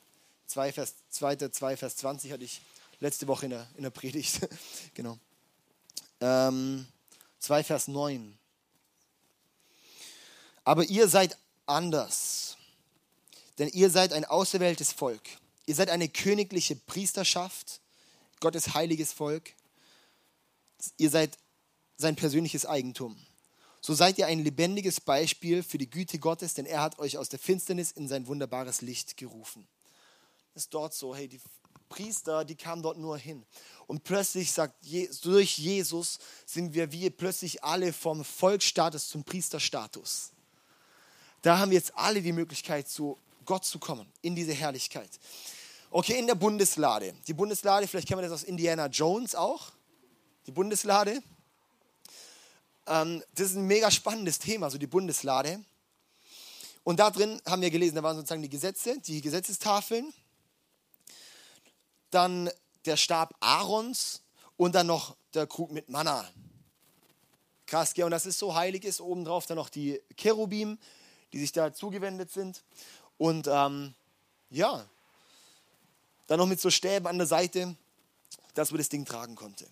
2, 0.48 0.72
Vers, 0.72 0.94
2. 1.10 1.36
2, 1.50 1.76
Vers 1.76 1.98
20 1.98 2.32
hatte 2.32 2.46
ich 2.46 2.62
letzte 3.02 3.28
Woche 3.28 3.48
in 3.48 3.50
der, 3.50 3.68
in 3.76 3.84
der 3.84 3.90
Predigt. 3.90 4.48
genau. 4.94 5.20
Ähm, 6.22 6.88
2, 7.40 7.66
Vers 7.66 7.90
9. 7.90 8.38
Aber 10.64 10.86
ihr 10.86 11.10
seid 11.10 11.38
anders, 11.66 12.56
denn 13.60 13.68
ihr 13.68 13.90
seid 13.90 14.14
ein 14.14 14.24
auserwähltes 14.24 14.94
Volk. 14.94 15.24
Ihr 15.66 15.76
seid 15.76 15.90
eine 15.90 16.08
königliche 16.08 16.78
Priesterschaft, 16.78 17.82
Gottes 18.40 18.74
heiliges 18.74 19.12
Volk. 19.12 19.52
Ihr 20.96 21.10
seid 21.10 21.38
sein 21.98 22.16
persönliches 22.16 22.66
Eigentum. 22.66 23.18
So 23.86 23.94
seid 23.94 24.18
ihr 24.18 24.28
ein 24.28 24.40
lebendiges 24.40 25.02
Beispiel 25.02 25.62
für 25.62 25.78
die 25.78 25.90
Güte 25.90 26.18
Gottes, 26.18 26.54
denn 26.54 26.66
er 26.66 26.82
hat 26.82 27.00
euch 27.00 27.18
aus 27.18 27.28
der 27.28 27.38
Finsternis 27.38 27.92
in 27.92 28.08
sein 28.08 28.28
wunderbares 28.28 28.82
Licht 28.82 29.18
gerufen. 29.18 29.68
Das 30.54 30.64
ist 30.64 30.74
dort 30.74 30.94
so, 30.94 31.14
hey, 31.14 31.28
die 31.28 31.42
Priester, 31.90 32.46
die 32.46 32.56
kamen 32.56 32.82
dort 32.82 32.98
nur 32.98 33.18
hin. 33.18 33.46
Und 33.86 34.06
plötzlich 34.06 34.54
sagt, 34.54 34.74
durch 35.24 35.58
Jesus 35.58 36.20
sind 36.46 36.74
wir 36.74 36.94
wie 36.94 37.10
plötzlich 37.10 37.62
alle 37.62 37.92
vom 37.92 38.24
Volksstatus 38.24 39.10
zum 39.10 39.26
Priesterstatus. 39.26 40.32
Da 41.42 41.58
haben 41.58 41.72
wir 41.72 41.78
jetzt 41.78 41.94
alle 41.98 42.22
die 42.22 42.32
Möglichkeit, 42.32 42.88
zu 42.88 43.18
Gott 43.44 43.66
zu 43.66 43.80
kommen, 43.80 44.10
in 44.22 44.34
diese 44.34 44.54
Herrlichkeit. 44.54 45.10
Okay, 45.92 46.18
in 46.18 46.28
der 46.28 46.36
Bundeslade. 46.36 47.14
Die 47.28 47.34
Bundeslade, 47.34 47.86
vielleicht 47.90 48.08
kennen 48.08 48.22
wir 48.22 48.30
das 48.30 48.42
aus 48.42 48.48
Indiana 48.48 48.88
Jones 48.88 49.36
auch. 49.36 49.74
Die 50.48 50.52
Bundeslade. 50.52 51.22
Ähm, 52.88 53.24
das 53.36 53.52
ist 53.52 53.56
ein 53.56 53.68
mega 53.68 53.90
spannendes 53.92 54.40
Thema, 54.40 54.70
so 54.70 54.78
die 54.78 54.88
Bundeslade. 54.88 55.64
Und 56.84 57.00
da 57.00 57.10
drin 57.10 57.42
haben 57.46 57.62
wir 57.62 57.72
gelesen, 57.72 57.96
da 57.96 58.04
waren 58.04 58.16
sozusagen 58.16 58.42
die 58.42 58.50
Gesetze, 58.50 59.00
die 59.00 59.22
Gesetzestafeln 59.22 60.14
dann 62.14 62.50
der 62.86 62.98
Stab 62.98 63.34
Aarons 63.40 64.22
und 64.58 64.76
dann 64.76 64.88
noch 64.88 65.16
der 65.34 65.48
Krug 65.48 65.72
mit 65.72 65.90
Manna. 65.90 66.28
Krass, 67.66 67.94
gell? 67.94 68.06
Und 68.06 68.12
das 68.12 68.26
ist 68.26 68.38
so 68.38 68.54
heilig 68.54 68.84
ist, 68.84 69.02
obendrauf 69.02 69.46
dann 69.46 69.58
noch 69.58 69.70
die 69.70 70.00
Cherubim, 70.16 70.78
die 71.32 71.40
sich 71.40 71.52
da 71.52 71.74
zugewendet 71.74 72.32
sind. 72.32 72.64
Und 73.18 73.48
ähm, 73.50 73.94
ja, 74.50 74.86
dann 76.28 76.40
noch 76.40 76.46
mit 76.46 76.60
so 76.60 76.70
Stäben 76.70 77.08
an 77.08 77.18
der 77.18 77.28
Seite, 77.28 77.76
dass 78.54 78.72
man 78.72 78.78
das 78.78 78.90
Ding 78.90 79.06
tragen 79.06 79.36
konnte. 79.36 79.66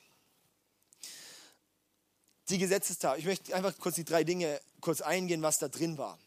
Die 2.51 2.57
Gesetzestafel. 2.57 3.17
Ich 3.17 3.25
möchte 3.25 3.55
einfach 3.55 3.73
kurz 3.77 3.95
die 3.95 4.03
drei 4.03 4.25
Dinge 4.25 4.59
kurz 4.81 4.99
eingehen, 4.99 5.41
was 5.41 5.57
da 5.57 5.69
drin 5.69 5.97
war. 5.97 6.19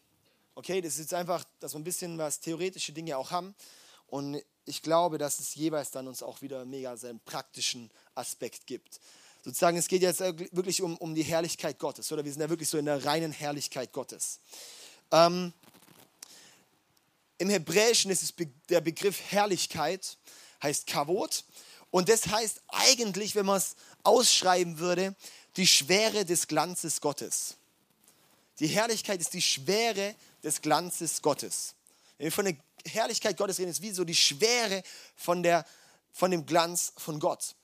Okay, 0.54 0.80
das 0.80 0.94
ist 0.94 1.00
jetzt 1.00 1.12
einfach, 1.12 1.44
dass 1.60 1.74
wir 1.74 1.80
ein 1.80 1.84
bisschen 1.84 2.16
was 2.16 2.40
theoretische 2.40 2.92
Dinge 2.92 3.18
auch 3.18 3.30
haben. 3.30 3.54
Und 4.06 4.42
ich 4.64 4.80
glaube, 4.80 5.18
dass 5.18 5.38
es 5.38 5.54
jeweils 5.54 5.90
dann 5.90 6.08
uns 6.08 6.22
auch 6.22 6.40
wieder 6.40 6.64
mega 6.64 6.96
seinen 6.96 7.20
praktischen 7.20 7.90
Aspekt 8.14 8.66
gibt. 8.66 9.00
Sozusagen, 9.44 9.76
es 9.76 9.86
geht 9.86 10.00
jetzt 10.00 10.20
wirklich 10.20 10.80
um, 10.80 10.96
um 10.96 11.14
die 11.14 11.24
Herrlichkeit 11.24 11.78
Gottes, 11.78 12.10
oder? 12.10 12.24
Wir 12.24 12.32
sind 12.32 12.40
ja 12.40 12.48
wirklich 12.48 12.70
so 12.70 12.78
in 12.78 12.86
der 12.86 13.04
reinen 13.04 13.30
Herrlichkeit 13.30 13.92
Gottes. 13.92 14.40
Ähm, 15.10 15.52
Im 17.36 17.50
Hebräischen 17.50 18.10
ist 18.10 18.22
es 18.22 18.32
der 18.70 18.80
Begriff 18.80 19.20
Herrlichkeit, 19.30 20.16
heißt 20.62 20.86
Kavod. 20.86 21.44
Und 21.90 22.08
das 22.08 22.28
heißt 22.28 22.62
eigentlich, 22.68 23.34
wenn 23.34 23.44
man 23.44 23.58
es 23.58 23.76
ausschreiben 24.04 24.78
würde, 24.78 25.14
die 25.56 25.66
Schwere 25.66 26.24
des 26.24 26.46
Glanzes 26.46 27.00
Gottes. 27.00 27.56
Die 28.60 28.66
Herrlichkeit 28.66 29.20
ist 29.20 29.34
die 29.34 29.42
Schwere 29.42 30.14
des 30.42 30.60
Glanzes 30.60 31.22
Gottes. 31.22 31.74
Wenn 32.18 32.26
wir 32.26 32.32
von 32.32 32.44
der 32.44 32.56
Herrlichkeit 32.86 33.36
Gottes 33.36 33.58
reden, 33.58 33.70
ist 33.70 33.82
wie 33.82 33.90
so 33.90 34.04
die 34.04 34.14
Schwere 34.14 34.82
von, 35.16 35.42
der, 35.42 35.64
von 36.12 36.30
dem 36.30 36.46
Glanz 36.46 36.92
von 36.96 37.18
Gott. 37.18 37.56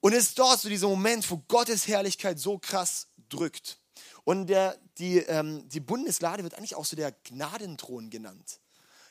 Und 0.00 0.12
es 0.12 0.28
ist 0.28 0.38
dort 0.38 0.60
so 0.60 0.68
dieser 0.68 0.88
Moment, 0.88 1.28
wo 1.30 1.38
Gottes 1.48 1.88
Herrlichkeit 1.88 2.38
so 2.38 2.58
krass 2.58 3.08
drückt. 3.28 3.78
Und 4.24 4.46
der, 4.46 4.78
die, 4.98 5.18
ähm, 5.18 5.68
die 5.68 5.80
Bundeslade 5.80 6.42
wird 6.42 6.54
eigentlich 6.54 6.74
auch 6.74 6.84
so 6.84 6.96
der 6.96 7.12
Gnadenthron 7.12 8.10
genannt. 8.10 8.60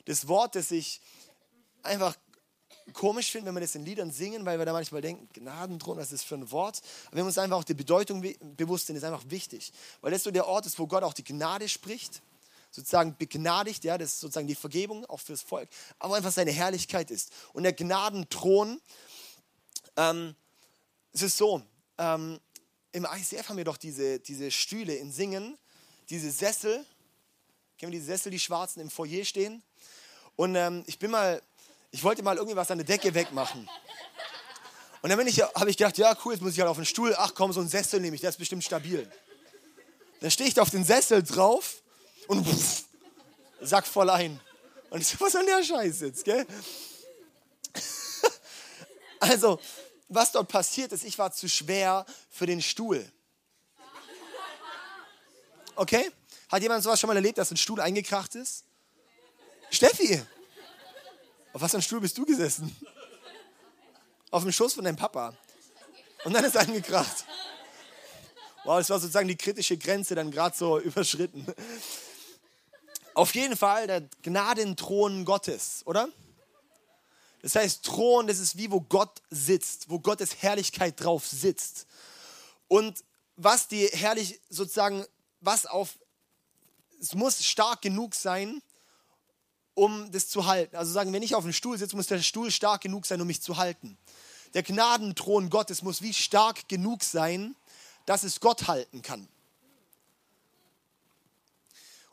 Das 0.06 0.28
Wort, 0.28 0.56
das 0.56 0.72
ich 0.72 1.02
einfach 1.84 2.16
komisch 2.94 3.32
finde, 3.32 3.48
wenn 3.48 3.56
wir 3.56 3.62
das 3.62 3.76
in 3.76 3.86
Liedern 3.86 4.12
singen, 4.12 4.46
weil 4.46 4.60
wir 4.60 4.66
da 4.66 4.74
manchmal 4.74 5.02
denken, 5.02 5.28
Gnadenthron, 5.34 5.98
was 5.98 6.06
ist 6.06 6.14
das 6.14 6.24
für 6.24 6.36
ein 6.36 6.52
Wort? 6.52 6.82
Aber 7.08 7.18
wir 7.18 7.26
uns 7.26 7.38
einfach 7.38 7.58
auch 7.58 7.64
die 7.64 7.74
Bedeutung 7.74 8.24
bewusst 8.56 8.88
sind, 8.88 8.96
ist 8.96 9.04
einfach 9.04 9.24
wichtig. 9.30 9.74
Weil 10.02 10.12
das 10.12 10.24
so 10.24 10.32
der 10.32 10.48
Ort 10.48 10.66
ist, 10.66 10.78
wo 10.78 10.88
Gott 10.88 11.04
auch 11.04 11.14
die 11.14 11.24
Gnade 11.24 11.68
spricht 11.68 12.22
sozusagen 12.76 13.16
begnadigt, 13.18 13.86
ja, 13.86 13.98
das 13.98 14.14
ist 14.14 14.20
sozusagen 14.20 14.48
die 14.48 14.56
Vergebung 14.56 15.06
auch 15.06 15.22
fürs 15.22 15.42
Volk, 15.42 15.70
aber 15.98 16.16
einfach 16.16 16.32
seine 16.32 16.52
Herrlichkeit 16.52 17.10
ist. 17.10 17.32
Und 17.54 17.64
der 17.64 17.74
Gnadenthron, 17.74 18.82
ähm, 19.96 20.36
es 21.14 21.22
ist 21.22 21.38
so, 21.38 21.64
ähm, 21.98 22.40
im 22.92 23.06
ICF 23.06 23.50
haben 23.50 23.58
wir 23.58 23.64
doch 23.64 23.78
diese, 23.78 24.20
diese 24.20 24.52
Stühle 24.52 24.96
in 24.96 25.12
Singen, 25.12 25.58
diese 26.10 26.32
Sessel, 26.32 26.86
kennen 27.78 27.92
wir 27.92 28.00
diese 28.00 28.12
Sessel, 28.12 28.32
die 28.32 28.40
schwarzen 28.40 28.82
im 28.82 28.90
Foyer 28.90 29.24
stehen? 29.24 29.64
Und 30.36 30.56
ähm, 30.56 30.84
ich 30.86 31.00
bin 31.00 31.12
mal, 31.12 31.42
ich 31.96 32.04
wollte 32.04 32.24
mal 32.24 32.36
irgendwie 32.36 32.58
was 32.58 32.70
an 32.70 32.78
der 32.78 32.86
Decke 32.86 33.14
wegmachen. 33.14 33.70
Und 35.02 35.10
dann 35.10 35.18
habe 35.18 35.70
ich 35.70 35.78
gedacht, 35.78 35.98
ja 35.98 36.14
cool, 36.26 36.34
jetzt 36.34 36.42
muss 36.42 36.52
ich 36.52 36.60
halt 36.60 36.70
auf 36.70 36.76
den 36.76 36.86
Stuhl, 36.86 37.16
ach 37.18 37.32
komm, 37.34 37.54
so 37.54 37.62
ein 37.62 37.70
Sessel 37.70 38.02
nehme 38.02 38.16
ich, 38.16 38.22
der 38.22 38.32
ist 38.32 38.38
bestimmt 38.38 38.66
stabil. 38.66 39.10
Dann 40.20 40.30
stehe 40.30 40.50
ich 40.50 40.54
da 40.54 40.64
auf 40.64 40.72
den 40.72 40.84
Sessel 40.84 41.24
drauf 41.24 41.82
und 42.28 42.46
pff, 42.46 42.84
Sack 43.62 43.88
voll 43.88 44.10
ein. 44.10 44.42
Und 44.90 45.00
ich 45.00 45.08
so, 45.08 45.18
was 45.22 45.32
soll 45.32 45.46
der 45.46 45.64
Scheiß 45.64 46.02
jetzt, 46.02 46.26
gell? 46.26 46.46
Also, 49.22 49.62
was 50.10 50.34
dort 50.34 50.50
passiert 50.50 50.92
ist, 50.92 51.06
ich 51.06 51.18
war 51.18 51.32
zu 51.32 51.48
schwer 51.48 52.06
für 52.30 52.46
den 52.46 52.62
Stuhl. 52.62 53.10
Okay? 55.78 56.12
Hat 56.50 56.62
jemand 56.62 56.84
sowas 56.84 57.00
schon 57.00 57.08
mal 57.08 57.16
erlebt, 57.16 57.38
dass 57.38 57.52
ein 57.52 57.58
Stuhl 57.58 57.80
eingekracht 57.80 58.36
ist? 58.36 58.66
Steffi! 59.72 60.22
Auf 61.56 61.62
was 61.62 61.72
für 61.72 61.78
einem 61.78 61.84
Stuhl 61.84 62.02
bist 62.02 62.18
du 62.18 62.26
gesessen? 62.26 62.76
Auf 64.30 64.44
dem 64.44 64.52
Schoß 64.52 64.74
von 64.74 64.84
deinem 64.84 64.98
Papa. 64.98 65.34
Und 66.26 66.34
dann 66.34 66.44
ist 66.44 66.56
er 66.56 66.64
eingekracht. 66.64 67.24
Wow, 68.66 68.80
das 68.80 68.90
war 68.90 69.00
sozusagen 69.00 69.30
die 69.30 69.38
kritische 69.38 69.78
Grenze 69.78 70.16
dann 70.16 70.32
gerade 70.32 70.54
so 70.54 70.78
überschritten. 70.82 71.48
Auf 73.14 73.34
jeden 73.36 73.56
Fall 73.56 73.88
der 73.88 74.02
Gnadenthron 74.24 75.24
Gottes, 75.24 75.84
oder? 75.86 76.10
Das 77.42 77.56
heißt, 77.56 77.86
Thron, 77.86 78.28
das 78.28 78.40
ist 78.40 78.58
wie 78.58 78.70
wo 78.70 78.82
Gott 78.82 79.22
sitzt, 79.30 79.90
wo 79.90 80.00
Gottes 80.00 80.42
Herrlichkeit 80.42 81.02
drauf 81.02 81.26
sitzt. 81.26 81.88
Und 82.68 83.02
was 83.38 83.70
die 83.70 83.88
herrlich 83.94 84.42
sozusagen, 84.50 85.06
was 85.40 85.66
auf, 85.66 85.98
es 87.00 87.16
muss 87.16 87.46
stark 87.46 87.82
genug 87.82 88.14
sein, 88.14 88.62
um 89.76 90.12
das 90.12 90.30
zu 90.30 90.48
halten. 90.48 90.76
Also 90.76 90.92
sagen, 90.92 91.14
wenn 91.14 91.22
ich 91.22 91.36
auf 91.36 91.44
dem 91.44 91.54
Stuhl 91.54 91.78
sitze, 91.78 91.96
muss 91.96 92.08
der 92.08 92.22
Stuhl 92.22 92.50
stark 92.50 92.82
genug 92.82 93.06
sein, 93.06 93.22
um 93.22 93.28
mich 93.28 93.42
zu 93.42 93.58
halten. 93.58 93.98
Der 94.54 94.64
Gnadenthron 94.64 95.50
Gottes 95.50 95.82
muss 95.84 96.02
wie 96.02 96.14
stark 96.14 96.68
genug 96.68 97.04
sein, 97.04 97.56
dass 98.06 98.24
es 98.24 98.40
Gott 98.40 98.68
halten 98.68 99.02
kann. 99.02 99.28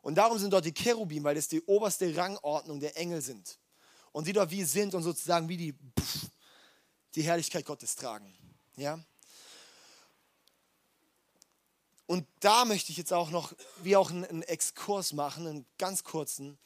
Und 0.03 0.17
darum 0.17 0.39
sind 0.39 0.53
dort 0.53 0.65
die 0.65 0.75
Cherubim, 0.75 1.23
weil 1.23 1.37
es 1.37 1.47
die 1.47 1.63
oberste 1.63 2.15
Rangordnung 2.17 2.81
der 2.81 2.97
Engel 2.97 3.23
sind. 3.23 3.59
Und 4.11 4.27
die 4.27 4.33
dort 4.33 4.51
wie 4.51 4.65
sind 4.65 4.95
und 4.95 5.05
sozusagen 5.05 5.49
wie 5.49 5.57
die, 5.57 5.73
pff, 5.73 6.27
die 7.15 7.23
Herrlichkeit 7.23 7.65
Gottes 7.65 7.95
tragen. 7.95 8.35
Ja? 8.77 8.99
Und 12.07 12.27
da 12.41 12.65
möchte 12.65 12.91
ich 12.91 12.99
jetzt 12.99 13.13
auch 13.13 13.31
noch, 13.31 13.55
wie 13.83 13.97
auch 13.97 14.11
einen, 14.11 14.25
einen 14.25 14.43
Exkurs 14.43 15.13
machen, 15.13 15.47
einen 15.47 15.67
ganz 15.79 16.03
kurzen, 16.03 16.59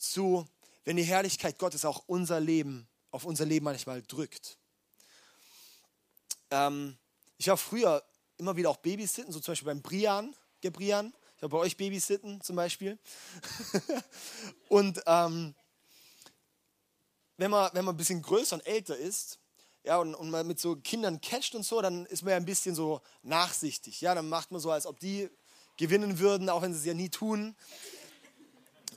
zu 0.00 0.46
wenn 0.84 0.96
die 0.96 1.04
Herrlichkeit 1.04 1.58
Gottes 1.58 1.84
auch 1.84 2.02
unser 2.06 2.40
Leben, 2.40 2.88
auf 3.10 3.24
unser 3.24 3.44
Leben 3.44 3.64
manchmal 3.64 4.02
drückt. 4.02 4.58
Ähm, 6.50 6.96
ich 7.38 7.48
war 7.48 7.56
früher 7.56 8.02
immer 8.38 8.56
wieder 8.56 8.70
auch 8.70 8.78
Babysitten, 8.78 9.32
so 9.32 9.40
zum 9.40 9.52
Beispiel 9.52 9.66
beim 9.66 9.82
Brian, 9.82 10.34
Gebrian. 10.60 11.14
Ich 11.36 11.42
war 11.42 11.50
bei 11.50 11.58
euch 11.58 11.76
Babysitten 11.76 12.40
zum 12.40 12.56
Beispiel. 12.56 12.98
und 14.68 15.02
ähm, 15.06 15.54
wenn, 17.36 17.50
man, 17.50 17.70
wenn 17.72 17.84
man 17.84 17.94
ein 17.94 17.98
bisschen 17.98 18.22
größer 18.22 18.56
und 18.56 18.66
älter 18.66 18.96
ist, 18.96 19.38
ja, 19.84 19.98
und, 19.98 20.14
und 20.14 20.28
man 20.28 20.46
mit 20.46 20.60
so 20.60 20.76
Kindern 20.76 21.20
catcht 21.20 21.54
und 21.54 21.62
so, 21.62 21.80
dann 21.80 22.04
ist 22.06 22.22
man 22.22 22.32
ja 22.32 22.36
ein 22.36 22.44
bisschen 22.44 22.74
so 22.74 23.00
nachsichtig. 23.22 24.00
Ja, 24.02 24.14
dann 24.14 24.28
macht 24.28 24.50
man 24.50 24.60
so, 24.60 24.70
als 24.70 24.86
ob 24.86 25.00
die 25.00 25.30
gewinnen 25.78 26.18
würden, 26.18 26.50
auch 26.50 26.60
wenn 26.60 26.74
sie 26.74 26.80
es 26.80 26.84
ja 26.84 26.94
nie 26.94 27.08
tun. 27.08 27.56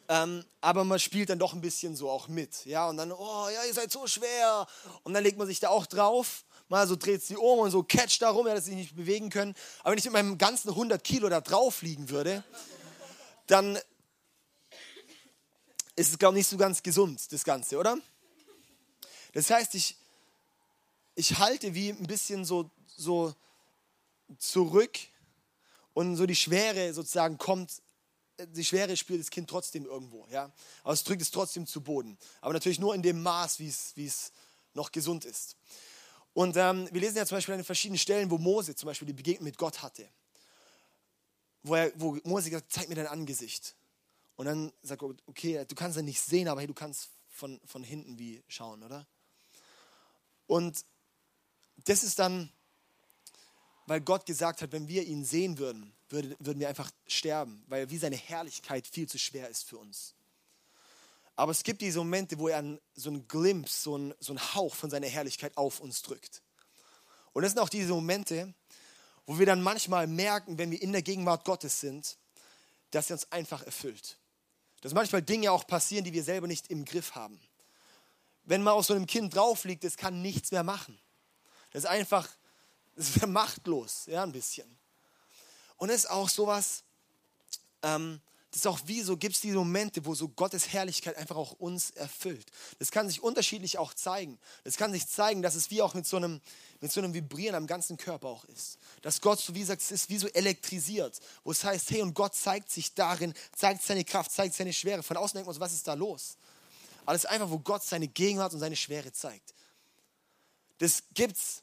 Ähm, 0.10 0.45
aber 0.62 0.84
man 0.84 0.99
spielt 0.99 1.30
dann 1.30 1.39
doch 1.39 1.54
ein 1.54 1.62
bisschen 1.62 1.95
so 1.95 2.10
auch 2.10 2.28
mit. 2.28 2.66
Ja, 2.66 2.89
und 2.89 2.97
dann, 2.97 3.12
oh 3.12 3.47
ja, 3.54 3.64
ihr 3.66 3.74
seid 3.74 3.91
so 3.91 4.06
schwer. 4.08 4.68
Und 5.04 5.14
dann 5.14 5.24
legt 5.24 5.38
man 5.38 5.47
sich 5.47 5.60
da 5.60 5.70
auch 5.70 5.86
drauf. 5.86 6.43
Mal 6.70 6.88
so 6.88 6.95
dreht 6.95 7.24
sie 7.24 7.38
um 7.38 7.60
und 7.60 7.72
so 7.72 7.84
catcht 7.84 8.22
da 8.22 8.30
rum, 8.30 8.47
ja, 8.47 8.56
dass 8.56 8.66
sie 8.66 8.72
sich 8.72 8.80
nicht 8.80 8.95
bewegen 8.95 9.30
können. 9.30 9.54
Aber 9.82 9.91
wenn 9.91 9.97
ich 9.97 10.06
mit 10.06 10.14
meinem 10.14 10.38
ganzen 10.38 10.70
100 10.70 11.04
Kilo 11.04 11.30
da 11.30 11.41
drauf 11.41 11.82
liegen 11.82 12.10
würde, 12.10 12.43
dann 13.47 13.78
ist 15.95 16.10
es, 16.10 16.18
glaube 16.18 16.36
ich, 16.36 16.39
nicht 16.39 16.49
so 16.49 16.58
ganz 16.58 16.82
gesund, 16.82 17.32
das 17.32 17.43
Ganze, 17.43 17.78
oder? 17.78 17.97
Das 19.34 19.49
heißt, 19.49 19.76
ich, 19.76 19.97
ich 21.16 21.38
halte 21.38 21.76
wie 21.76 21.89
ein 21.89 22.08
bisschen 22.08 22.45
so, 22.45 22.70
so 22.88 23.36
zurück 24.38 24.97
und 25.93 26.16
so 26.16 26.26
die 26.26 26.36
Schwere 26.36 26.93
sozusagen 26.93 27.38
kommt 27.38 27.83
die 28.48 28.66
Schwere 28.66 28.96
spürt 28.98 29.20
das 29.20 29.30
Kind 29.30 29.50
trotzdem 29.50 29.86
irgendwo. 29.86 30.28
Ja? 30.30 30.52
Aber 30.84 30.94
es 30.94 31.04
drückt 31.04 31.22
es 31.22 31.32
trotzdem 31.32 31.68
zu 31.68 31.82
Boden. 31.82 32.18
Aber 32.41 32.54
natürlich 32.54 32.80
nur 32.80 32.96
in 32.96 33.02
dem 33.02 33.22
Maß, 33.22 33.60
wie 33.60 33.68
es, 33.68 34.32
noch 34.76 34.91
gesund 34.91 35.26
ist. 35.26 35.56
Und 36.34 36.58
ähm, 36.58 36.89
wir 36.91 37.00
lesen 37.00 37.18
ja 37.18 37.26
zum 37.28 37.38
Beispiel 37.38 37.54
an 37.54 37.60
den 37.60 37.66
verschiedenen 37.66 38.00
Stellen, 38.00 38.32
wo 38.32 38.39
Mose 38.39 38.76
zum 38.76 38.88
Beispiel 38.88 39.06
die 39.06 39.14
Begegnung 39.14 39.44
mit 39.44 39.58
Gott 39.58 39.84
hatte. 39.84 40.10
Wo, 41.62 41.76
er, 41.76 41.91
wo 41.96 42.18
Mose 42.24 42.50
gesagt 42.50 42.72
zeig 42.72 42.89
mir 42.89 42.96
dein 42.96 43.06
Angesicht. 43.06 43.76
Und 44.36 44.48
dann 44.48 44.74
sagt 44.82 45.00
Gott, 45.00 45.22
okay, 45.28 45.64
du 45.68 45.76
kannst 45.76 45.96
ja 45.96 46.02
nicht 46.02 46.20
sehen, 46.20 46.48
aber 46.48 46.62
hey, 46.62 46.68
du 46.68 46.74
kannst 46.74 47.10
von, 47.30 47.60
von 47.66 47.84
hinten 47.84 48.18
wie 48.18 48.44
schauen, 48.48 48.82
oder? 48.82 49.06
Und 50.48 50.84
das 51.86 52.04
ist 52.04 52.20
dann, 52.20 52.52
weil 53.86 54.02
Gott 54.02 54.26
gesagt 54.26 54.62
hat, 54.62 54.72
wenn 54.72 54.88
wir 54.88 55.04
ihn 55.04 55.26
sehen 55.26 55.58
würden, 55.58 55.94
würden 56.14 56.59
wir 56.59 56.70
einfach 56.70 56.91
sterben, 57.07 57.64
weil 57.68 57.89
wie 57.89 57.97
seine 57.97 58.16
Herrlichkeit 58.16 58.88
viel 58.88 59.07
zu 59.07 59.18
schwer 59.18 59.49
ist 59.49 59.64
für 59.64 59.78
uns. 59.78 60.14
Aber 61.36 61.51
es 61.51 61.64
gibt 61.64 61.82
diese 61.82 61.99
Momente, 61.99 62.38
wo 62.38 62.47
er 62.47 62.64
so 62.95 63.09
einen 63.09 63.28
Glimpse, 63.28 63.82
so 63.82 63.95
einen, 63.95 64.14
so 64.20 64.34
einen 64.34 64.53
Hauch 64.53 64.76
von 64.76 64.89
seiner 64.89 65.07
Herrlichkeit 65.07 65.57
auf 65.57 65.80
uns 65.80 66.03
drückt. 66.03 66.43
Und 67.34 67.41
das 67.41 67.53
sind 67.53 67.59
auch 67.59 67.70
diese 67.70 67.93
Momente, 67.93 68.53
wo 69.26 69.39
wir 69.39 69.45
dann 69.45 69.64
manchmal 69.64 70.05
merken, 70.05 70.57
wenn 70.57 70.70
wir 70.70 70.82
in 70.82 70.91
der 70.91 71.01
Gegenwart 71.01 71.45
Gottes 71.45 71.80
sind, 71.80 72.18
dass 72.91 73.09
er 73.09 73.16
uns 73.16 73.32
einfach 73.32 73.64
erfüllt. 73.64 74.20
Dass 74.82 74.93
manchmal 74.93 75.24
Dinge 75.24 75.51
auch 75.51 75.66
passieren, 75.66 76.03
die 76.03 76.14
wir 76.14 76.24
selber 76.24 76.45
nicht 76.45 76.68
im 76.68 76.86
Griff 76.86 77.16
haben. 77.16 77.39
Wenn 78.43 78.61
man 78.61 78.74
auf 78.74 78.86
so 78.86 78.93
einem 78.93 79.07
Kind 79.07 79.36
drauf 79.36 79.64
liegt, 79.64 79.84
es 79.86 79.97
kann 79.97 80.22
nichts 80.22 80.51
mehr 80.51 80.64
machen. 80.64 80.99
Das 81.72 81.86
ist 81.86 81.89
einfach, 81.89 82.30
das 82.95 83.16
ist 83.16 83.28
machtlos, 83.28 84.05
ja, 84.05 84.22
ein 84.22 84.32
bisschen. 84.32 84.78
Und 85.84 85.90
es 85.90 86.06
ist 86.06 86.12
auch 86.12 86.30
sowas, 86.30 86.84
ähm, 87.82 88.22
das 88.52 88.62
ist 88.62 88.68
auch 88.68 88.80
wie 88.86 89.02
so, 89.02 89.18
gibt 89.18 89.36
es 89.36 89.42
diese 89.42 89.58
Momente, 89.58 90.06
wo 90.06 90.16
so 90.16 90.30
Gottes 90.30 90.72
Herrlichkeit 90.72 91.18
einfach 91.18 91.36
auch 91.36 91.60
uns 91.60 91.90
erfüllt. 91.90 92.50
Das 92.80 92.90
kann 92.90 93.10
sich 93.10 93.22
unterschiedlich 93.22 93.78
auch 93.78 93.94
zeigen. 93.94 94.40
Das 94.64 94.78
kann 94.78 94.94
sich 94.94 95.06
zeigen, 95.10 95.42
dass 95.42 95.56
es 95.56 95.72
wie 95.72 95.82
auch 95.82 95.94
mit 95.94 96.08
so 96.08 96.16
einem, 96.16 96.40
mit 96.80 96.90
so 96.94 97.02
einem 97.02 97.14
Vibrieren 97.14 97.54
am 97.54 97.68
ganzen 97.68 97.98
Körper 97.98 98.30
auch 98.30 98.46
ist. 98.46 98.78
Dass 99.02 99.20
Gott, 99.20 99.42
so 99.42 99.56
wie 99.56 99.60
gesagt, 99.60 99.82
es 99.82 99.92
ist 99.92 100.10
wie 100.10 100.18
so 100.18 100.30
elektrisiert, 100.30 101.20
wo 101.44 101.52
es 101.52 101.66
heißt, 101.66 101.92
hey, 101.92 102.02
und 102.02 102.14
Gott 102.14 102.34
zeigt 102.34 102.72
sich 102.72 102.94
darin, 102.94 103.34
zeigt 103.54 103.84
seine 103.84 104.06
Kraft, 104.06 104.32
zeigt 104.32 104.56
seine 104.56 104.72
Schwere. 104.72 105.04
Von 105.04 105.18
außen 105.18 105.34
denkt 105.34 105.48
man 105.48 105.54
so, 105.54 105.60
was 105.60 105.74
ist 105.74 105.86
da 105.86 105.96
los? 105.96 106.38
Alles 107.06 107.26
einfach, 107.26 107.50
wo 107.50 107.60
Gott 107.60 107.84
seine 107.84 108.08
Gegenwart 108.08 108.54
und 108.54 108.62
seine 108.62 108.78
Schwere 108.78 109.12
zeigt. 109.12 109.54
Das 110.78 111.04
gibt's 111.14 111.62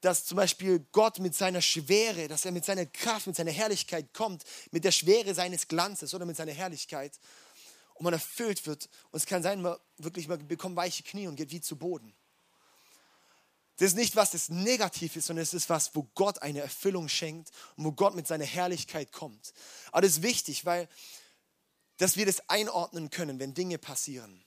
dass 0.00 0.24
zum 0.24 0.36
Beispiel 0.36 0.86
Gott 0.92 1.18
mit 1.18 1.34
seiner 1.34 1.60
Schwere, 1.60 2.28
dass 2.28 2.44
er 2.44 2.52
mit 2.52 2.64
seiner 2.64 2.86
Kraft, 2.86 3.26
mit 3.26 3.36
seiner 3.36 3.50
Herrlichkeit 3.50 4.12
kommt, 4.14 4.44
mit 4.70 4.84
der 4.84 4.92
Schwere 4.92 5.34
seines 5.34 5.68
Glanzes 5.68 6.14
oder 6.14 6.24
mit 6.24 6.36
seiner 6.36 6.52
Herrlichkeit 6.52 7.18
und 7.94 8.04
man 8.04 8.14
erfüllt 8.14 8.66
wird. 8.66 8.88
Und 9.10 9.18
es 9.18 9.26
kann 9.26 9.42
sein, 9.42 9.60
man 9.62 9.76
wirklich 9.98 10.28
man 10.28 10.46
bekommt 10.46 10.76
weiche 10.76 11.02
Knie 11.02 11.26
und 11.26 11.36
geht 11.36 11.50
wie 11.50 11.60
zu 11.60 11.76
Boden. 11.76 12.14
Das 13.76 13.88
ist 13.88 13.96
nicht, 13.96 14.16
was 14.16 14.30
das 14.30 14.50
negativ 14.50 15.16
ist, 15.16 15.26
sondern 15.26 15.42
es 15.42 15.54
ist 15.54 15.70
was, 15.70 15.94
wo 15.94 16.02
Gott 16.14 16.42
eine 16.42 16.60
Erfüllung 16.60 17.08
schenkt 17.08 17.50
und 17.76 17.84
wo 17.84 17.92
Gott 17.92 18.14
mit 18.14 18.26
seiner 18.26 18.44
Herrlichkeit 18.44 19.10
kommt. 19.10 19.54
Aber 19.90 20.02
das 20.02 20.12
ist 20.12 20.22
wichtig, 20.22 20.66
weil 20.66 20.88
dass 22.00 22.16
wir 22.16 22.24
das 22.24 22.48
einordnen 22.48 23.10
können, 23.10 23.38
wenn 23.38 23.52
Dinge 23.52 23.76
passieren. 23.76 24.42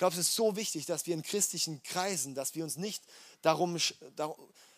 Ich 0.00 0.02
glaube, 0.02 0.14
es 0.14 0.28
ist 0.28 0.34
so 0.34 0.56
wichtig, 0.56 0.86
dass 0.86 1.04
wir 1.04 1.12
in 1.12 1.20
christlichen 1.20 1.82
Kreisen, 1.82 2.34
dass 2.34 2.54
wir 2.54 2.64
uns 2.64 2.78
nicht 2.78 3.04
darum, 3.42 3.76
darum 4.16 4.34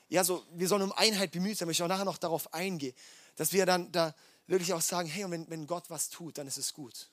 ja, 0.08 0.24
so, 0.24 0.44
wir 0.50 0.66
sollen 0.66 0.82
um 0.82 0.90
Einheit 0.90 1.30
bemüht 1.30 1.56
sein, 1.56 1.68
wenn 1.68 1.72
ich 1.74 1.80
auch 1.80 1.86
nachher 1.86 2.04
noch 2.04 2.18
darauf 2.18 2.52
eingehe, 2.52 2.92
dass 3.36 3.52
wir 3.52 3.64
dann 3.64 3.92
da 3.92 4.16
wirklich 4.48 4.72
auch 4.72 4.80
sagen, 4.80 5.08
hey, 5.08 5.22
und 5.22 5.30
wenn, 5.30 5.48
wenn 5.48 5.68
Gott 5.68 5.84
was 5.90 6.08
tut, 6.08 6.38
dann 6.38 6.48
ist 6.48 6.58
es 6.58 6.72
gut. 6.72 7.08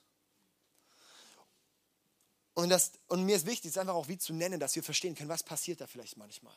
Und, 2.55 2.69
das, 2.69 2.93
und 3.09 3.25
mir 3.25 3.35
ist 3.35 3.45
wichtig, 3.45 3.69
es 3.69 3.77
einfach 3.77 3.93
auch 3.93 4.07
wie 4.07 4.17
zu 4.17 4.33
nennen, 4.33 4.59
dass 4.59 4.75
wir 4.75 4.81
verstehen 4.81 5.13
können, 5.13 5.29
was 5.29 5.43
passiert 5.43 5.79
da 5.79 5.85
vielleicht 5.85 6.17
manchmal. 6.17 6.55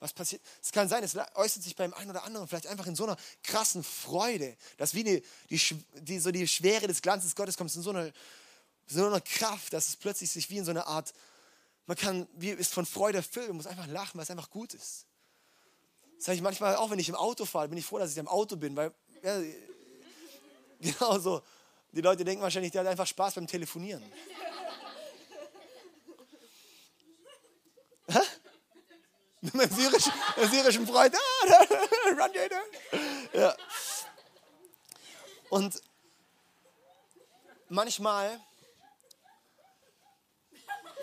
Was 0.00 0.12
passiert? 0.12 0.42
Es 0.62 0.70
kann 0.70 0.90
sein, 0.90 1.02
es 1.02 1.16
äußert 1.34 1.62
sich 1.62 1.76
beim 1.76 1.94
einen 1.94 2.10
oder 2.10 2.24
anderen 2.24 2.46
vielleicht 2.46 2.66
einfach 2.66 2.86
in 2.86 2.94
so 2.94 3.04
einer 3.04 3.16
krassen 3.42 3.82
Freude, 3.82 4.54
dass 4.76 4.92
wie 4.92 5.02
die, 5.02 5.22
die, 5.48 5.58
die, 6.02 6.18
so 6.18 6.30
die 6.30 6.46
Schwere 6.46 6.88
des 6.88 7.00
Glanzes 7.00 7.34
Gottes 7.34 7.56
kommt, 7.56 7.74
in 7.74 7.80
so 7.80 7.88
einer, 7.88 8.12
so 8.86 9.06
einer 9.06 9.20
Kraft, 9.20 9.72
dass 9.72 9.88
es 9.88 9.96
plötzlich 9.96 10.30
sich 10.30 10.50
wie 10.50 10.58
in 10.58 10.64
so 10.64 10.70
eine 10.70 10.86
Art 10.86 11.12
man 11.86 11.96
kann, 11.96 12.26
wie 12.34 12.50
ist 12.50 12.72
von 12.72 12.86
Freude 12.86 13.18
erfüllt 13.18 13.50
und 13.50 13.56
muss 13.56 13.66
einfach 13.66 13.86
lachen, 13.86 14.16
weil 14.16 14.22
es 14.22 14.30
einfach 14.30 14.50
gut 14.50 14.72
ist. 14.72 15.06
Das 16.16 16.26
sage 16.26 16.36
ich 16.36 16.42
manchmal, 16.42 16.76
auch 16.76 16.90
wenn 16.90 16.98
ich 16.98 17.08
im 17.08 17.14
Auto 17.14 17.44
fahre, 17.44 17.68
bin 17.68 17.78
ich 17.78 17.84
froh, 17.84 17.98
dass 17.98 18.12
ich 18.12 18.18
im 18.18 18.28
Auto 18.28 18.56
bin, 18.56 18.74
weil, 18.74 18.94
ja, 19.22 19.38
genau 20.80 21.18
so. 21.18 21.42
Die 21.92 22.00
Leute 22.00 22.24
denken 22.24 22.42
wahrscheinlich, 22.42 22.72
der 22.72 22.80
hat 22.80 22.88
einfach 22.88 23.06
Spaß 23.06 23.34
beim 23.34 23.46
Telefonieren. 23.46 24.02
Hä? 28.08 28.20
Mit 29.42 29.54
meinem 29.54 29.70
syrischen, 29.70 30.12
syrischen 30.50 30.86
Freund. 30.86 31.14
Ah, 31.14 31.56
run, 32.24 32.30
ja. 33.34 33.54
Und 35.50 35.80
manchmal 37.68 38.40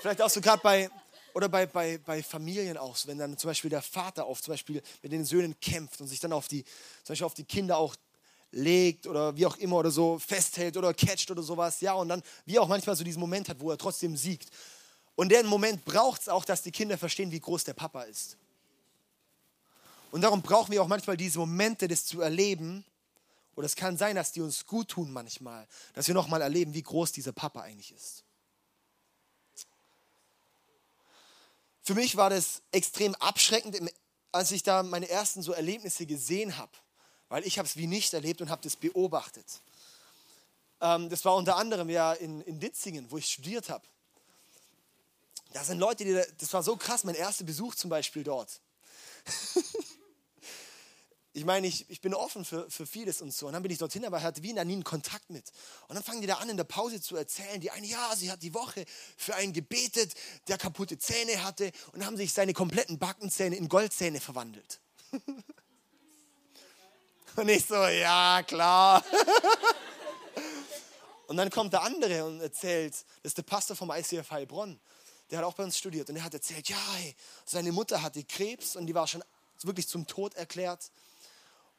Vielleicht 0.01 0.21
auch 0.23 0.31
so 0.31 0.41
gerade 0.41 0.63
bei, 0.63 0.89
oder 1.35 1.47
bei, 1.47 1.67
bei, 1.67 1.99
bei 1.99 2.23
Familien 2.23 2.75
auch, 2.75 2.97
wenn 3.05 3.19
dann 3.19 3.37
zum 3.37 3.49
Beispiel 3.51 3.69
der 3.69 3.83
Vater 3.83 4.25
auf 4.25 4.41
zum 4.41 4.53
Beispiel 4.53 4.81
mit 5.03 5.11
den 5.11 5.23
Söhnen 5.25 5.59
kämpft 5.59 6.01
und 6.01 6.07
sich 6.07 6.19
dann 6.19 6.33
auf 6.33 6.47
die, 6.47 6.63
zum 7.03 7.13
Beispiel 7.13 7.25
auf 7.27 7.35
die 7.35 7.43
Kinder 7.43 7.77
auch 7.77 7.95
legt 8.49 9.05
oder 9.05 9.37
wie 9.37 9.45
auch 9.45 9.57
immer 9.57 9.75
oder 9.75 9.91
so 9.91 10.17
festhält 10.17 10.75
oder 10.75 10.91
catcht 10.95 11.29
oder 11.29 11.43
sowas. 11.43 11.81
Ja, 11.81 11.93
und 11.93 12.09
dann 12.09 12.23
wie 12.45 12.57
auch 12.57 12.67
manchmal 12.67 12.95
so 12.95 13.03
diesen 13.03 13.19
Moment 13.19 13.47
hat, 13.47 13.59
wo 13.59 13.69
er 13.69 13.77
trotzdem 13.77 14.17
siegt. 14.17 14.49
Und 15.13 15.29
den 15.29 15.45
Moment 15.45 15.85
braucht 15.85 16.21
es 16.21 16.29
auch, 16.29 16.45
dass 16.45 16.63
die 16.63 16.71
Kinder 16.71 16.97
verstehen, 16.97 17.31
wie 17.31 17.39
groß 17.39 17.63
der 17.65 17.75
Papa 17.75 18.01
ist. 18.01 18.37
Und 20.09 20.21
darum 20.21 20.41
brauchen 20.41 20.71
wir 20.71 20.81
auch 20.81 20.87
manchmal 20.87 21.15
diese 21.15 21.37
Momente, 21.37 21.87
das 21.87 22.05
zu 22.05 22.21
erleben. 22.21 22.83
Oder 23.55 23.67
es 23.67 23.75
kann 23.75 23.97
sein, 23.97 24.15
dass 24.15 24.31
die 24.31 24.41
uns 24.41 24.65
gut 24.65 24.87
tun 24.87 25.11
manchmal, 25.11 25.67
dass 25.93 26.07
wir 26.07 26.15
nochmal 26.15 26.41
erleben, 26.41 26.73
wie 26.73 26.81
groß 26.81 27.11
dieser 27.11 27.33
Papa 27.33 27.61
eigentlich 27.61 27.93
ist. 27.93 28.23
Für 31.83 31.95
mich 31.95 32.15
war 32.15 32.29
das 32.29 32.61
extrem 32.71 33.15
abschreckend, 33.15 33.91
als 34.31 34.51
ich 34.51 34.63
da 34.63 34.83
meine 34.83 35.09
ersten 35.09 35.41
so 35.41 35.51
Erlebnisse 35.51 36.05
gesehen 36.05 36.57
habe, 36.57 36.71
weil 37.29 37.45
ich 37.45 37.57
habe 37.57 37.67
es 37.67 37.75
wie 37.75 37.87
nicht 37.87 38.13
erlebt 38.13 38.41
und 38.41 38.49
habe 38.49 38.61
das 38.61 38.75
beobachtet. 38.75 39.61
Ähm, 40.79 41.09
das 41.09 41.25
war 41.25 41.35
unter 41.35 41.57
anderem 41.57 41.89
ja 41.89 42.13
in, 42.13 42.41
in 42.41 42.59
Ditzingen, 42.59 43.09
wo 43.09 43.17
ich 43.17 43.31
studiert 43.31 43.69
habe. 43.69 43.85
Da 45.53 45.63
sind 45.63 45.79
Leute, 45.79 46.05
die, 46.05 46.21
das 46.37 46.53
war 46.53 46.63
so 46.63 46.77
krass, 46.77 47.03
mein 47.03 47.15
erster 47.15 47.43
Besuch 47.43 47.75
zum 47.75 47.89
Beispiel 47.89 48.23
dort. 48.23 48.61
ich 51.33 51.45
meine, 51.45 51.65
ich, 51.67 51.89
ich 51.89 52.01
bin 52.01 52.13
offen 52.13 52.43
für, 52.43 52.69
für 52.69 52.85
vieles 52.85 53.21
und 53.21 53.33
so. 53.33 53.47
Und 53.47 53.53
dann 53.53 53.63
bin 53.63 53.71
ich 53.71 53.77
dorthin, 53.77 54.03
aber 54.05 54.21
hatte 54.21 54.43
wie 54.43 54.51
nie 54.51 54.59
einen 54.59 54.83
Kontakt 54.83 55.29
mit. 55.29 55.45
Und 55.87 55.95
dann 55.95 56.03
fangen 56.03 56.19
die 56.19 56.27
da 56.27 56.35
an, 56.35 56.49
in 56.49 56.57
der 56.57 56.65
Pause 56.65 56.99
zu 56.99 57.15
erzählen. 57.15 57.61
Die 57.61 57.71
eine, 57.71 57.87
ja, 57.87 58.13
sie 58.15 58.29
hat 58.29 58.43
die 58.43 58.53
Woche 58.53 58.85
für 59.15 59.35
einen 59.35 59.53
gebetet, 59.53 60.13
der 60.49 60.57
kaputte 60.57 60.99
Zähne 60.99 61.43
hatte. 61.43 61.71
Und 61.93 62.05
haben 62.05 62.17
sich 62.17 62.33
seine 62.33 62.53
kompletten 62.53 62.99
Backenzähne 62.99 63.55
in 63.55 63.69
Goldzähne 63.69 64.19
verwandelt. 64.19 64.81
und 67.37 67.47
ich 67.47 67.65
so, 67.65 67.75
ja, 67.75 68.43
klar. 68.43 69.03
Und 71.27 71.37
dann 71.37 71.49
kommt 71.49 71.71
der 71.71 71.83
andere 71.83 72.25
und 72.25 72.41
erzählt, 72.41 72.93
das 72.93 73.05
ist 73.29 73.37
der 73.37 73.43
Pastor 73.43 73.73
vom 73.73 73.89
ICF 73.89 74.29
Heilbronn, 74.31 74.77
der 75.29 75.37
hat 75.37 75.45
auch 75.45 75.53
bei 75.53 75.63
uns 75.63 75.77
studiert 75.77 76.09
und 76.09 76.15
der 76.15 76.25
hat 76.25 76.33
erzählt, 76.33 76.67
ja, 76.67 76.75
ey, 76.97 77.15
seine 77.45 77.71
Mutter 77.71 78.01
hatte 78.01 78.21
Krebs 78.25 78.75
und 78.75 78.85
die 78.85 78.93
war 78.93 79.07
schon 79.07 79.23
wirklich 79.61 79.87
zum 79.87 80.05
Tod 80.07 80.33
erklärt. 80.35 80.91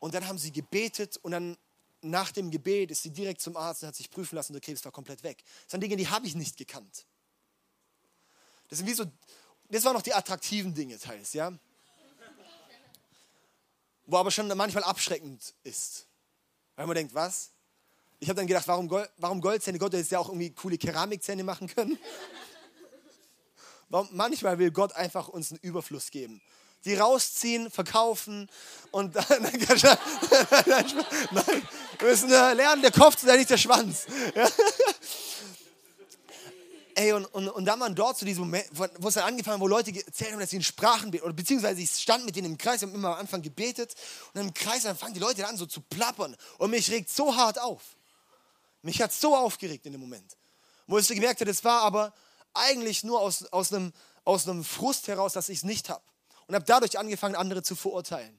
Und 0.02 0.14
dann 0.14 0.26
haben 0.26 0.36
sie 0.36 0.50
gebetet 0.50 1.16
und 1.18 1.30
dann 1.30 1.56
nach 2.00 2.32
dem 2.32 2.50
Gebet 2.50 2.90
ist 2.90 3.04
sie 3.04 3.10
direkt 3.10 3.40
zum 3.40 3.56
Arzt 3.56 3.84
und 3.84 3.86
hat 3.86 3.94
sich 3.94 4.10
prüfen 4.10 4.34
lassen 4.34 4.50
und 4.50 4.54
der 4.54 4.60
Krebs 4.60 4.84
war 4.84 4.90
komplett 4.90 5.22
weg. 5.22 5.44
Das 5.44 5.70
sind 5.70 5.80
Dinge, 5.80 5.94
die 5.94 6.08
habe 6.08 6.26
ich 6.26 6.34
nicht 6.34 6.56
gekannt. 6.56 7.06
Das 8.68 8.78
sind 8.78 8.88
wie 8.88 8.94
so, 8.94 9.04
das 9.68 9.84
waren 9.84 9.94
noch 9.94 10.02
die 10.02 10.12
attraktiven 10.12 10.74
Dinge 10.74 10.98
teils, 10.98 11.34
ja. 11.34 11.56
Wo 14.06 14.16
aber 14.16 14.32
schon 14.32 14.48
manchmal 14.56 14.82
abschreckend 14.82 15.54
ist. 15.62 16.08
Weil 16.74 16.88
man 16.88 16.96
denkt, 16.96 17.14
was? 17.14 17.50
Ich 18.18 18.28
habe 18.28 18.38
dann 18.38 18.48
gedacht, 18.48 18.66
warum, 18.66 18.88
Gold, 18.88 19.08
warum 19.18 19.40
Goldzähne? 19.40 19.78
Gott 19.78 19.92
hätte 19.92 20.10
ja 20.10 20.18
auch 20.18 20.30
irgendwie 20.30 20.50
coole 20.50 20.78
Keramikzähne 20.78 21.44
machen 21.44 21.68
können. 21.68 21.96
Warum, 23.88 24.08
manchmal 24.12 24.58
will 24.58 24.70
Gott 24.70 24.94
einfach 24.94 25.28
uns 25.28 25.52
einen 25.52 25.60
Überfluss 25.60 26.10
geben. 26.10 26.40
Die 26.84 26.94
rausziehen, 26.94 27.70
verkaufen 27.70 28.48
und 28.90 29.14
dann. 29.16 29.24
Nein, 29.42 29.52
wir 31.98 32.08
müssen 32.08 32.28
lernen, 32.28 32.82
der 32.82 32.92
Kopf 32.92 33.16
ist 33.16 33.26
ja 33.26 33.36
nicht 33.36 33.50
der 33.50 33.58
Schwanz. 33.58 34.06
Ey, 36.94 37.12
und, 37.12 37.24
und, 37.26 37.48
und 37.48 37.64
dann 37.64 37.80
waren 37.80 37.94
dort 37.94 38.18
zu 38.18 38.24
diesem 38.24 38.44
Moment, 38.44 38.66
wo 38.72 39.08
es 39.08 39.14
dann 39.14 39.24
angefangen 39.24 39.60
wo 39.60 39.66
Leute 39.66 39.90
erzählt 39.94 40.32
haben, 40.32 40.40
dass 40.40 40.50
sie 40.50 40.56
in 40.56 40.62
Sprachen 40.62 41.10
beten, 41.10 41.24
oder 41.24 41.32
beziehungsweise 41.32 41.80
ich 41.80 41.90
stand 41.90 42.24
mit 42.24 42.36
denen 42.36 42.52
im 42.52 42.58
Kreis, 42.58 42.82
haben 42.82 42.94
immer 42.94 43.14
am 43.14 43.20
Anfang 43.20 43.40
gebetet, 43.40 43.94
und 44.26 44.36
dann 44.36 44.48
im 44.48 44.54
Kreis, 44.54 44.82
dann 44.82 44.96
fangen 44.96 45.14
die 45.14 45.20
Leute 45.20 45.46
an 45.46 45.56
so 45.56 45.66
zu 45.66 45.80
plappern, 45.80 46.36
und 46.58 46.70
mich 46.70 46.90
regt 46.90 47.10
so 47.10 47.34
hart 47.34 47.58
auf. 47.60 47.82
Mich 48.82 49.00
hat 49.00 49.12
so 49.12 49.34
aufgeregt 49.36 49.86
in 49.86 49.92
dem 49.92 50.00
Moment. 50.00 50.36
Wo 50.86 50.98
ich 50.98 51.06
so 51.06 51.14
gemerkt 51.14 51.40
habe, 51.40 51.50
das 51.50 51.64
war 51.64 51.82
aber 51.82 52.12
eigentlich 52.52 53.04
nur 53.04 53.20
aus, 53.20 53.44
aus, 53.46 53.72
einem, 53.72 53.92
aus 54.24 54.46
einem 54.48 54.64
Frust 54.64 55.08
heraus, 55.08 55.32
dass 55.32 55.48
ich 55.48 55.58
es 55.58 55.64
nicht 55.64 55.88
habe. 55.88 56.02
Und 56.46 56.54
habe 56.54 56.64
dadurch 56.64 56.98
angefangen, 56.98 57.34
andere 57.34 57.62
zu 57.62 57.74
verurteilen. 57.74 58.38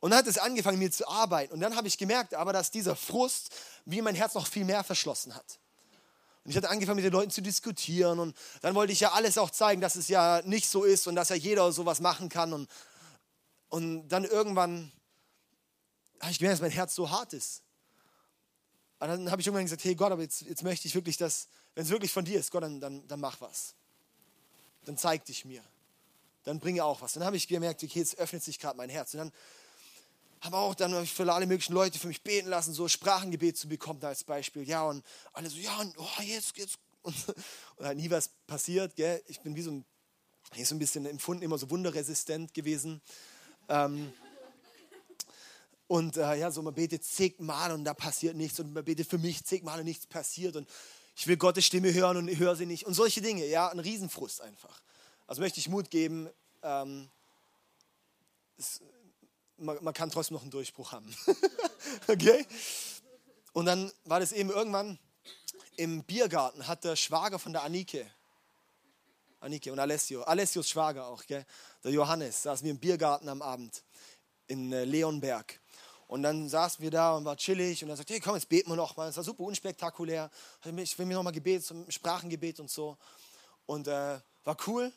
Und 0.00 0.10
dann 0.10 0.20
hat 0.20 0.26
es 0.26 0.38
angefangen, 0.38 0.78
mir 0.78 0.90
zu 0.90 1.06
arbeiten. 1.06 1.52
Und 1.52 1.60
dann 1.60 1.76
habe 1.76 1.86
ich 1.86 1.98
gemerkt, 1.98 2.34
aber 2.34 2.52
dass 2.52 2.70
dieser 2.70 2.96
Frust 2.96 3.50
wie 3.84 4.00
mein 4.00 4.14
Herz 4.14 4.34
noch 4.34 4.46
viel 4.46 4.64
mehr 4.64 4.82
verschlossen 4.82 5.34
hat. 5.34 5.58
Und 6.44 6.50
ich 6.50 6.56
hatte 6.56 6.70
angefangen, 6.70 6.96
mit 6.96 7.04
den 7.04 7.12
Leuten 7.12 7.30
zu 7.30 7.42
diskutieren. 7.42 8.18
Und 8.18 8.36
dann 8.62 8.74
wollte 8.74 8.92
ich 8.92 9.00
ja 9.00 9.12
alles 9.12 9.36
auch 9.36 9.50
zeigen, 9.50 9.80
dass 9.82 9.96
es 9.96 10.08
ja 10.08 10.40
nicht 10.44 10.68
so 10.68 10.84
ist 10.84 11.06
und 11.06 11.14
dass 11.14 11.28
ja 11.28 11.36
jeder 11.36 11.70
sowas 11.72 12.00
machen 12.00 12.30
kann. 12.30 12.54
Und, 12.54 12.70
und 13.68 14.08
dann 14.08 14.24
irgendwann 14.24 14.90
habe 16.20 16.32
ich 16.32 16.38
gemerkt, 16.38 16.54
dass 16.54 16.62
mein 16.62 16.70
Herz 16.70 16.94
so 16.94 17.10
hart 17.10 17.34
ist. 17.34 17.62
Und 19.00 19.08
dann 19.08 19.30
habe 19.30 19.40
ich 19.40 19.46
irgendwann 19.46 19.64
gesagt, 19.64 19.84
hey 19.84 19.94
Gott, 19.94 20.12
aber 20.12 20.22
jetzt, 20.22 20.42
jetzt 20.42 20.62
möchte 20.62 20.88
ich 20.88 20.94
wirklich, 20.94 21.18
dass, 21.18 21.48
wenn 21.74 21.84
es 21.84 21.90
wirklich 21.90 22.12
von 22.12 22.24
dir 22.24 22.38
ist, 22.38 22.50
Gott, 22.50 22.62
dann, 22.62 22.80
dann, 22.80 23.06
dann 23.06 23.20
mach 23.20 23.40
was. 23.40 23.74
Dann 24.84 24.96
zeig 24.96 25.24
dich 25.26 25.44
mir. 25.44 25.62
Dann 26.44 26.58
bringe 26.58 26.84
auch 26.84 27.00
was. 27.02 27.12
Dann 27.12 27.24
habe 27.24 27.36
ich 27.36 27.48
gemerkt, 27.48 27.82
okay, 27.82 27.98
jetzt 27.98 28.18
öffnet 28.18 28.42
sich 28.42 28.58
gerade 28.58 28.76
mein 28.76 28.88
Herz. 28.88 29.14
Und 29.14 29.18
dann 29.18 29.32
habe 30.40 30.56
auch 30.56 30.74
dann 30.74 30.94
hab 30.94 31.02
ich 31.02 31.12
für 31.12 31.30
alle 31.30 31.46
möglichen 31.46 31.74
Leute 31.74 31.98
für 31.98 32.08
mich 32.08 32.22
beten 32.22 32.48
lassen, 32.48 32.72
so 32.72 32.88
Sprachengebet 32.88 33.56
zu 33.56 33.68
bekommen 33.68 34.02
als 34.04 34.24
Beispiel. 34.24 34.66
Ja, 34.66 34.84
und 34.84 35.04
alle 35.32 35.50
so, 35.50 35.58
ja, 35.58 35.78
und 35.78 35.94
oh, 35.98 36.22
jetzt, 36.22 36.56
jetzt. 36.56 36.78
Und, 37.02 37.16
und 37.76 37.86
hat 37.86 37.96
nie 37.96 38.10
was 38.10 38.28
passiert. 38.46 38.94
Gell? 38.94 39.22
Ich 39.26 39.40
bin 39.40 39.56
wie 39.56 39.62
so 39.62 39.70
ein, 39.70 39.86
so 40.62 40.74
ein 40.74 40.78
bisschen 40.78 41.06
empfunden, 41.06 41.42
immer 41.42 41.56
so 41.56 41.70
wunderresistent 41.70 42.52
gewesen. 42.52 43.00
Ähm, 43.70 44.12
und 45.90 46.16
äh, 46.18 46.36
ja, 46.36 46.50
so 46.50 46.62
man 46.62 46.74
betet 46.74 47.04
zigmal 47.04 47.72
und 47.72 47.84
da 47.84 47.94
passiert 47.94 48.36
nichts 48.36 48.60
und 48.60 48.72
man 48.74 48.84
betet 48.84 49.08
für 49.08 49.18
mich 49.18 49.44
zigmal 49.44 49.78
und 49.78 49.86
nichts 49.86 50.06
passiert 50.06 50.54
und 50.54 50.68
ich 51.16 51.26
will 51.26 51.36
Gottes 51.36 51.64
Stimme 51.64 51.92
hören 51.92 52.16
und 52.16 52.28
höre 52.38 52.54
sie 52.54 52.66
nicht 52.66 52.86
und 52.86 52.94
solche 52.94 53.20
Dinge, 53.20 53.44
ja, 53.46 53.68
ein 53.68 53.80
Riesenfrust 53.80 54.40
einfach. 54.40 54.80
Also 55.30 55.42
möchte 55.42 55.60
ich 55.60 55.68
Mut 55.68 55.90
geben, 55.90 56.28
ähm, 56.64 57.08
es, 58.58 58.80
man, 59.58 59.78
man, 59.80 59.94
kann 59.94 60.10
trotzdem 60.10 60.34
noch 60.34 60.42
einen 60.42 60.50
Durchbruch 60.50 60.90
haben. 60.90 61.06
okay? 62.08 62.44
Und 63.52 63.66
dann 63.66 63.92
war 64.06 64.18
das 64.18 64.32
eben 64.32 64.50
irgendwann 64.50 64.98
im 65.76 66.02
Biergarten, 66.02 66.66
hat 66.66 66.82
der 66.82 66.96
Schwager 66.96 67.38
von 67.38 67.52
der 67.52 67.62
Anike, 67.62 68.10
Anike 69.38 69.70
und 69.70 69.78
Alessio, 69.78 70.22
Alessios 70.22 70.68
Schwager 70.68 71.06
auch, 71.06 71.24
gell? 71.24 71.46
der 71.84 71.92
Johannes, 71.92 72.42
saßen 72.42 72.64
wir 72.64 72.72
im 72.72 72.80
Biergarten 72.80 73.28
am 73.28 73.40
Abend 73.40 73.84
in 74.48 74.72
äh, 74.72 74.82
Leonberg. 74.82 75.60
Und 76.08 76.24
dann 76.24 76.48
saßen 76.48 76.82
wir 76.82 76.90
da 76.90 77.16
und 77.16 77.24
war 77.24 77.36
chillig 77.36 77.84
und 77.84 77.88
dann 77.88 77.96
sagte, 77.96 78.14
hey, 78.14 78.20
komm, 78.20 78.34
jetzt 78.34 78.48
beten 78.48 78.68
wir 78.68 78.74
noch 78.74 78.96
mal. 78.96 79.08
Es 79.08 79.16
war 79.16 79.22
super 79.22 79.44
unspektakulär. 79.44 80.28
Ich 80.78 80.98
will 80.98 81.06
mir 81.06 81.14
noch 81.14 81.22
mal 81.22 81.30
Gebet, 81.30 81.72
Sprachengebet 81.88 82.58
und 82.58 82.68
so. 82.68 82.98
Und 83.66 83.86
äh, 83.86 84.18
war 84.42 84.56
cool. 84.66 84.92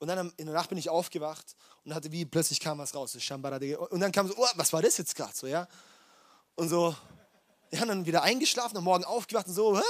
Und 0.00 0.08
dann 0.08 0.32
in 0.38 0.46
der 0.46 0.54
Nacht 0.54 0.70
bin 0.70 0.78
ich 0.78 0.88
aufgewacht 0.88 1.54
und 1.84 1.94
hatte 1.94 2.10
wie 2.10 2.24
plötzlich 2.24 2.58
kam 2.58 2.78
was 2.78 2.94
raus. 2.94 3.14
Und 3.14 4.00
dann 4.00 4.10
kam 4.10 4.26
so, 4.26 4.34
oh, 4.36 4.46
was 4.56 4.72
war 4.72 4.80
das 4.80 4.96
jetzt 4.96 5.14
gerade 5.14 5.34
so, 5.34 5.46
ja? 5.46 5.68
Und 6.56 6.70
so, 6.70 6.96
ja, 7.70 7.82
und 7.82 7.88
dann 7.88 8.06
wieder 8.06 8.22
eingeschlafen, 8.22 8.76
am 8.78 8.84
Morgen 8.84 9.04
aufgewacht 9.04 9.46
und 9.46 9.54
so, 9.54 9.78
hä? 9.78 9.82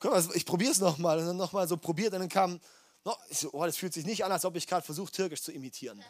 Guck 0.00 0.10
mal, 0.10 0.24
ich 0.34 0.46
probiere 0.46 0.72
es 0.72 0.80
nochmal. 0.80 1.18
Und 1.18 1.26
dann 1.26 1.36
nochmal 1.36 1.68
so 1.68 1.76
probiert 1.76 2.14
und 2.14 2.20
dann 2.20 2.28
kam, 2.30 2.58
no, 3.04 3.14
so, 3.30 3.50
oh, 3.52 3.64
das 3.64 3.76
fühlt 3.76 3.92
sich 3.92 4.06
nicht 4.06 4.24
an, 4.24 4.32
als 4.32 4.46
ob 4.46 4.56
ich 4.56 4.66
gerade 4.66 4.84
versuche, 4.84 5.12
Türkisch 5.12 5.42
zu 5.42 5.52
imitieren. 5.52 6.02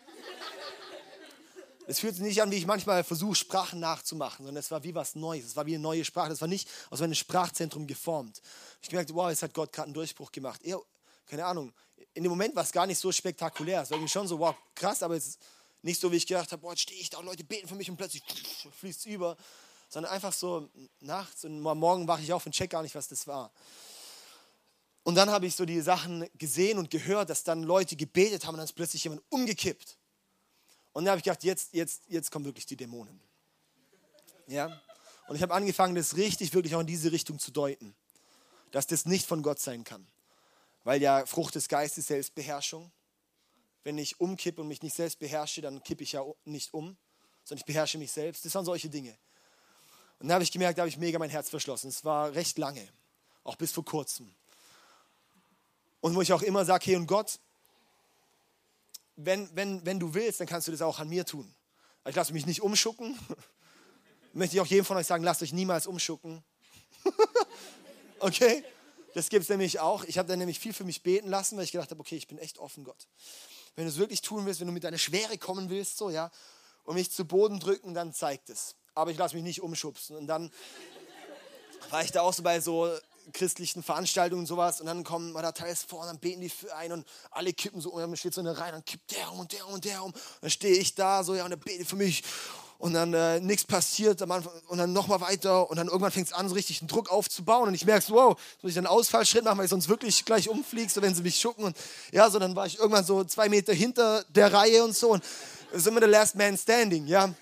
Es 1.88 1.98
fühlt 1.98 2.14
sich 2.14 2.24
nicht 2.24 2.42
an, 2.42 2.50
wie 2.50 2.56
ich 2.56 2.66
manchmal 2.66 3.02
versuche, 3.02 3.34
Sprachen 3.34 3.80
nachzumachen, 3.80 4.44
sondern 4.44 4.60
es 4.60 4.70
war 4.70 4.84
wie 4.84 4.94
was 4.94 5.16
Neues. 5.16 5.46
Es 5.46 5.56
war 5.56 5.66
wie 5.66 5.74
eine 5.74 5.82
neue 5.82 6.04
Sprache. 6.04 6.28
Das 6.28 6.40
war 6.40 6.48
nicht 6.48 6.68
aus 6.90 7.00
meinem 7.00 7.14
Sprachzentrum 7.14 7.88
geformt. 7.88 8.40
Ich 8.82 8.88
gemerkt, 8.88 9.12
wow, 9.14 9.30
jetzt 9.30 9.42
hat 9.42 9.52
Gott 9.52 9.72
gerade 9.72 9.86
einen 9.86 9.94
Durchbruch 9.94 10.30
gemacht. 10.32 10.62
Eher, 10.62 10.80
keine 11.26 11.44
Ahnung, 11.44 11.72
in 12.16 12.22
dem 12.22 12.30
Moment 12.30 12.56
war 12.56 12.62
es 12.62 12.72
gar 12.72 12.86
nicht 12.86 12.98
so 12.98 13.12
spektakulär. 13.12 13.82
Es 13.82 13.90
war 13.90 13.98
irgendwie 13.98 14.10
schon 14.10 14.26
so, 14.26 14.38
wow, 14.38 14.56
krass, 14.74 15.02
aber 15.02 15.16
ist 15.16 15.38
nicht 15.82 16.00
so, 16.00 16.10
wie 16.10 16.16
ich 16.16 16.26
gedacht 16.26 16.50
habe, 16.50 16.62
boah, 16.62 16.70
jetzt 16.70 16.80
stehe 16.80 16.98
ich 16.98 17.10
da 17.10 17.18
und 17.18 17.26
Leute 17.26 17.44
beten 17.44 17.68
für 17.68 17.74
mich 17.74 17.90
und 17.90 17.98
plötzlich 17.98 18.22
fließt 18.80 19.00
es 19.00 19.06
über. 19.06 19.36
Sondern 19.90 20.10
einfach 20.10 20.32
so 20.32 20.68
nachts 21.00 21.44
und 21.44 21.60
morgen 21.60 22.08
wache 22.08 22.22
ich 22.22 22.32
auf 22.32 22.46
und 22.46 22.52
check 22.52 22.70
gar 22.70 22.82
nicht, 22.82 22.94
was 22.94 23.06
das 23.08 23.26
war. 23.26 23.52
Und 25.04 25.14
dann 25.14 25.30
habe 25.30 25.46
ich 25.46 25.54
so 25.54 25.66
die 25.66 25.80
Sachen 25.82 26.26
gesehen 26.38 26.78
und 26.78 26.90
gehört, 26.90 27.28
dass 27.28 27.44
dann 27.44 27.62
Leute 27.62 27.96
gebetet 27.96 28.46
haben 28.46 28.54
und 28.54 28.58
dann 28.58 28.64
ist 28.64 28.72
plötzlich 28.72 29.04
jemand 29.04 29.22
umgekippt. 29.28 29.98
Und 30.94 31.04
dann 31.04 31.10
habe 31.10 31.18
ich 31.18 31.24
gedacht, 31.24 31.44
jetzt, 31.44 31.74
jetzt, 31.74 32.02
jetzt 32.08 32.30
kommen 32.30 32.46
wirklich 32.46 32.64
die 32.64 32.76
Dämonen. 32.76 33.20
Ja? 34.46 34.80
Und 35.28 35.36
ich 35.36 35.42
habe 35.42 35.52
angefangen, 35.52 35.94
das 35.94 36.16
richtig, 36.16 36.54
wirklich 36.54 36.74
auch 36.74 36.80
in 36.80 36.86
diese 36.86 37.12
Richtung 37.12 37.38
zu 37.38 37.50
deuten. 37.50 37.94
Dass 38.70 38.86
das 38.86 39.04
nicht 39.04 39.26
von 39.26 39.42
Gott 39.42 39.60
sein 39.60 39.84
kann. 39.84 40.06
Weil 40.86 41.02
ja 41.02 41.26
Frucht 41.26 41.56
des 41.56 41.66
Geistes 41.66 42.06
Selbstbeherrschung. 42.06 42.92
Wenn 43.82 43.98
ich 43.98 44.20
umkippe 44.20 44.60
und 44.60 44.68
mich 44.68 44.82
nicht 44.82 44.94
selbst 44.94 45.18
beherrsche, 45.18 45.60
dann 45.60 45.82
kippe 45.82 46.04
ich 46.04 46.12
ja 46.12 46.24
nicht 46.44 46.72
um, 46.72 46.96
sondern 47.42 47.58
ich 47.62 47.66
beherrsche 47.66 47.98
mich 47.98 48.12
selbst. 48.12 48.44
Das 48.44 48.54
waren 48.54 48.64
solche 48.64 48.88
Dinge. 48.88 49.10
Und 50.20 50.28
dann 50.28 50.34
habe 50.34 50.44
ich 50.44 50.52
gemerkt, 50.52 50.78
da 50.78 50.82
habe 50.82 50.88
ich 50.88 50.96
mega 50.96 51.18
mein 51.18 51.28
Herz 51.28 51.50
verschlossen. 51.50 51.88
Es 51.88 52.04
war 52.04 52.36
recht 52.36 52.56
lange, 52.56 52.86
auch 53.42 53.56
bis 53.56 53.72
vor 53.72 53.84
kurzem. 53.84 54.32
Und 56.00 56.14
wo 56.14 56.22
ich 56.22 56.32
auch 56.32 56.42
immer 56.42 56.64
sage, 56.64 56.84
hey 56.86 56.94
und 56.94 57.08
Gott, 57.08 57.40
wenn, 59.16 59.50
wenn, 59.56 59.84
wenn 59.84 59.98
du 59.98 60.14
willst, 60.14 60.38
dann 60.38 60.46
kannst 60.46 60.68
du 60.68 60.70
das 60.70 60.82
auch 60.82 61.00
an 61.00 61.08
mir 61.08 61.26
tun. 61.26 61.52
Ich 62.06 62.14
lasse 62.14 62.32
mich 62.32 62.46
nicht 62.46 62.62
umschucken. 62.62 63.18
Möchte 64.34 64.54
ich 64.54 64.60
auch 64.60 64.66
jedem 64.66 64.84
von 64.84 64.96
euch 64.96 65.08
sagen, 65.08 65.24
lasst 65.24 65.42
euch 65.42 65.52
niemals 65.52 65.88
umschucken. 65.88 66.44
okay? 68.20 68.62
Das 69.16 69.30
gibt 69.30 69.44
es 69.44 69.48
nämlich 69.48 69.80
auch. 69.80 70.04
Ich 70.04 70.18
habe 70.18 70.28
dann 70.28 70.38
nämlich 70.38 70.58
viel 70.58 70.74
für 70.74 70.84
mich 70.84 71.02
beten 71.02 71.30
lassen, 71.30 71.56
weil 71.56 71.64
ich 71.64 71.72
gedacht 71.72 71.90
habe, 71.90 71.98
okay, 71.98 72.16
ich 72.16 72.28
bin 72.28 72.36
echt 72.36 72.58
offen, 72.58 72.84
Gott. 72.84 73.08
Wenn 73.74 73.86
du 73.86 73.90
es 73.90 73.96
wirklich 73.96 74.20
tun 74.20 74.44
willst, 74.44 74.60
wenn 74.60 74.66
du 74.66 74.74
mit 74.74 74.84
deiner 74.84 74.98
Schwere 74.98 75.38
kommen 75.38 75.70
willst, 75.70 75.96
so, 75.96 76.10
ja, 76.10 76.30
und 76.84 76.96
mich 76.96 77.10
zu 77.10 77.24
Boden 77.24 77.58
drücken, 77.58 77.94
dann 77.94 78.12
zeigt 78.12 78.50
es. 78.50 78.74
Aber 78.94 79.10
ich 79.10 79.16
lasse 79.16 79.34
mich 79.34 79.42
nicht 79.42 79.62
umschubsen. 79.62 80.16
Und 80.16 80.26
dann 80.26 80.50
war 81.90 82.04
ich 82.04 82.12
da 82.12 82.20
auch 82.20 82.34
so 82.34 82.42
bei 82.42 82.60
so 82.60 82.90
christlichen 83.32 83.82
Veranstaltungen 83.82 84.40
und 84.40 84.46
sowas 84.46 84.80
und 84.80 84.86
dann 84.86 85.02
kommen 85.02 85.32
wir 85.32 85.40
da 85.40 85.52
teils 85.52 85.82
vor 85.82 86.00
und 86.00 86.08
dann 86.08 86.18
beten 86.18 86.42
die 86.42 86.50
für 86.50 86.76
einen 86.76 86.92
und 86.92 87.08
alle 87.30 87.54
kippen 87.54 87.80
so 87.80 87.92
und 87.92 88.02
dann 88.02 88.16
steht 88.18 88.34
so 88.34 88.42
eine 88.42 88.58
Reihe, 88.58 88.72
dann 88.72 88.84
kippt 88.84 89.12
der 89.16 89.32
um 89.32 89.40
und 89.40 89.52
der 89.52 89.66
um 89.66 89.72
und 89.72 89.84
der 89.86 90.04
um. 90.04 90.12
Und 90.12 90.20
dann 90.42 90.50
stehe 90.50 90.76
ich 90.76 90.94
da 90.94 91.24
so 91.24 91.34
ja 91.34 91.44
und 91.44 91.50
der 91.50 91.56
betet 91.56 91.88
für 91.88 91.96
mich 91.96 92.22
und 92.78 92.94
dann 92.94 93.14
äh, 93.14 93.40
nichts 93.40 93.64
passiert 93.64 94.20
und 94.22 94.78
dann 94.78 94.92
nochmal 94.92 95.20
weiter 95.20 95.70
und 95.70 95.76
dann 95.76 95.86
irgendwann 95.86 96.12
fängt 96.12 96.26
es 96.26 96.32
an, 96.32 96.48
so 96.48 96.54
richtig 96.54 96.80
einen 96.80 96.88
Druck 96.88 97.10
aufzubauen 97.10 97.68
und 97.68 97.74
ich 97.74 97.86
merke 97.86 98.10
wow, 98.10 98.38
muss 98.62 98.72
ich 98.72 98.78
einen 98.78 98.86
Ausfallschritt 98.86 99.44
machen, 99.44 99.58
weil 99.58 99.64
ich 99.64 99.70
sonst 99.70 99.88
wirklich 99.88 100.24
gleich 100.24 100.48
umfliege, 100.48 100.90
so 100.90 101.02
wenn 101.02 101.14
sie 101.14 101.22
mich 101.22 101.40
schucken 101.40 101.64
und 101.64 101.76
ja, 102.12 102.28
so 102.28 102.38
dann 102.38 102.54
war 102.54 102.66
ich 102.66 102.78
irgendwann 102.78 103.04
so 103.04 103.24
zwei 103.24 103.48
Meter 103.48 103.72
hinter 103.72 104.24
der 104.28 104.52
Reihe 104.52 104.84
und 104.84 104.94
so 104.94 105.12
und 105.12 105.24
ist 105.72 105.86
immer 105.86 106.00
der 106.00 106.08
Last 106.08 106.36
Man 106.36 106.56
Standing, 106.56 107.06
ja. 107.06 107.34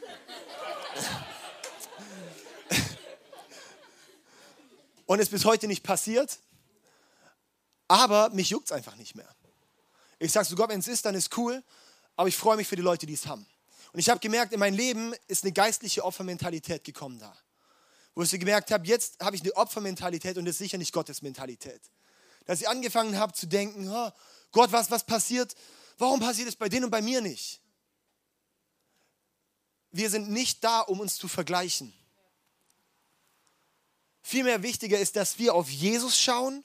Und 5.06 5.18
ist 5.18 5.30
bis 5.30 5.44
heute 5.44 5.66
nicht 5.66 5.82
passiert, 5.82 6.38
aber 7.88 8.30
mich 8.30 8.50
juckt 8.50 8.66
es 8.66 8.72
einfach 8.72 8.96
nicht 8.96 9.14
mehr. 9.14 9.28
Ich 10.18 10.32
sage 10.32 10.46
so, 10.46 10.56
Gott, 10.56 10.70
wenn 10.70 10.80
es 10.80 10.88
ist, 10.88 11.04
dann 11.04 11.14
ist 11.14 11.36
cool, 11.36 11.62
aber 12.16 12.28
ich 12.28 12.36
freue 12.36 12.56
mich 12.56 12.66
für 12.66 12.76
die 12.76 12.82
Leute, 12.82 13.04
die 13.04 13.12
es 13.12 13.26
haben. 13.26 13.44
Und 13.94 14.00
ich 14.00 14.08
habe 14.08 14.18
gemerkt, 14.18 14.52
in 14.52 14.58
meinem 14.58 14.74
Leben 14.74 15.14
ist 15.28 15.44
eine 15.44 15.52
geistliche 15.52 16.04
Opfermentalität 16.04 16.82
gekommen 16.82 17.20
da. 17.20 17.32
wo 18.16 18.22
ich 18.22 18.30
gemerkt 18.32 18.72
habe, 18.72 18.84
jetzt 18.88 19.20
habe 19.20 19.36
ich 19.36 19.42
eine 19.42 19.54
Opfermentalität 19.56 20.36
und 20.36 20.46
das 20.46 20.54
ist 20.54 20.58
sicher 20.58 20.78
nicht 20.78 20.92
Gottes 20.92 21.22
Mentalität. 21.22 21.80
Dass 22.44 22.60
ich 22.60 22.68
angefangen 22.68 23.16
habe 23.16 23.32
zu 23.34 23.46
denken, 23.46 23.88
oh, 23.88 24.10
Gott, 24.50 24.72
was, 24.72 24.90
was 24.90 25.06
passiert? 25.06 25.54
Warum 25.96 26.18
passiert 26.18 26.48
es 26.48 26.56
bei 26.56 26.68
denen 26.68 26.86
und 26.86 26.90
bei 26.90 27.02
mir 27.02 27.20
nicht? 27.20 27.60
Wir 29.92 30.10
sind 30.10 30.28
nicht 30.28 30.64
da, 30.64 30.80
um 30.80 30.98
uns 30.98 31.14
zu 31.14 31.28
vergleichen. 31.28 31.94
Vielmehr 34.22 34.64
wichtiger 34.64 34.98
ist, 34.98 35.14
dass 35.14 35.38
wir 35.38 35.54
auf 35.54 35.70
Jesus 35.70 36.18
schauen, 36.18 36.64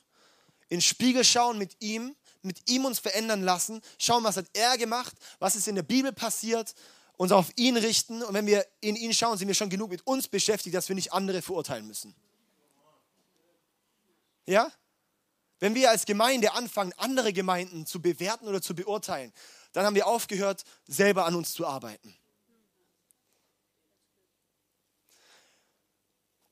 in 0.69 0.77
den 0.77 0.82
Spiegel 0.82 1.23
schauen 1.23 1.59
mit 1.59 1.80
ihm, 1.80 2.15
mit 2.41 2.71
ihm 2.71 2.86
uns 2.86 2.97
verändern 2.97 3.43
lassen, 3.43 3.84
schauen, 3.99 4.23
was 4.23 4.38
hat 4.38 4.47
er 4.53 4.80
gemacht, 4.80 5.15
was 5.38 5.55
ist 5.55 5.67
in 5.67 5.75
der 5.75 5.84
Bibel 5.84 6.11
passiert, 6.11 6.73
uns 7.20 7.34
auf 7.34 7.51
ihn 7.57 7.76
richten 7.76 8.24
und 8.24 8.34
wenn 8.34 8.45
wir 8.45 8.65
in 8.80 8.95
ihn 8.95 9.13
schauen, 9.13 9.38
sind 9.38 9.49
wir 9.49 9.55
schon 9.55 9.70
genug 9.70 9.89
mit 9.89 10.07
uns 10.07 10.30
beschäftigt, 10.30 10.74
dass 10.74 10.88
wir 10.88 10.95
nicht 10.95 11.11
andere 11.11 11.41
verurteilen 11.41 11.86
müssen. 11.86 12.15
Ja? 14.45 14.72
Wenn 15.59 15.76
wir 15.76 15.89
als 15.89 16.05
Gemeinde 16.05 16.53
anfangen, 16.53 16.93
andere 16.95 17.34
Gemeinden 17.34 17.86
zu 17.86 18.01
bewerten 18.01 18.47
oder 18.47 18.61
zu 18.61 18.74
beurteilen, 18.74 19.34
dann 19.74 19.86
haben 19.86 19.95
wir 19.95 20.07
aufgehört, 20.07 20.63
selber 20.88 21.26
an 21.26 21.36
uns 21.36 21.51
zu 21.51 21.67
arbeiten. 21.67 22.15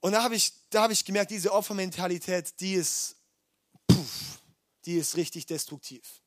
Und 0.02 0.12
da 0.12 0.22
habe 0.22 0.36
ich, 0.36 0.52
hab 0.76 0.92
ich 0.92 1.06
gemerkt, 1.06 1.32
diese 1.32 1.54
Opfermentalität, 1.54 2.60
die 2.60 2.74
ist, 2.74 3.16
puff, 3.88 4.42
die 4.84 4.98
ist 4.98 5.16
richtig 5.16 5.46
destruktiv. 5.46 6.22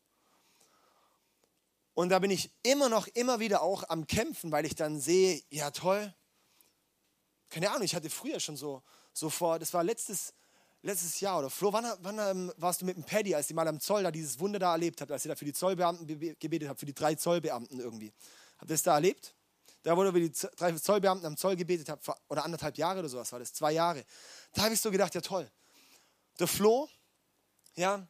Und 1.95 2.11
da 2.11 2.18
bin 2.18 2.30
ich 2.30 2.51
immer 2.62 2.88
noch, 2.88 3.07
immer 3.09 3.41
wieder 3.41 3.62
auch 3.62 3.84
am 3.88 4.07
Kämpfen, 4.07 4.53
weil 4.53 4.64
ich 4.64 4.74
dann 4.74 5.01
sehe, 5.01 5.43
ja 5.51 5.70
toll, 5.70 6.14
keine 7.51 7.70
Ahnung, 7.70 7.82
ich 7.82 7.95
hatte 7.95 8.09
früher 8.09 8.41
schon 8.41 8.57
so, 8.57 8.82
so 9.12 9.28
vor, 9.28 9.59
das 9.59 9.74
war 9.74 9.82
letztes, 9.82 10.32
letztes 10.82 11.20
Jahr 11.20 11.41
oder 11.41 11.51
Flo, 11.51 11.72
wann, 11.72 11.84
wann 12.01 12.18
ähm, 12.18 12.53
warst 12.57 12.80
du 12.80 12.86
mit 12.86 12.97
dem 12.97 13.05
Paddy, 13.05 13.34
als 13.34 13.51
ihr 13.51 13.57
mal 13.57 13.66
am 13.66 13.80
Zoll 13.80 14.05
da 14.05 14.11
dieses 14.11 14.38
Wunder 14.38 14.59
da 14.59 14.72
erlebt 14.72 15.01
habt, 15.01 15.11
als 15.11 15.24
ihr 15.24 15.30
da 15.30 15.36
für 15.36 15.45
die 15.45 15.53
Zollbeamten 15.53 16.07
gebetet 16.07 16.68
habt, 16.68 16.78
für 16.78 16.86
die 16.86 16.95
drei 16.95 17.16
Zollbeamten 17.16 17.80
irgendwie? 17.80 18.12
Habt 18.59 18.70
ihr 18.70 18.74
das 18.74 18.82
da 18.82 18.95
erlebt? 18.95 19.34
Da, 19.82 19.97
wo 19.97 20.05
ihr 20.05 20.12
die 20.12 20.32
drei 20.57 20.72
Zollbeamten 20.72 21.26
am 21.26 21.36
Zoll 21.36 21.57
gebetet 21.57 21.88
habt, 21.88 22.07
oder 22.28 22.45
anderthalb 22.45 22.76
Jahre 22.76 23.01
oder 23.01 23.09
sowas 23.09 23.32
war 23.32 23.38
das, 23.38 23.53
zwei 23.53 23.72
Jahre. 23.72 24.05
Da 24.53 24.62
habe 24.62 24.74
ich 24.74 24.80
so 24.80 24.91
gedacht, 24.91 25.14
ja 25.14 25.20
toll. 25.20 25.51
Der 26.38 26.47
Flo, 26.47 26.88
ja, 27.74 28.07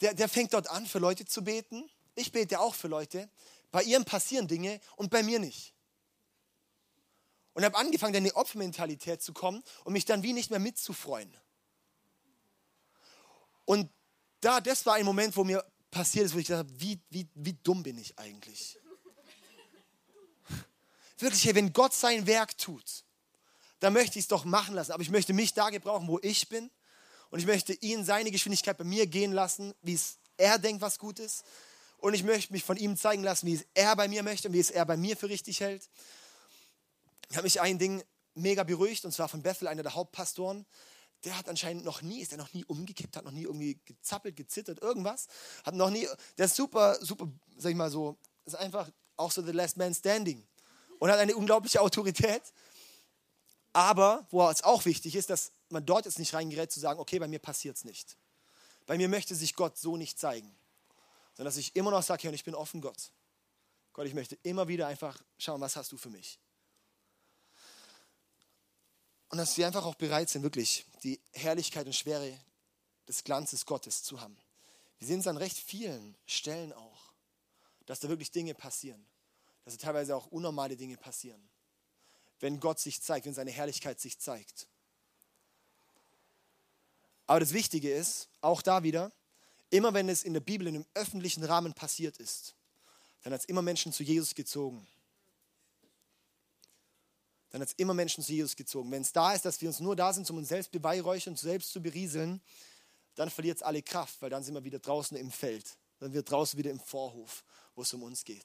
der, 0.00 0.14
der 0.14 0.28
fängt 0.28 0.52
dort 0.52 0.68
an, 0.70 0.86
für 0.86 0.98
Leute 0.98 1.24
zu 1.24 1.42
beten. 1.44 1.88
Ich 2.16 2.32
bete 2.32 2.58
auch 2.58 2.74
für 2.74 2.88
Leute. 2.88 3.30
Bei 3.70 3.84
ihrem 3.84 4.04
passieren 4.04 4.48
Dinge 4.48 4.80
und 4.96 5.10
bei 5.10 5.22
mir 5.22 5.38
nicht 5.38 5.76
und 7.56 7.64
habe 7.64 7.78
angefangen, 7.78 8.14
in 8.16 8.24
die 8.24 8.34
Opfermentalität 8.34 9.22
zu 9.22 9.32
kommen 9.32 9.62
und 9.84 9.94
mich 9.94 10.04
dann 10.04 10.22
wie 10.22 10.34
nicht 10.34 10.50
mehr 10.50 10.58
mitzufreuen. 10.58 11.34
Und 13.64 13.90
da, 14.42 14.60
das 14.60 14.84
war 14.84 14.96
ein 14.96 15.06
Moment, 15.06 15.34
wo 15.34 15.42
mir 15.42 15.64
passiert 15.90 16.26
ist, 16.26 16.34
wo 16.34 16.38
ich 16.38 16.48
dachte, 16.48 16.68
wie, 16.78 17.00
wie, 17.08 17.26
wie 17.34 17.54
dumm 17.54 17.82
bin 17.82 17.96
ich 17.96 18.18
eigentlich? 18.18 18.78
Wirklich, 21.16 21.54
wenn 21.54 21.72
Gott 21.72 21.94
sein 21.94 22.26
Werk 22.26 22.58
tut, 22.58 23.04
dann 23.80 23.94
möchte 23.94 24.18
ich 24.18 24.26
es 24.26 24.28
doch 24.28 24.44
machen 24.44 24.74
lassen. 24.74 24.92
Aber 24.92 25.02
ich 25.02 25.10
möchte 25.10 25.32
mich 25.32 25.54
da 25.54 25.70
gebrauchen, 25.70 26.08
wo 26.08 26.18
ich 26.20 26.50
bin. 26.50 26.70
Und 27.30 27.38
ich 27.38 27.46
möchte 27.46 27.72
ihn 27.72 28.04
seine 28.04 28.30
Geschwindigkeit 28.30 28.76
bei 28.76 28.84
mir 28.84 29.06
gehen 29.06 29.32
lassen, 29.32 29.72
wie 29.80 29.94
es 29.94 30.18
er 30.36 30.58
denkt, 30.58 30.82
was 30.82 30.98
gut 30.98 31.18
ist. 31.20 31.42
Und 32.06 32.14
ich 32.14 32.22
möchte 32.22 32.52
mich 32.52 32.62
von 32.62 32.76
ihm 32.76 32.96
zeigen 32.96 33.24
lassen, 33.24 33.46
wie 33.46 33.54
es 33.54 33.66
er 33.74 33.96
bei 33.96 34.06
mir 34.06 34.22
möchte 34.22 34.46
und 34.46 34.54
wie 34.54 34.60
es 34.60 34.70
er 34.70 34.86
bei 34.86 34.96
mir 34.96 35.16
für 35.16 35.28
richtig 35.28 35.58
hält 35.58 35.90
hat 37.34 37.42
mich 37.42 37.60
ein 37.60 37.80
Ding 37.80 38.04
mega 38.34 38.62
beruhigt 38.62 39.04
und 39.04 39.10
zwar 39.10 39.28
von 39.28 39.42
Bethel, 39.42 39.66
einer 39.66 39.82
der 39.82 39.94
Hauptpastoren. 39.94 40.64
Der 41.24 41.36
hat 41.36 41.48
anscheinend 41.48 41.84
noch 41.84 42.02
nie, 42.02 42.20
ist 42.20 42.30
er 42.30 42.38
noch 42.38 42.52
nie 42.52 42.64
umgekippt, 42.64 43.16
hat 43.16 43.24
noch 43.24 43.32
nie 43.32 43.42
irgendwie 43.42 43.80
gezappelt, 43.84 44.36
gezittert, 44.36 44.82
irgendwas. 44.82 45.26
Hat 45.64 45.74
noch 45.74 45.90
nie, 45.90 46.06
der 46.38 46.46
ist 46.46 46.54
super, 46.54 46.96
super, 47.00 47.26
sag 47.56 47.70
ich 47.70 47.76
mal 47.76 47.90
so, 47.90 48.16
ist 48.44 48.54
einfach 48.54 48.88
auch 49.16 49.32
so 49.32 49.42
the 49.42 49.50
last 49.50 49.76
man 49.76 49.92
standing 49.92 50.46
und 51.00 51.10
hat 51.10 51.18
eine 51.18 51.34
unglaubliche 51.34 51.80
Autorität. 51.80 52.42
Aber, 53.72 54.28
wo 54.30 54.48
es 54.48 54.62
auch 54.62 54.84
wichtig 54.84 55.16
ist, 55.16 55.28
dass 55.28 55.50
man 55.70 55.84
dort 55.84 56.04
jetzt 56.04 56.20
nicht 56.20 56.32
reingerät 56.32 56.70
zu 56.70 56.78
sagen, 56.78 57.00
okay, 57.00 57.18
bei 57.18 57.26
mir 57.26 57.40
passiert 57.40 57.76
es 57.76 57.84
nicht. 57.84 58.16
Bei 58.86 58.96
mir 58.96 59.08
möchte 59.08 59.34
sich 59.34 59.54
Gott 59.54 59.76
so 59.76 59.96
nicht 59.96 60.18
zeigen. 60.18 60.56
Sondern 61.36 61.50
dass 61.50 61.58
ich 61.58 61.76
immer 61.76 61.90
noch 61.90 62.02
sage, 62.02 62.30
ich 62.30 62.44
bin 62.44 62.54
offen, 62.54 62.80
Gott. 62.80 63.12
Gott, 63.92 64.06
ich 64.06 64.14
möchte 64.14 64.36
immer 64.42 64.68
wieder 64.68 64.86
einfach 64.86 65.22
schauen, 65.38 65.60
was 65.60 65.76
hast 65.76 65.92
du 65.92 65.98
für 65.98 66.10
mich. 66.10 66.38
Und 69.28 69.38
dass 69.38 69.56
wir 69.56 69.66
einfach 69.66 69.84
auch 69.84 69.96
bereit 69.96 70.30
sind, 70.30 70.42
wirklich 70.42 70.86
die 71.02 71.20
Herrlichkeit 71.32 71.86
und 71.86 71.94
Schwere 71.94 72.38
des 73.08 73.24
Glanzes 73.24 73.66
Gottes 73.66 74.02
zu 74.02 74.20
haben. 74.20 74.36
Wir 74.98 75.08
sehen 75.08 75.20
es 75.20 75.26
an 75.26 75.36
recht 75.36 75.58
vielen 75.58 76.16
Stellen 76.26 76.72
auch, 76.72 77.12
dass 77.84 78.00
da 78.00 78.08
wirklich 78.08 78.30
Dinge 78.30 78.54
passieren. 78.54 79.04
Dass 79.64 79.76
da 79.76 79.86
teilweise 79.86 80.16
auch 80.16 80.26
unnormale 80.28 80.76
Dinge 80.76 80.96
passieren. 80.96 81.48
Wenn 82.40 82.60
Gott 82.60 82.78
sich 82.78 83.02
zeigt, 83.02 83.26
wenn 83.26 83.34
seine 83.34 83.50
Herrlichkeit 83.50 84.00
sich 84.00 84.18
zeigt. 84.18 84.68
Aber 87.26 87.40
das 87.40 87.52
Wichtige 87.52 87.92
ist, 87.92 88.28
auch 88.40 88.62
da 88.62 88.82
wieder, 88.84 89.12
immer 89.70 89.94
wenn 89.94 90.08
es 90.08 90.22
in 90.22 90.32
der 90.32 90.40
Bibel 90.40 90.66
in 90.66 90.76
einem 90.76 90.86
öffentlichen 90.94 91.44
Rahmen 91.44 91.72
passiert 91.72 92.18
ist, 92.18 92.54
dann 93.22 93.32
hat 93.32 93.40
es 93.40 93.46
immer 93.46 93.62
Menschen 93.62 93.92
zu 93.92 94.02
Jesus 94.02 94.34
gezogen 94.34 94.86
dann 97.56 97.62
hat 97.62 97.68
es 97.68 97.74
immer 97.78 97.94
Menschen 97.94 98.22
zu 98.22 98.34
Jesus 98.34 98.54
gezogen. 98.54 98.90
Wenn 98.90 99.00
es 99.00 99.14
da 99.14 99.32
ist, 99.32 99.46
dass 99.46 99.58
wir 99.62 99.68
uns 99.70 99.80
nur 99.80 99.96
da 99.96 100.12
sind, 100.12 100.28
um 100.30 100.36
uns 100.36 100.48
selbst 100.48 100.70
beweihräuchern, 100.72 101.36
selbst 101.36 101.72
zu 101.72 101.80
berieseln, 101.80 102.42
dann 103.14 103.30
verliert 103.30 103.56
es 103.56 103.62
alle 103.62 103.80
Kraft, 103.80 104.20
weil 104.20 104.28
dann 104.28 104.42
sind 104.42 104.52
wir 104.52 104.64
wieder 104.64 104.78
draußen 104.78 105.16
im 105.16 105.30
Feld. 105.30 105.64
Dann 105.98 106.12
wird 106.12 106.30
draußen 106.30 106.58
wieder 106.58 106.70
im 106.70 106.78
Vorhof, 106.78 107.44
wo 107.74 107.80
es 107.80 107.94
um 107.94 108.02
uns 108.02 108.24
geht. 108.24 108.44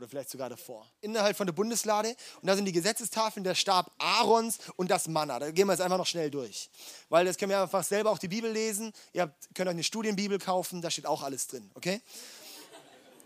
Oder 0.00 0.08
vielleicht 0.08 0.30
sogar 0.30 0.48
davor. 0.48 0.86
Innerhalb 1.02 1.36
von 1.36 1.46
der 1.46 1.52
Bundeslade. 1.52 2.16
Und 2.40 2.46
da 2.46 2.56
sind 2.56 2.64
die 2.64 2.72
Gesetzestafeln, 2.72 3.44
der 3.44 3.54
Stab 3.54 3.92
Aarons 3.98 4.56
und 4.76 4.90
das 4.90 5.08
Manna. 5.08 5.38
Da 5.38 5.50
gehen 5.50 5.66
wir 5.66 5.74
jetzt 5.74 5.82
einfach 5.82 5.98
noch 5.98 6.06
schnell 6.06 6.30
durch. 6.30 6.70
Weil 7.10 7.26
das 7.26 7.36
können 7.36 7.50
wir 7.50 7.60
einfach 7.60 7.84
selber 7.84 8.10
auch 8.10 8.16
die 8.16 8.28
Bibel 8.28 8.50
lesen. 8.50 8.94
Ihr 9.12 9.22
habt, 9.22 9.54
könnt 9.54 9.68
euch 9.68 9.74
eine 9.74 9.84
Studienbibel 9.84 10.38
kaufen, 10.38 10.80
da 10.80 10.90
steht 10.90 11.04
auch 11.04 11.22
alles 11.22 11.48
drin. 11.48 11.70
Okay? 11.74 12.00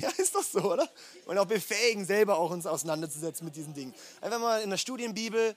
Ja, 0.00 0.10
ist 0.10 0.32
doch 0.32 0.44
so, 0.44 0.60
oder? 0.60 0.88
Und 1.26 1.38
auch 1.38 1.46
befähigen, 1.46 2.04
selber 2.04 2.38
auch 2.38 2.52
uns 2.52 2.66
auseinanderzusetzen 2.66 3.44
mit 3.44 3.56
diesen 3.56 3.74
Dingen. 3.74 3.92
Wenn 4.20 4.40
man 4.40 4.62
in 4.62 4.70
der 4.70 4.76
Studienbibel 4.76 5.56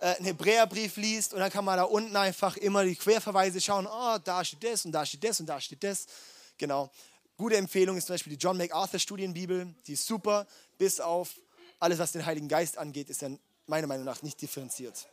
einen 0.00 0.24
Hebräerbrief 0.26 0.96
liest 0.96 1.34
und 1.34 1.40
dann 1.40 1.50
kann 1.50 1.64
man 1.64 1.76
da 1.76 1.84
unten 1.84 2.16
einfach 2.16 2.56
immer 2.56 2.84
die 2.84 2.96
Querverweise 2.96 3.60
schauen, 3.60 3.86
oh, 3.86 4.18
da 4.24 4.44
steht 4.44 4.64
das 4.64 4.84
und 4.84 4.92
da 4.92 5.04
steht 5.04 5.24
das 5.24 5.40
und 5.40 5.46
da 5.46 5.60
steht 5.60 5.84
das. 5.84 6.06
Genau. 6.58 6.90
Gute 7.36 7.56
Empfehlung 7.56 7.96
ist 7.96 8.06
zum 8.06 8.14
Beispiel 8.14 8.36
die 8.36 8.38
John 8.38 8.56
MacArthur 8.56 9.00
Studienbibel, 9.00 9.74
die 9.86 9.92
ist 9.92 10.06
super, 10.06 10.46
bis 10.78 11.00
auf 11.00 11.30
alles, 11.78 11.98
was 11.98 12.12
den 12.12 12.24
Heiligen 12.24 12.48
Geist 12.48 12.76
angeht, 12.76 13.08
ist 13.10 13.22
dann 13.22 13.38
meiner 13.66 13.86
Meinung 13.86 14.04
nach 14.04 14.22
nicht 14.22 14.40
differenziert. 14.40 15.06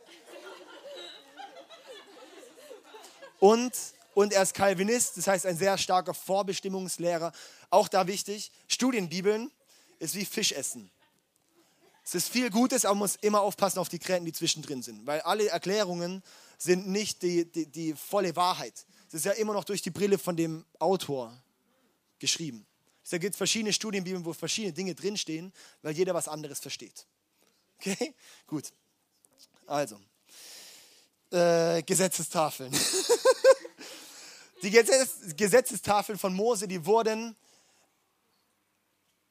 Und 3.40 3.72
und 4.18 4.32
er 4.32 4.42
ist 4.42 4.52
Calvinist, 4.52 5.16
das 5.16 5.28
heißt 5.28 5.46
ein 5.46 5.56
sehr 5.56 5.78
starker 5.78 6.12
Vorbestimmungslehrer. 6.12 7.30
Auch 7.70 7.86
da 7.86 8.08
wichtig, 8.08 8.50
Studienbibeln 8.66 9.52
ist 10.00 10.16
wie 10.16 10.24
Fischessen. 10.24 10.90
Es 12.08 12.14
ist 12.14 12.28
viel 12.30 12.48
Gutes, 12.48 12.86
aber 12.86 12.94
man 12.94 13.00
muss 13.00 13.16
immer 13.16 13.42
aufpassen 13.42 13.78
auf 13.78 13.90
die 13.90 13.98
Gräten, 13.98 14.24
die 14.24 14.32
zwischendrin 14.32 14.82
sind, 14.82 15.06
weil 15.06 15.20
alle 15.20 15.48
Erklärungen 15.48 16.22
sind 16.56 16.88
nicht 16.88 17.20
die, 17.20 17.44
die, 17.44 17.66
die 17.66 17.92
volle 17.92 18.34
Wahrheit. 18.34 18.86
Es 19.08 19.14
ist 19.14 19.26
ja 19.26 19.32
immer 19.32 19.52
noch 19.52 19.64
durch 19.64 19.82
die 19.82 19.90
Brille 19.90 20.16
von 20.16 20.34
dem 20.34 20.64
Autor 20.78 21.36
geschrieben. 22.18 22.66
Es 23.04 23.10
gibt 23.10 23.36
verschiedene 23.36 23.74
Studienbibeln, 23.74 24.24
wo 24.24 24.32
verschiedene 24.32 24.72
Dinge 24.72 24.94
drinstehen, 24.94 25.52
weil 25.82 25.92
jeder 25.92 26.14
was 26.14 26.28
anderes 26.28 26.60
versteht. 26.60 27.06
Okay? 27.78 28.14
Gut. 28.46 28.72
Also, 29.66 30.00
äh, 31.30 31.82
Gesetzestafeln. 31.82 32.72
Die 34.62 34.70
Gesetzestafeln 34.70 36.18
von 36.18 36.34
Mose, 36.34 36.66
die 36.66 36.86
wurden 36.86 37.36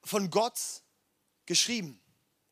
von 0.03 0.30
Gott 0.30 0.59
geschrieben 1.47 1.99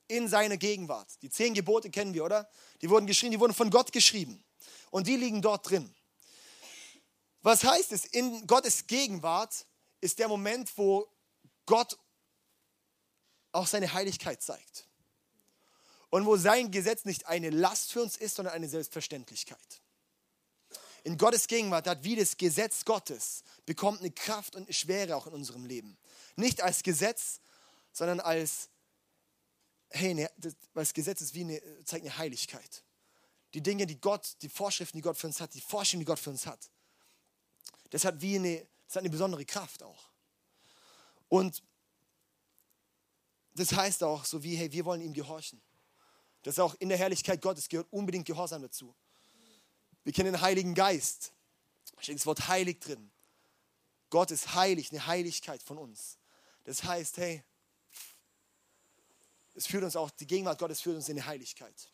in 0.07 0.27
seiner 0.27 0.57
Gegenwart. 0.57 1.21
Die 1.21 1.29
zehn 1.29 1.53
Gebote 1.53 1.89
kennen 1.89 2.13
wir, 2.13 2.25
oder? 2.25 2.49
Die 2.81 2.89
wurden 2.89 3.07
geschrieben, 3.07 3.31
die 3.31 3.39
wurden 3.39 3.53
von 3.53 3.69
Gott 3.69 3.91
geschrieben. 3.91 4.43
Und 4.91 5.07
die 5.07 5.15
liegen 5.15 5.41
dort 5.41 5.69
drin. 5.69 5.93
Was 7.41 7.63
heißt 7.63 7.91
es? 7.91 8.05
In 8.05 8.47
Gottes 8.47 8.87
Gegenwart 8.87 9.65
ist 10.01 10.19
der 10.19 10.27
Moment, 10.27 10.71
wo 10.77 11.07
Gott 11.65 11.97
auch 13.51 13.67
seine 13.67 13.93
Heiligkeit 13.93 14.41
zeigt. 14.41 14.87
Und 16.09 16.25
wo 16.25 16.37
sein 16.37 16.71
Gesetz 16.71 17.05
nicht 17.05 17.27
eine 17.27 17.49
Last 17.49 17.91
für 17.91 18.01
uns 18.01 18.17
ist, 18.17 18.35
sondern 18.35 18.53
eine 18.53 18.69
Selbstverständlichkeit 18.69 19.81
in 21.05 21.19
Gottes 21.19 21.47
Gegenwart 21.47 21.87
hat, 21.87 22.03
wie 22.03 22.15
das 22.15 22.35
Gesetz 22.35 22.83
Gottes, 22.83 23.43
bekommt 23.67 23.99
eine 23.99 24.09
Kraft 24.09 24.55
und 24.55 24.63
eine 24.63 24.73
Schwere 24.73 25.15
auch 25.15 25.27
in 25.27 25.33
unserem 25.33 25.63
Leben. 25.63 25.97
Nicht 26.35 26.61
als 26.61 26.81
Gesetz, 26.81 27.39
sondern 27.93 28.19
als, 28.19 28.69
hey, 29.89 30.13
ne, 30.13 30.29
das, 30.73 30.93
Gesetz 30.93 31.21
ist 31.21 31.33
wie 31.33 31.41
eine, 31.41 31.61
zeigt 31.85 32.05
eine 32.05 32.17
Heiligkeit. 32.17 32.83
Die 33.53 33.61
Dinge, 33.61 33.85
die 33.85 33.99
Gott, 33.99 34.35
die 34.41 34.49
Vorschriften, 34.49 34.97
die 34.97 35.01
Gott 35.01 35.17
für 35.17 35.27
uns 35.27 35.39
hat, 35.39 35.53
die 35.53 35.61
Vorstellungen, 35.61 36.05
die 36.05 36.09
Gott 36.09 36.19
für 36.19 36.29
uns 36.29 36.45
hat. 36.45 36.69
Das 37.89 38.03
hat 38.03 38.19
wie 38.21 38.35
eine, 38.35 38.67
das 38.87 38.97
hat 38.97 39.01
eine 39.01 39.09
besondere 39.09 39.45
Kraft 39.45 39.83
auch. 39.83 40.09
Und 41.29 41.63
das 43.53 43.71
heißt 43.71 44.03
auch 44.03 44.25
so 44.25 44.43
wie, 44.43 44.55
hey, 44.55 44.71
wir 44.71 44.85
wollen 44.85 45.01
ihm 45.01 45.13
gehorchen. 45.13 45.61
Das 46.43 46.55
ist 46.55 46.59
auch 46.59 46.75
in 46.75 46.89
der 46.89 46.97
Herrlichkeit 46.97 47.41
Gottes 47.41 47.69
gehört 47.69 47.87
unbedingt 47.91 48.25
Gehorsam 48.25 48.61
dazu. 48.61 48.93
Wir 50.03 50.13
kennen 50.13 50.33
den 50.33 50.41
Heiligen 50.41 50.75
Geist. 50.75 51.33
Da 51.95 52.03
steht 52.03 52.17
das 52.17 52.25
Wort 52.25 52.47
heilig 52.47 52.79
drin. 52.79 53.11
Gott 54.09 54.31
ist 54.31 54.53
heilig, 54.53 54.91
eine 54.91 55.07
Heiligkeit 55.07 55.63
von 55.63 55.77
uns. 55.77 56.19
Das 56.63 56.83
heißt, 56.83 57.17
hey, 57.17 57.43
es 59.55 59.67
führt 59.67 59.83
uns 59.83 59.95
auch, 59.95 60.09
die 60.11 60.27
Gegenwart 60.27 60.59
Gottes 60.59 60.81
führt 60.81 60.95
uns 60.95 61.09
in 61.09 61.15
die 61.15 61.23
Heiligkeit. 61.23 61.89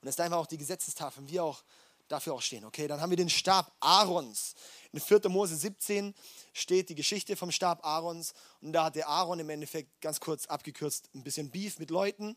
Und 0.00 0.06
das 0.06 0.16
ist 0.16 0.20
einfach 0.20 0.38
auch 0.38 0.46
die 0.46 0.58
Gesetzestafeln, 0.58 1.28
wir 1.28 1.44
auch 1.44 1.62
dafür 2.08 2.34
auch 2.34 2.42
stehen. 2.42 2.64
Okay, 2.64 2.88
dann 2.88 3.00
haben 3.00 3.10
wir 3.10 3.16
den 3.16 3.30
Stab 3.30 3.72
Aarons. 3.80 4.54
In 4.92 5.00
4. 5.00 5.28
Mose 5.28 5.56
17 5.56 6.14
steht 6.52 6.88
die 6.88 6.94
Geschichte 6.94 7.36
vom 7.36 7.52
Stab 7.52 7.84
Aarons 7.84 8.32
und 8.60 8.72
da 8.72 8.84
hat 8.84 8.96
der 8.96 9.08
Aaron 9.08 9.38
im 9.38 9.50
Endeffekt 9.50 10.00
ganz 10.00 10.18
kurz 10.18 10.46
abgekürzt 10.46 11.10
ein 11.14 11.22
bisschen 11.22 11.50
Beef 11.50 11.78
mit 11.78 11.90
Leuten 11.90 12.36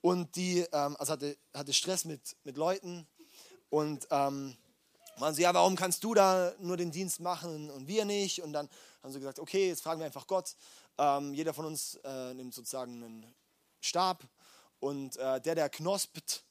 und 0.00 0.34
die, 0.36 0.60
ähm, 0.72 0.96
also 0.98 1.12
hatte, 1.12 1.36
hatte 1.54 1.72
Stress 1.72 2.04
mit, 2.04 2.36
mit 2.44 2.56
Leuten 2.56 3.06
und 3.68 4.06
ähm, 4.10 4.56
waren 5.18 5.34
sie, 5.34 5.42
ja, 5.42 5.52
warum 5.52 5.76
kannst 5.76 6.02
du 6.04 6.14
da 6.14 6.54
nur 6.58 6.78
den 6.78 6.90
Dienst 6.90 7.20
machen 7.20 7.70
und 7.70 7.86
wir 7.86 8.04
nicht? 8.06 8.42
Und 8.42 8.54
dann 8.54 8.68
haben 9.02 9.12
sie 9.12 9.18
gesagt, 9.18 9.38
okay, 9.38 9.68
jetzt 9.68 9.82
fragen 9.82 10.00
wir 10.00 10.06
einfach 10.06 10.26
Gott. 10.26 10.56
Ähm, 10.98 11.34
jeder 11.34 11.52
von 11.52 11.66
uns 11.66 11.96
äh, 12.02 12.34
nimmt 12.34 12.54
sozusagen 12.54 13.04
einen 13.04 13.34
Stab 13.82 14.26
und 14.80 15.16
äh, 15.16 15.40
der, 15.40 15.54
der 15.54 15.68
knospt, 15.68 16.44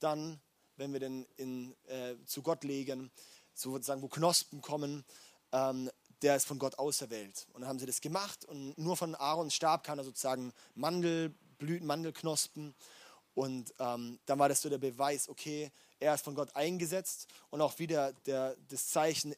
dann, 0.00 0.40
wenn 0.76 0.92
wir 0.92 1.00
den 1.00 1.26
in, 1.36 1.76
äh, 1.84 2.16
zu 2.26 2.42
Gott 2.42 2.64
legen, 2.64 3.10
sozusagen, 3.54 4.02
wo 4.02 4.08
Knospen 4.08 4.60
kommen, 4.60 5.04
ähm, 5.52 5.90
der 6.22 6.36
ist 6.36 6.46
von 6.46 6.58
Gott 6.58 6.78
auserwählt. 6.78 7.46
Und 7.52 7.62
dann 7.62 7.68
haben 7.68 7.78
sie 7.78 7.86
das 7.86 8.00
gemacht 8.00 8.44
und 8.44 8.76
nur 8.78 8.96
von 8.96 9.14
Aarons 9.14 9.54
Stab 9.54 9.84
kann 9.84 9.98
er 9.98 10.04
sozusagen 10.04 10.52
Mandelblüten, 10.74 11.86
Mandelknospen. 11.86 12.74
Und 13.34 13.72
ähm, 13.78 14.18
dann 14.26 14.38
war 14.38 14.48
das 14.48 14.60
so 14.60 14.68
der 14.68 14.78
Beweis, 14.78 15.28
okay, 15.28 15.70
er 15.98 16.14
ist 16.14 16.24
von 16.24 16.34
Gott 16.34 16.54
eingesetzt 16.54 17.26
und 17.50 17.60
auch 17.60 17.78
wieder 17.78 18.12
der, 18.26 18.56
das 18.68 18.88
Zeichen, 18.88 19.34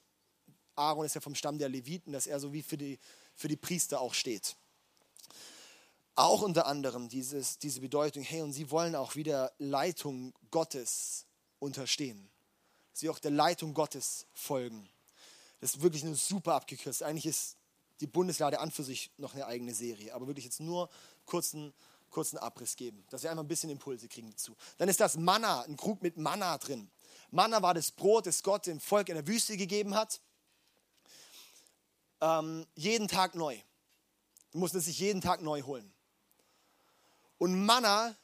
Aaron 0.74 1.06
ist 1.06 1.14
ja 1.14 1.20
vom 1.20 1.34
Stamm 1.34 1.58
der 1.58 1.68
Leviten, 1.68 2.12
dass 2.12 2.26
er 2.26 2.40
so 2.40 2.52
wie 2.52 2.62
für 2.62 2.76
die, 2.76 2.98
für 3.34 3.48
die 3.48 3.56
Priester 3.56 4.00
auch 4.00 4.14
steht. 4.14 4.56
Auch 6.16 6.42
unter 6.42 6.66
anderem 6.66 7.08
dieses, 7.08 7.58
diese 7.58 7.80
Bedeutung, 7.80 8.22
hey, 8.22 8.42
und 8.42 8.52
sie 8.52 8.70
wollen 8.70 8.94
auch 8.94 9.16
wieder 9.16 9.52
Leitung 9.58 10.32
Gottes 10.50 11.26
unterstehen. 11.58 12.30
Sie 12.92 13.08
auch 13.08 13.18
der 13.18 13.32
Leitung 13.32 13.74
Gottes 13.74 14.26
folgen. 14.32 14.88
Das 15.60 15.74
ist 15.74 15.82
wirklich 15.82 16.04
nur 16.04 16.14
super 16.14 16.54
abgekürzt. 16.54 17.02
Eigentlich 17.02 17.26
ist 17.26 17.56
die 18.00 18.06
Bundeslade 18.06 18.60
an 18.60 18.70
für 18.70 18.84
sich 18.84 19.10
noch 19.16 19.34
eine 19.34 19.46
eigene 19.46 19.74
Serie, 19.74 20.14
aber 20.14 20.26
wirklich 20.26 20.44
jetzt 20.44 20.60
nur 20.60 20.88
kurzen, 21.24 21.72
kurzen 22.10 22.38
Abriss 22.38 22.76
geben, 22.76 23.04
dass 23.10 23.22
wir 23.22 23.30
einfach 23.30 23.44
ein 23.44 23.48
bisschen 23.48 23.70
Impulse 23.70 24.08
kriegen 24.08 24.30
dazu. 24.30 24.56
Dann 24.78 24.88
ist 24.88 25.00
das 25.00 25.16
Manna, 25.16 25.62
ein 25.62 25.76
Krug 25.76 26.02
mit 26.02 26.16
Manna 26.16 26.58
drin. 26.58 26.90
Manna 27.30 27.62
war 27.62 27.74
das 27.74 27.90
Brot, 27.90 28.26
das 28.26 28.42
Gott 28.42 28.66
dem 28.66 28.78
Volk 28.78 29.08
in 29.08 29.14
der 29.14 29.26
Wüste 29.26 29.56
gegeben 29.56 29.94
hat. 29.94 30.20
Ähm, 32.20 32.66
jeden 32.74 33.08
Tag 33.08 33.34
neu. 33.34 33.58
Du 34.52 34.58
musst 34.58 34.74
es 34.74 34.84
sich 34.84 34.98
jeden 34.98 35.20
Tag 35.20 35.40
neu 35.40 35.62
holen. 35.62 35.93
Und 37.38 37.64
Manna, 37.64 38.14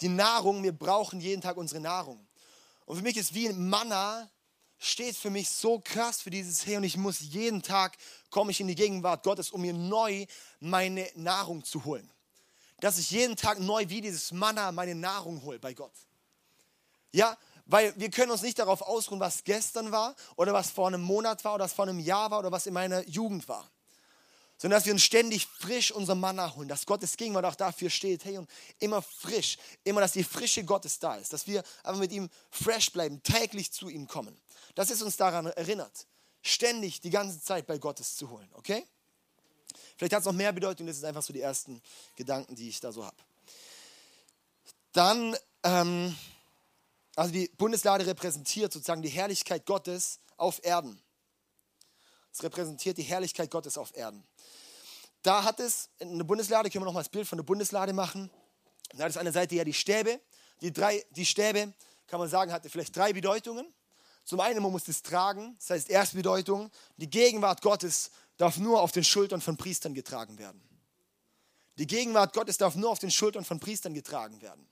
die 0.00 0.08
Nahrung, 0.08 0.62
wir 0.62 0.72
brauchen 0.72 1.20
jeden 1.20 1.42
Tag 1.42 1.56
unsere 1.56 1.80
Nahrung. 1.80 2.26
Und 2.86 2.96
für 2.96 3.02
mich 3.02 3.16
ist 3.16 3.34
wie 3.34 3.50
Manna, 3.50 4.28
steht 4.78 5.16
für 5.16 5.30
mich 5.30 5.48
so 5.50 5.78
krass 5.78 6.22
für 6.22 6.30
dieses 6.30 6.64
Hey 6.64 6.78
und 6.78 6.84
ich 6.84 6.96
muss 6.96 7.20
jeden 7.20 7.62
Tag, 7.62 7.96
komme 8.30 8.50
ich 8.50 8.60
in 8.60 8.66
die 8.66 8.74
Gegenwart 8.74 9.22
Gottes, 9.22 9.50
um 9.50 9.60
mir 9.60 9.74
neu 9.74 10.26
meine 10.58 11.08
Nahrung 11.14 11.62
zu 11.62 11.84
holen. 11.84 12.10
Dass 12.80 12.98
ich 12.98 13.10
jeden 13.10 13.36
Tag 13.36 13.60
neu 13.60 13.84
wie 13.88 14.00
dieses 14.00 14.32
Manna 14.32 14.72
meine 14.72 14.94
Nahrung 14.94 15.42
hole 15.42 15.58
bei 15.58 15.74
Gott. 15.74 15.92
Ja, 17.12 17.36
weil 17.66 17.92
wir 17.98 18.10
können 18.10 18.32
uns 18.32 18.40
nicht 18.42 18.58
darauf 18.58 18.80
ausruhen, 18.80 19.20
was 19.20 19.44
gestern 19.44 19.92
war 19.92 20.16
oder 20.36 20.54
was 20.54 20.70
vor 20.70 20.88
einem 20.88 21.02
Monat 21.02 21.44
war 21.44 21.56
oder 21.56 21.64
was 21.64 21.74
vor 21.74 21.86
einem 21.86 21.98
Jahr 21.98 22.30
war 22.30 22.38
oder 22.38 22.50
was 22.50 22.66
in 22.66 22.72
meiner 22.72 23.06
Jugend 23.06 23.46
war 23.48 23.70
sondern 24.60 24.78
dass 24.78 24.84
wir 24.84 24.92
uns 24.92 25.02
ständig 25.02 25.46
frisch 25.46 25.90
unser 25.90 26.14
Manna 26.14 26.54
holen, 26.54 26.68
dass 26.68 26.84
Gottes 26.84 27.16
Gegenwart 27.16 27.46
auch 27.46 27.54
dafür 27.54 27.88
steht, 27.88 28.26
hey, 28.26 28.36
und 28.36 28.50
immer 28.78 29.00
frisch, 29.00 29.56
immer, 29.84 30.02
dass 30.02 30.12
die 30.12 30.22
Frische 30.22 30.64
Gottes 30.64 30.98
da 30.98 31.16
ist, 31.16 31.32
dass 31.32 31.46
wir 31.46 31.64
einfach 31.82 31.98
mit 31.98 32.12
ihm 32.12 32.28
fresh 32.50 32.92
bleiben, 32.92 33.22
täglich 33.22 33.72
zu 33.72 33.88
ihm 33.88 34.06
kommen. 34.06 34.38
Das 34.74 34.90
ist 34.90 35.00
uns 35.00 35.16
daran 35.16 35.46
erinnert, 35.46 36.06
ständig 36.42 37.00
die 37.00 37.08
ganze 37.08 37.40
Zeit 37.40 37.66
bei 37.66 37.78
Gottes 37.78 38.16
zu 38.16 38.28
holen, 38.28 38.50
okay? 38.52 38.84
Vielleicht 39.96 40.12
hat 40.12 40.20
es 40.20 40.26
noch 40.26 40.34
mehr 40.34 40.52
Bedeutung, 40.52 40.86
das 40.86 40.96
sind 40.96 41.06
einfach 41.06 41.22
so 41.22 41.32
die 41.32 41.40
ersten 41.40 41.80
Gedanken, 42.16 42.54
die 42.54 42.68
ich 42.68 42.80
da 42.80 42.92
so 42.92 43.02
habe. 43.02 43.16
Dann, 44.92 45.34
ähm, 45.62 46.14
also 47.16 47.32
die 47.32 47.48
Bundeslade 47.56 48.06
repräsentiert 48.06 48.74
sozusagen 48.74 49.00
die 49.00 49.08
Herrlichkeit 49.08 49.64
Gottes 49.64 50.20
auf 50.36 50.62
Erden. 50.62 51.00
Es 52.32 52.42
repräsentiert 52.42 52.98
die 52.98 53.02
Herrlichkeit 53.02 53.50
Gottes 53.50 53.76
auf 53.76 53.96
Erden. 53.96 54.24
Da 55.22 55.44
hat 55.44 55.60
es 55.60 55.90
eine 56.00 56.24
Bundeslade, 56.24 56.70
können 56.70 56.82
wir 56.82 56.86
noch 56.86 56.94
mal 56.94 57.00
das 57.00 57.08
Bild 57.08 57.28
von 57.28 57.38
der 57.38 57.44
Bundeslade 57.44 57.92
machen. 57.92 58.30
Da 58.94 59.04
hat 59.04 59.10
es 59.10 59.16
an 59.16 59.24
der 59.24 59.32
Seite 59.32 59.54
ja 59.54 59.64
die 59.64 59.74
Stäbe. 59.74 60.20
Die, 60.62 60.72
drei, 60.72 61.04
die 61.10 61.26
Stäbe, 61.26 61.72
kann 62.06 62.20
man 62.20 62.28
sagen, 62.28 62.52
hatte 62.52 62.70
vielleicht 62.70 62.96
drei 62.96 63.12
Bedeutungen. 63.12 63.72
Zum 64.24 64.40
einen, 64.40 64.62
man 64.62 64.72
muss 64.72 64.88
es 64.88 65.02
tragen. 65.02 65.56
Das 65.58 65.70
heißt, 65.70 65.90
erste 65.90 66.16
Bedeutung, 66.16 66.70
die 66.96 67.10
Gegenwart 67.10 67.62
Gottes 67.62 68.10
darf 68.36 68.58
nur 68.58 68.80
auf 68.80 68.92
den 68.92 69.04
Schultern 69.04 69.40
von 69.40 69.56
Priestern 69.56 69.94
getragen 69.94 70.38
werden. 70.38 70.62
Die 71.78 71.86
Gegenwart 71.86 72.32
Gottes 72.32 72.58
darf 72.58 72.74
nur 72.74 72.90
auf 72.90 72.98
den 72.98 73.10
Schultern 73.10 73.44
von 73.44 73.60
Priestern 73.60 73.94
getragen 73.94 74.40
werden. 74.40 74.66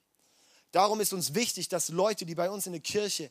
Darum 0.73 1.01
ist 1.01 1.13
uns 1.13 1.35
wichtig, 1.35 1.69
dass 1.69 1.89
Leute, 1.89 2.27
die 2.27 2.35
bei 2.35 2.51
uns 2.51 2.67
in 2.67 2.73
der 2.73 2.83
Kirche 2.83 3.31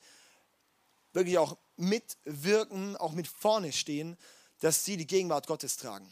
wirklich 1.14 1.38
auch 1.38 1.58
mitwirken, 1.78 2.96
auch 2.98 3.14
mit 3.14 3.28
vorne 3.28 3.72
stehen, 3.72 4.18
dass 4.60 4.84
sie 4.84 4.98
die 4.98 5.08
Gegenwart 5.08 5.48
Gottes 5.48 5.78
tragen. 5.78 6.12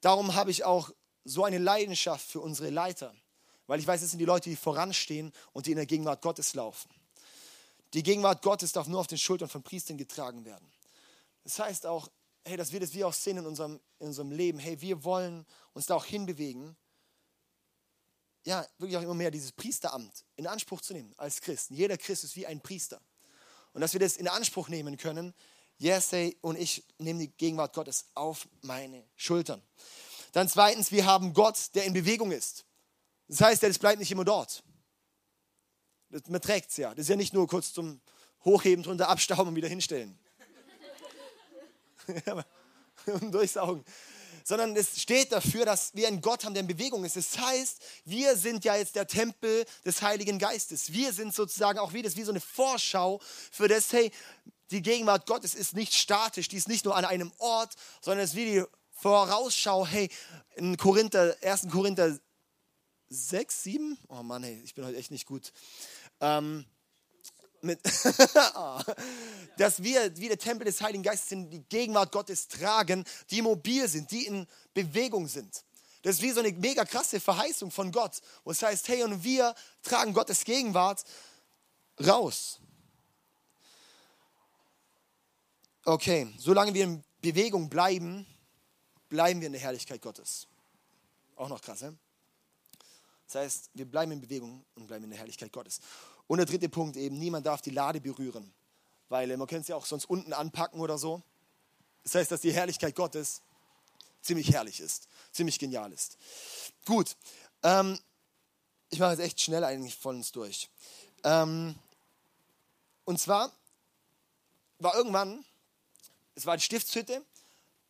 Darum 0.00 0.34
habe 0.34 0.50
ich 0.50 0.64
auch 0.64 0.90
so 1.24 1.44
eine 1.44 1.58
Leidenschaft 1.58 2.26
für 2.26 2.40
unsere 2.40 2.70
Leiter, 2.70 3.14
weil 3.66 3.80
ich 3.80 3.86
weiß, 3.86 4.02
es 4.02 4.10
sind 4.10 4.18
die 4.18 4.26
Leute, 4.26 4.50
die 4.50 4.56
voranstehen 4.56 5.32
und 5.52 5.66
die 5.66 5.70
in 5.70 5.76
der 5.76 5.86
Gegenwart 5.86 6.20
Gottes 6.20 6.54
laufen. 6.54 6.90
Die 7.94 8.02
Gegenwart 8.02 8.42
Gottes 8.42 8.72
darf 8.72 8.86
nur 8.86 9.00
auf 9.00 9.06
den 9.06 9.18
Schultern 9.18 9.48
von 9.48 9.62
Priestern 9.62 9.96
getragen 9.96 10.44
werden. 10.44 10.70
Das 11.44 11.58
heißt 11.58 11.86
auch, 11.86 12.08
hey, 12.44 12.56
dass 12.56 12.72
wir 12.72 12.80
das 12.80 12.92
wir 12.92 13.08
auch 13.08 13.14
sehen 13.14 13.38
in 13.38 13.46
unserem, 13.46 13.80
in 13.98 14.08
unserem 14.08 14.30
Leben. 14.30 14.58
Hey, 14.58 14.80
wir 14.80 15.04
wollen 15.04 15.46
uns 15.72 15.86
da 15.86 15.94
auch 15.94 16.04
hinbewegen, 16.04 16.76
ja, 18.46 18.66
wirklich 18.78 18.98
auch 18.98 19.02
immer 19.02 19.14
mehr 19.14 19.30
dieses 19.30 19.52
Priesteramt 19.52 20.24
in 20.36 20.46
Anspruch 20.46 20.82
zu 20.82 20.92
nehmen 20.92 21.14
als 21.16 21.40
Christen. 21.40 21.74
Jeder 21.74 21.96
Christ 21.96 22.24
ist 22.24 22.36
wie 22.36 22.46
ein 22.46 22.60
Priester. 22.60 23.00
Und 23.74 23.82
dass 23.82 23.92
wir 23.92 24.00
das 24.00 24.16
in 24.16 24.26
Anspruch 24.28 24.68
nehmen 24.68 24.96
können, 24.96 25.34
Jesse 25.76 26.34
und 26.40 26.56
ich 26.56 26.84
nehmen 26.98 27.18
die 27.18 27.30
Gegenwart 27.30 27.74
Gottes 27.74 28.06
auf 28.14 28.48
meine 28.62 29.04
Schultern. 29.16 29.60
Dann 30.32 30.48
zweitens, 30.48 30.90
wir 30.90 31.04
haben 31.04 31.34
Gott, 31.34 31.74
der 31.74 31.84
in 31.84 31.92
Bewegung 31.92 32.32
ist. 32.32 32.64
Das 33.28 33.40
heißt, 33.40 33.62
das 33.62 33.78
bleibt 33.78 33.98
nicht 33.98 34.10
immer 34.10 34.24
dort. 34.24 34.62
Man 36.28 36.40
trägt 36.40 36.70
es 36.70 36.76
ja. 36.76 36.90
Das 36.90 37.00
ist 37.00 37.08
ja 37.08 37.16
nicht 37.16 37.34
nur 37.34 37.46
kurz 37.48 37.72
zum 37.72 38.00
Hochheben, 38.44 38.84
drunter 38.84 39.08
abstauben 39.08 39.48
und 39.48 39.56
wieder 39.56 39.68
hinstellen. 39.68 40.18
und 43.06 43.32
durchsaugen. 43.32 43.84
Sondern 44.46 44.76
es 44.76 45.00
steht 45.00 45.32
dafür, 45.32 45.64
dass 45.64 45.94
wir 45.94 46.06
einen 46.06 46.20
Gott 46.20 46.44
haben, 46.44 46.54
der 46.54 46.60
in 46.60 46.66
Bewegung 46.66 47.04
ist. 47.04 47.16
Das 47.16 47.38
heißt, 47.38 47.82
wir 48.04 48.36
sind 48.36 48.64
ja 48.64 48.76
jetzt 48.76 48.94
der 48.94 49.06
Tempel 49.06 49.64
des 49.84 50.02
Heiligen 50.02 50.38
Geistes. 50.38 50.92
Wir 50.92 51.12
sind 51.12 51.34
sozusagen 51.34 51.78
auch 51.78 51.94
wie 51.94 52.02
das, 52.02 52.16
wie 52.16 52.24
so 52.24 52.30
eine 52.30 52.40
Vorschau 52.40 53.20
für 53.50 53.68
das, 53.68 53.92
hey, 53.92 54.12
die 54.70 54.82
Gegenwart 54.82 55.26
Gottes 55.26 55.54
ist 55.54 55.74
nicht 55.74 55.94
statisch, 55.94 56.48
die 56.48 56.56
ist 56.56 56.68
nicht 56.68 56.84
nur 56.84 56.94
an 56.94 57.04
einem 57.04 57.32
Ort, 57.38 57.74
sondern 58.00 58.24
es 58.24 58.30
ist 58.30 58.36
wie 58.36 58.44
die 58.44 58.64
Vorausschau, 58.90 59.86
hey, 59.86 60.08
in 60.56 60.76
Korinther, 60.76 61.36
1. 61.42 61.68
Korinther 61.70 62.18
6, 63.08 63.62
7, 63.62 63.98
oh 64.08 64.22
Mann, 64.22 64.42
hey, 64.42 64.60
ich 64.64 64.74
bin 64.74 64.84
heute 64.84 64.96
echt 64.98 65.10
nicht 65.10 65.26
gut. 65.26 65.52
Ähm, 66.20 66.64
mit 67.64 67.80
dass 69.56 69.82
wir 69.82 70.16
wie 70.16 70.28
der 70.28 70.38
Tempel 70.38 70.64
des 70.64 70.80
Heiligen 70.80 71.02
Geistes 71.02 71.28
sind, 71.28 71.50
die 71.50 71.62
Gegenwart 71.62 72.12
Gottes 72.12 72.48
tragen, 72.48 73.04
die 73.30 73.42
mobil 73.42 73.88
sind, 73.88 74.10
die 74.10 74.26
in 74.26 74.46
Bewegung 74.72 75.28
sind. 75.28 75.64
Das 76.02 76.16
ist 76.16 76.22
wie 76.22 76.32
so 76.32 76.40
eine 76.40 76.52
mega 76.52 76.84
krasse 76.84 77.18
Verheißung 77.18 77.70
von 77.70 77.90
Gott, 77.90 78.20
wo 78.44 78.50
es 78.50 78.62
heißt, 78.62 78.88
hey, 78.88 79.02
und 79.04 79.24
wir 79.24 79.54
tragen 79.82 80.12
Gottes 80.12 80.44
Gegenwart 80.44 81.02
raus. 82.04 82.60
Okay, 85.84 86.32
solange 86.38 86.74
wir 86.74 86.84
in 86.84 87.04
Bewegung 87.20 87.68
bleiben, 87.68 88.26
bleiben 89.08 89.40
wir 89.40 89.46
in 89.46 89.52
der 89.52 89.62
Herrlichkeit 89.62 90.02
Gottes. 90.02 90.46
Auch 91.36 91.48
noch 91.48 91.60
krass, 91.60 91.82
ne? 91.82 91.96
Das 93.26 93.36
heißt, 93.36 93.70
wir 93.74 93.86
bleiben 93.86 94.12
in 94.12 94.20
Bewegung 94.20 94.64
und 94.74 94.86
bleiben 94.86 95.04
in 95.04 95.10
der 95.10 95.18
Herrlichkeit 95.18 95.52
Gottes. 95.52 95.80
Und 96.26 96.38
der 96.38 96.46
dritte 96.46 96.68
Punkt 96.68 96.96
eben, 96.96 97.18
niemand 97.18 97.46
darf 97.46 97.60
die 97.60 97.70
Lade 97.70 98.00
berühren, 98.00 98.52
weil 99.08 99.30
äh, 99.30 99.36
man 99.36 99.46
könnte 99.46 99.70
ja 99.70 99.76
auch 99.76 99.86
sonst 99.86 100.06
unten 100.06 100.32
anpacken 100.32 100.80
oder 100.80 100.98
so. 100.98 101.22
Das 102.02 102.14
heißt, 102.14 102.30
dass 102.30 102.40
die 102.40 102.52
Herrlichkeit 102.52 102.94
Gottes 102.94 103.42
ziemlich 104.22 104.52
herrlich 104.52 104.80
ist, 104.80 105.08
ziemlich 105.32 105.58
genial 105.58 105.92
ist. 105.92 106.16
Gut, 106.86 107.16
ähm, 107.62 107.98
ich 108.90 108.98
mache 108.98 109.10
jetzt 109.12 109.20
echt 109.20 109.40
schnell 109.40 109.64
eigentlich 109.64 109.96
von 109.96 110.16
uns 110.16 110.32
durch. 110.32 110.70
Ähm, 111.24 111.74
und 113.04 113.20
zwar 113.20 113.52
war 114.78 114.94
irgendwann, 114.94 115.44
es 116.34 116.46
war 116.46 116.56
die 116.56 116.62
Stiftshütte, 116.62 117.22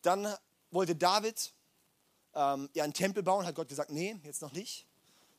dann 0.01 0.35
wollte 0.71 0.95
David 0.95 1.53
ähm, 2.33 2.69
ja 2.73 2.83
einen 2.83 2.93
Tempel 2.93 3.23
bauen, 3.23 3.45
hat 3.45 3.55
Gott 3.55 3.69
gesagt, 3.69 3.91
nee, 3.91 4.17
jetzt 4.23 4.41
noch 4.41 4.51
nicht. 4.51 4.85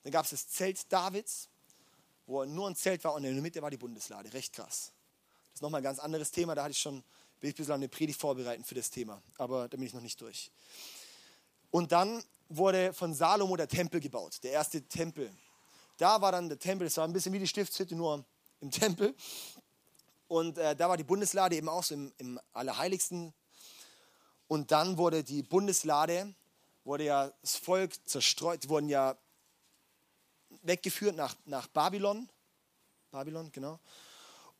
Dann 0.02 0.12
gab 0.12 0.24
es 0.24 0.30
das 0.30 0.48
Zelt 0.48 0.90
Davids, 0.92 1.48
wo 2.26 2.44
nur 2.44 2.68
ein 2.68 2.76
Zelt 2.76 3.02
war 3.04 3.14
und 3.14 3.24
in 3.24 3.34
der 3.34 3.42
Mitte 3.42 3.62
war 3.62 3.70
die 3.70 3.76
Bundeslade. 3.76 4.32
Recht 4.32 4.52
krass. 4.52 4.92
Das 5.44 5.54
ist 5.54 5.62
nochmal 5.62 5.80
ein 5.80 5.84
ganz 5.84 5.98
anderes 5.98 6.30
Thema, 6.30 6.54
da 6.54 6.64
hatte 6.64 6.72
ich 6.72 6.78
schon, 6.78 7.02
bin 7.40 7.50
ich 7.50 7.54
ein 7.54 7.56
bisschen 7.56 7.74
eine 7.74 7.88
Predigt 7.88 8.20
vorbereiten 8.20 8.64
für 8.64 8.74
das 8.74 8.90
Thema, 8.90 9.22
aber 9.38 9.68
da 9.68 9.76
bin 9.76 9.86
ich 9.86 9.94
noch 9.94 10.02
nicht 10.02 10.20
durch. 10.20 10.50
Und 11.70 11.92
dann 11.92 12.22
wurde 12.48 12.92
von 12.92 13.14
Salomo 13.14 13.56
der 13.56 13.68
Tempel 13.68 14.00
gebaut, 14.00 14.38
der 14.42 14.52
erste 14.52 14.82
Tempel. 14.82 15.30
Da 15.96 16.20
war 16.20 16.32
dann 16.32 16.48
der 16.48 16.58
Tempel, 16.58 16.86
das 16.86 16.96
war 16.96 17.04
ein 17.04 17.12
bisschen 17.12 17.32
wie 17.32 17.38
die 17.38 17.46
Stiftshütte, 17.46 17.94
nur 17.94 18.24
im 18.60 18.70
Tempel. 18.70 19.14
Und 20.28 20.58
äh, 20.58 20.74
da 20.74 20.88
war 20.88 20.96
die 20.96 21.04
Bundeslade 21.04 21.56
eben 21.56 21.68
auch 21.68 21.84
so 21.84 21.94
im, 21.94 22.12
im 22.18 22.40
Allerheiligsten. 22.52 23.32
Und 24.48 24.70
dann 24.72 24.98
wurde 24.98 25.24
die 25.24 25.42
Bundeslade, 25.42 26.34
wurde 26.84 27.04
ja 27.04 27.32
das 27.40 27.56
Volk 27.56 27.92
zerstreut, 28.06 28.68
wurden 28.68 28.88
ja 28.88 29.16
weggeführt 30.66 31.16
nach, 31.16 31.36
nach 31.44 31.66
Babylon. 31.68 32.28
Babylon, 33.10 33.50
genau. 33.52 33.80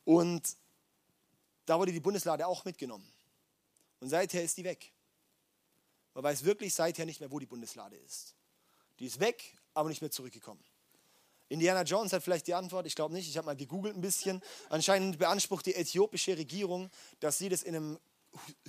Und 0.05 0.55
da 1.65 1.77
wurde 1.77 1.91
die 1.91 1.99
Bundeslade 1.99 2.47
auch 2.47 2.63
mitgenommen. 2.65 3.07
Und 3.99 4.09
seither 4.09 4.43
ist 4.43 4.57
die 4.57 4.63
weg. 4.63 4.91
Man 6.13 6.23
weiß 6.23 6.43
wirklich 6.43 6.73
seither 6.73 7.05
nicht 7.05 7.19
mehr, 7.19 7.31
wo 7.31 7.39
die 7.39 7.45
Bundeslade 7.45 7.95
ist. 7.97 8.35
Die 8.99 9.05
ist 9.05 9.19
weg, 9.19 9.57
aber 9.73 9.89
nicht 9.89 10.01
mehr 10.01 10.11
zurückgekommen. 10.11 10.63
Indiana 11.49 11.83
Jones 11.83 12.11
hat 12.11 12.23
vielleicht 12.23 12.47
die 12.47 12.53
Antwort, 12.53 12.85
ich 12.87 12.95
glaube 12.95 13.13
nicht, 13.13 13.29
ich 13.29 13.37
habe 13.37 13.45
mal 13.45 13.55
gegoogelt 13.55 13.95
ein 13.95 14.01
bisschen. 14.01 14.41
Anscheinend 14.69 15.17
beansprucht 15.17 15.65
die 15.65 15.75
äthiopische 15.75 16.37
Regierung, 16.37 16.89
dass 17.19 17.37
sie 17.37 17.49
das 17.49 17.63
in 17.63 17.75
einem 17.75 17.99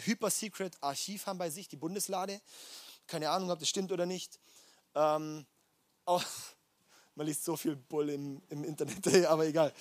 hyper-secret 0.04 0.76
Archiv 0.80 1.26
haben 1.26 1.38
bei 1.38 1.50
sich, 1.50 1.68
die 1.68 1.76
Bundeslade. 1.76 2.40
Keine 3.06 3.30
Ahnung, 3.30 3.50
ob 3.50 3.58
das 3.58 3.68
stimmt 3.68 3.90
oder 3.90 4.06
nicht. 4.06 4.38
Ähm, 4.94 5.46
auch, 6.04 6.22
man 7.18 7.26
liest 7.26 7.44
so 7.44 7.56
viel 7.56 7.74
Bull 7.74 8.10
im, 8.10 8.40
im 8.48 8.62
Internet, 8.62 9.26
aber 9.26 9.44
egal. 9.44 9.74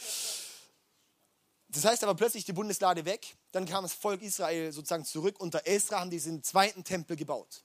Das 1.70 1.86
heißt 1.86 2.04
aber 2.04 2.16
plötzlich 2.16 2.46
die 2.46 2.54
Bundeslade 2.54 3.06
weg. 3.06 3.38
Dann 3.52 3.68
kam 3.68 3.84
das 3.84 3.94
Volk 3.94 4.24
Israel 4.24 4.72
sozusagen 4.72 5.06
zurück. 5.06 5.40
Unter 5.40 5.68
Esra 5.68 6.00
haben 6.00 6.10
die 6.10 6.20
den 6.20 6.42
zweiten 6.42 6.84
Tempel 6.84 7.16
gebaut. 7.16 7.64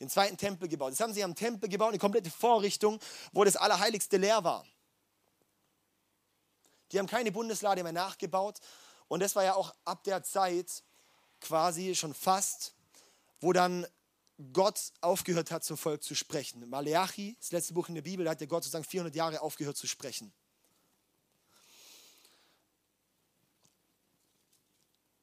Den 0.00 0.08
zweiten 0.08 0.36
Tempel 0.36 0.68
gebaut. 0.68 0.90
Das 0.90 0.98
haben 0.98 1.14
sie 1.14 1.22
am 1.22 1.36
Tempel 1.36 1.68
gebaut, 1.68 1.90
eine 1.90 1.98
komplette 1.98 2.30
Vorrichtung, 2.30 2.98
wo 3.32 3.44
das 3.44 3.54
Allerheiligste 3.54 4.16
leer 4.16 4.42
war. 4.42 4.66
Die 6.90 6.98
haben 6.98 7.06
keine 7.06 7.30
Bundeslade 7.30 7.84
mehr 7.84 7.92
nachgebaut. 7.92 8.58
Und 9.06 9.20
das 9.20 9.36
war 9.36 9.44
ja 9.44 9.54
auch 9.54 9.72
ab 9.84 10.02
der 10.02 10.24
Zeit 10.24 10.82
quasi 11.40 11.94
schon 11.94 12.12
fast, 12.12 12.74
wo 13.40 13.52
dann 13.52 13.86
Gott 14.52 14.92
aufgehört 15.00 15.50
hat, 15.50 15.64
zum 15.64 15.76
Volk 15.76 16.02
zu 16.02 16.14
sprechen. 16.14 16.68
Maleachi, 16.68 17.36
das 17.38 17.52
letzte 17.52 17.74
Buch 17.74 17.88
in 17.88 17.94
der 17.94 18.02
Bibel, 18.02 18.24
da 18.24 18.32
hat 18.32 18.40
der 18.40 18.46
Gott 18.46 18.64
sozusagen 18.64 18.84
400 18.84 19.14
Jahre 19.14 19.40
aufgehört 19.40 19.76
zu 19.76 19.86
sprechen. 19.86 20.32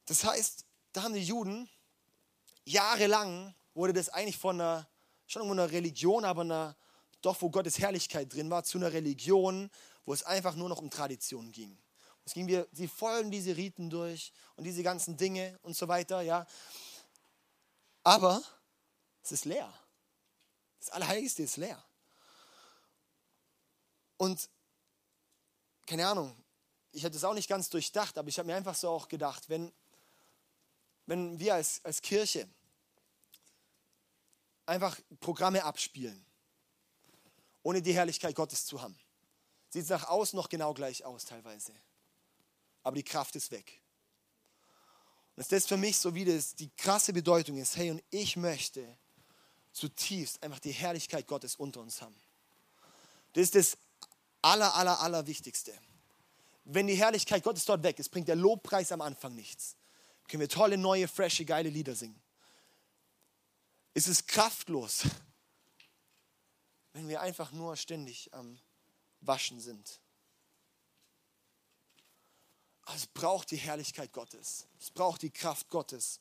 Das 0.06 0.24
heißt, 0.24 0.64
da 0.92 1.02
haben 1.02 1.14
die 1.14 1.22
Juden 1.22 1.68
jahrelang 2.64 3.54
wurde 3.74 3.92
das 3.92 4.08
eigentlich 4.08 4.36
von 4.36 4.60
einer, 4.60 4.88
schon 5.26 5.48
einer 5.50 5.70
Religion, 5.70 6.24
aber 6.24 6.42
einer, 6.42 6.76
doch 7.22 7.40
wo 7.40 7.50
Gottes 7.50 7.78
Herrlichkeit 7.78 8.32
drin 8.32 8.50
war, 8.50 8.64
zu 8.64 8.78
einer 8.78 8.92
Religion, 8.92 9.70
wo 10.04 10.12
es 10.12 10.22
einfach 10.22 10.54
nur 10.54 10.68
noch 10.68 10.80
um 10.80 10.90
Tradition 10.90 11.52
ging. 11.52 11.78
Es 12.24 12.34
ging 12.34 12.46
wir, 12.46 12.68
sie 12.72 12.88
folgen 12.88 13.30
diese 13.30 13.56
Riten 13.56 13.90
durch 13.90 14.32
und 14.56 14.64
diese 14.64 14.82
ganzen 14.82 15.16
Dinge 15.16 15.58
und 15.62 15.76
so 15.76 15.88
weiter, 15.88 16.20
ja. 16.20 16.46
Aber 18.02 18.42
es 19.30 19.40
ist 19.40 19.44
leer. 19.44 19.72
Das 20.80 20.90
Allerheiligste 20.90 21.42
ist 21.42 21.56
leer. 21.56 21.80
Und 24.16 24.50
keine 25.86 26.06
Ahnung, 26.06 26.36
ich 26.92 27.04
hatte 27.04 27.16
es 27.16 27.24
auch 27.24 27.34
nicht 27.34 27.48
ganz 27.48 27.68
durchdacht, 27.68 28.18
aber 28.18 28.28
ich 28.28 28.38
habe 28.38 28.46
mir 28.46 28.56
einfach 28.56 28.74
so 28.74 28.90
auch 28.90 29.08
gedacht, 29.08 29.48
wenn, 29.48 29.72
wenn 31.06 31.38
wir 31.38 31.54
als, 31.54 31.84
als 31.84 32.02
Kirche 32.02 32.48
einfach 34.66 34.98
Programme 35.20 35.64
abspielen, 35.64 36.24
ohne 37.62 37.82
die 37.82 37.92
Herrlichkeit 37.92 38.34
Gottes 38.34 38.66
zu 38.66 38.82
haben, 38.82 38.98
sieht 39.68 39.84
es 39.84 39.88
nach 39.90 40.08
außen 40.08 40.36
noch 40.36 40.48
genau 40.48 40.74
gleich 40.74 41.04
aus 41.04 41.24
teilweise. 41.24 41.72
Aber 42.82 42.96
die 42.96 43.04
Kraft 43.04 43.36
ist 43.36 43.50
weg. 43.52 43.80
Und 45.36 45.44
das 45.44 45.52
ist 45.52 45.68
für 45.68 45.76
mich 45.76 45.98
so 45.98 46.14
wie 46.14 46.24
das 46.24 46.54
die 46.54 46.70
krasse 46.70 47.12
Bedeutung 47.12 47.58
ist, 47.58 47.76
hey, 47.76 47.90
und 47.90 48.02
ich 48.10 48.36
möchte 48.36 48.98
zutiefst 49.72 50.42
einfach 50.42 50.58
die 50.58 50.72
Herrlichkeit 50.72 51.26
Gottes 51.26 51.56
unter 51.56 51.80
uns 51.80 52.02
haben. 52.02 52.14
Das 53.32 53.44
ist 53.44 53.54
das 53.54 53.78
aller, 54.42 54.74
aller, 54.74 55.00
aller 55.00 55.26
Wichtigste. 55.26 55.72
Wenn 56.64 56.86
die 56.86 56.94
Herrlichkeit 56.94 57.42
Gottes 57.42 57.64
dort 57.64 57.82
weg 57.82 57.98
ist, 57.98 58.10
bringt 58.10 58.28
der 58.28 58.36
Lobpreis 58.36 58.92
am 58.92 59.00
Anfang 59.00 59.34
nichts. 59.34 59.76
Können 60.28 60.40
wir 60.40 60.48
tolle, 60.48 60.78
neue, 60.78 61.08
frische, 61.08 61.44
geile 61.44 61.68
Lieder 61.68 61.94
singen. 61.94 62.20
Es 63.94 64.06
ist 64.06 64.28
kraftlos, 64.28 65.02
wenn 66.92 67.08
wir 67.08 67.20
einfach 67.20 67.50
nur 67.52 67.76
ständig 67.76 68.32
am 68.32 68.58
Waschen 69.20 69.60
sind. 69.60 70.00
Es 72.94 73.06
braucht 73.06 73.50
die 73.50 73.56
Herrlichkeit 73.56 74.12
Gottes. 74.12 74.66
Es 74.80 74.90
braucht 74.90 75.22
die 75.22 75.30
Kraft 75.30 75.68
Gottes 75.70 76.20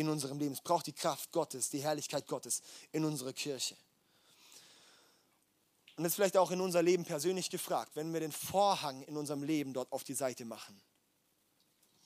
in 0.00 0.08
unserem 0.08 0.38
Leben. 0.38 0.52
Es 0.52 0.60
braucht 0.60 0.86
die 0.86 0.92
Kraft 0.92 1.30
Gottes, 1.30 1.70
die 1.70 1.82
Herrlichkeit 1.82 2.26
Gottes 2.26 2.62
in 2.92 3.04
unserer 3.04 3.32
Kirche. 3.32 3.76
Und 5.96 6.04
das 6.04 6.12
ist 6.12 6.16
vielleicht 6.16 6.38
auch 6.38 6.50
in 6.50 6.60
unser 6.60 6.82
Leben 6.82 7.04
persönlich 7.04 7.50
gefragt, 7.50 7.94
wenn 7.94 8.12
wir 8.12 8.20
den 8.20 8.32
Vorhang 8.32 9.02
in 9.02 9.16
unserem 9.16 9.42
Leben 9.42 9.74
dort 9.74 9.92
auf 9.92 10.02
die 10.02 10.14
Seite 10.14 10.46
machen. 10.46 10.80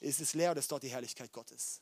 Ist 0.01 0.21
es 0.21 0.35
leer 0.35 0.51
oder 0.51 0.61
ist 0.61 0.71
dort 0.71 0.83
die 0.83 0.89
Herrlichkeit 0.89 1.33
Gottes? 1.33 1.81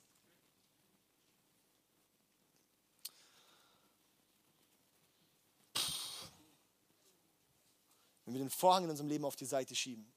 Wenn 8.26 8.34
wir 8.34 8.40
den 8.40 8.50
Vorhang 8.50 8.84
in 8.84 8.90
unserem 8.90 9.08
Leben 9.08 9.24
auf 9.24 9.36
die 9.36 9.46
Seite 9.46 9.74
schieben, 9.74 10.12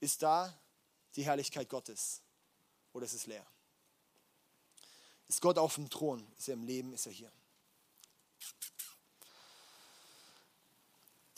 ist 0.00 0.22
da 0.22 0.58
die 1.16 1.24
Herrlichkeit 1.24 1.68
Gottes 1.68 2.22
oder 2.92 3.04
ist 3.04 3.12
es 3.12 3.26
leer? 3.26 3.46
Ist 5.28 5.42
Gott 5.42 5.58
auf 5.58 5.74
dem 5.74 5.90
Thron? 5.90 6.26
Ist 6.38 6.48
er 6.48 6.54
im 6.54 6.64
Leben? 6.64 6.92
Ist 6.94 7.06
er 7.06 7.12
hier? 7.12 7.30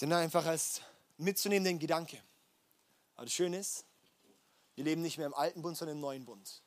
Denn 0.00 0.12
einfach 0.12 0.46
als 0.46 0.80
mitzunehmenden 1.18 1.78
Gedanke. 1.78 2.22
Aber 3.16 3.26
das 3.26 3.34
Schöne 3.34 3.58
ist, 3.58 3.84
wir 4.74 4.84
leben 4.84 5.02
nicht 5.02 5.18
mehr 5.18 5.26
im 5.26 5.34
alten 5.34 5.60
Bund, 5.60 5.76
sondern 5.76 5.98
im 5.98 6.00
neuen 6.00 6.24
Bund. 6.24 6.62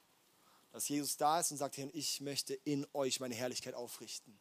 Dass 0.72 0.88
Jesus 0.88 1.18
da 1.18 1.40
ist 1.40 1.52
und 1.52 1.58
sagt, 1.58 1.78
Herr, 1.78 1.90
ich 1.94 2.22
möchte 2.22 2.54
in 2.54 2.86
euch 2.94 3.20
meine 3.20 3.34
Herrlichkeit 3.34 3.74
aufrichten. 3.74 4.38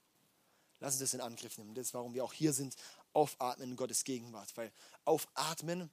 Lass 0.80 0.94
uns 0.94 1.00
das 1.00 1.14
in 1.14 1.20
Angriff 1.20 1.56
nehmen. 1.58 1.74
Das 1.74 1.86
ist, 1.86 1.94
warum 1.94 2.12
wir 2.12 2.24
auch 2.24 2.32
hier 2.32 2.52
sind, 2.52 2.74
aufatmen 3.12 3.70
in 3.70 3.76
Gottes 3.76 4.04
Gegenwart. 4.04 4.54
Weil 4.56 4.72
aufatmen, 5.04 5.90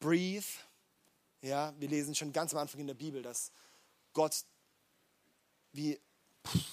breathe, 0.00 0.44
ja, 1.40 1.72
wir 1.78 1.88
lesen 1.88 2.14
schon 2.14 2.32
ganz 2.32 2.52
am 2.52 2.58
Anfang 2.58 2.80
in 2.80 2.86
der 2.86 2.94
Bibel, 2.94 3.22
dass 3.22 3.52
Gott 4.12 4.44
wie 5.74 6.00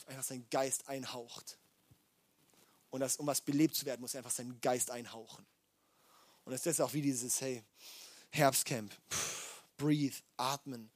einfach 0.06 0.24
seinen 0.24 0.50
Geist 0.50 0.88
einhaucht. 0.88 1.58
Und 2.90 3.00
das, 3.00 3.18
um 3.18 3.28
was 3.28 3.42
belebt 3.42 3.76
zu 3.76 3.86
werden, 3.86 4.02
muss 4.02 4.14
er 4.14 4.20
einfach 4.20 4.32
seinen 4.32 4.60
Geist 4.62 4.92
einhauchen. 4.92 5.46
Und 6.44 6.52
das 6.52 6.66
ist 6.66 6.82
auch 6.82 6.94
wie 6.94 7.02
dieses, 7.02 7.40
hey, 7.42 7.64
Herbstcamp, 8.32 8.94
breathe, 9.78 10.18
atmen. 10.38 10.92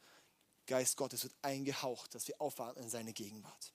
Geist 0.68 0.98
Gottes 0.98 1.24
wird 1.24 1.36
eingehaucht, 1.42 2.16
dass 2.16 2.28
wir 2.28 2.42
aufatmen 2.42 2.86
in 2.86 2.90
seine 2.90 3.14
Gegenwart. 3.14 3.74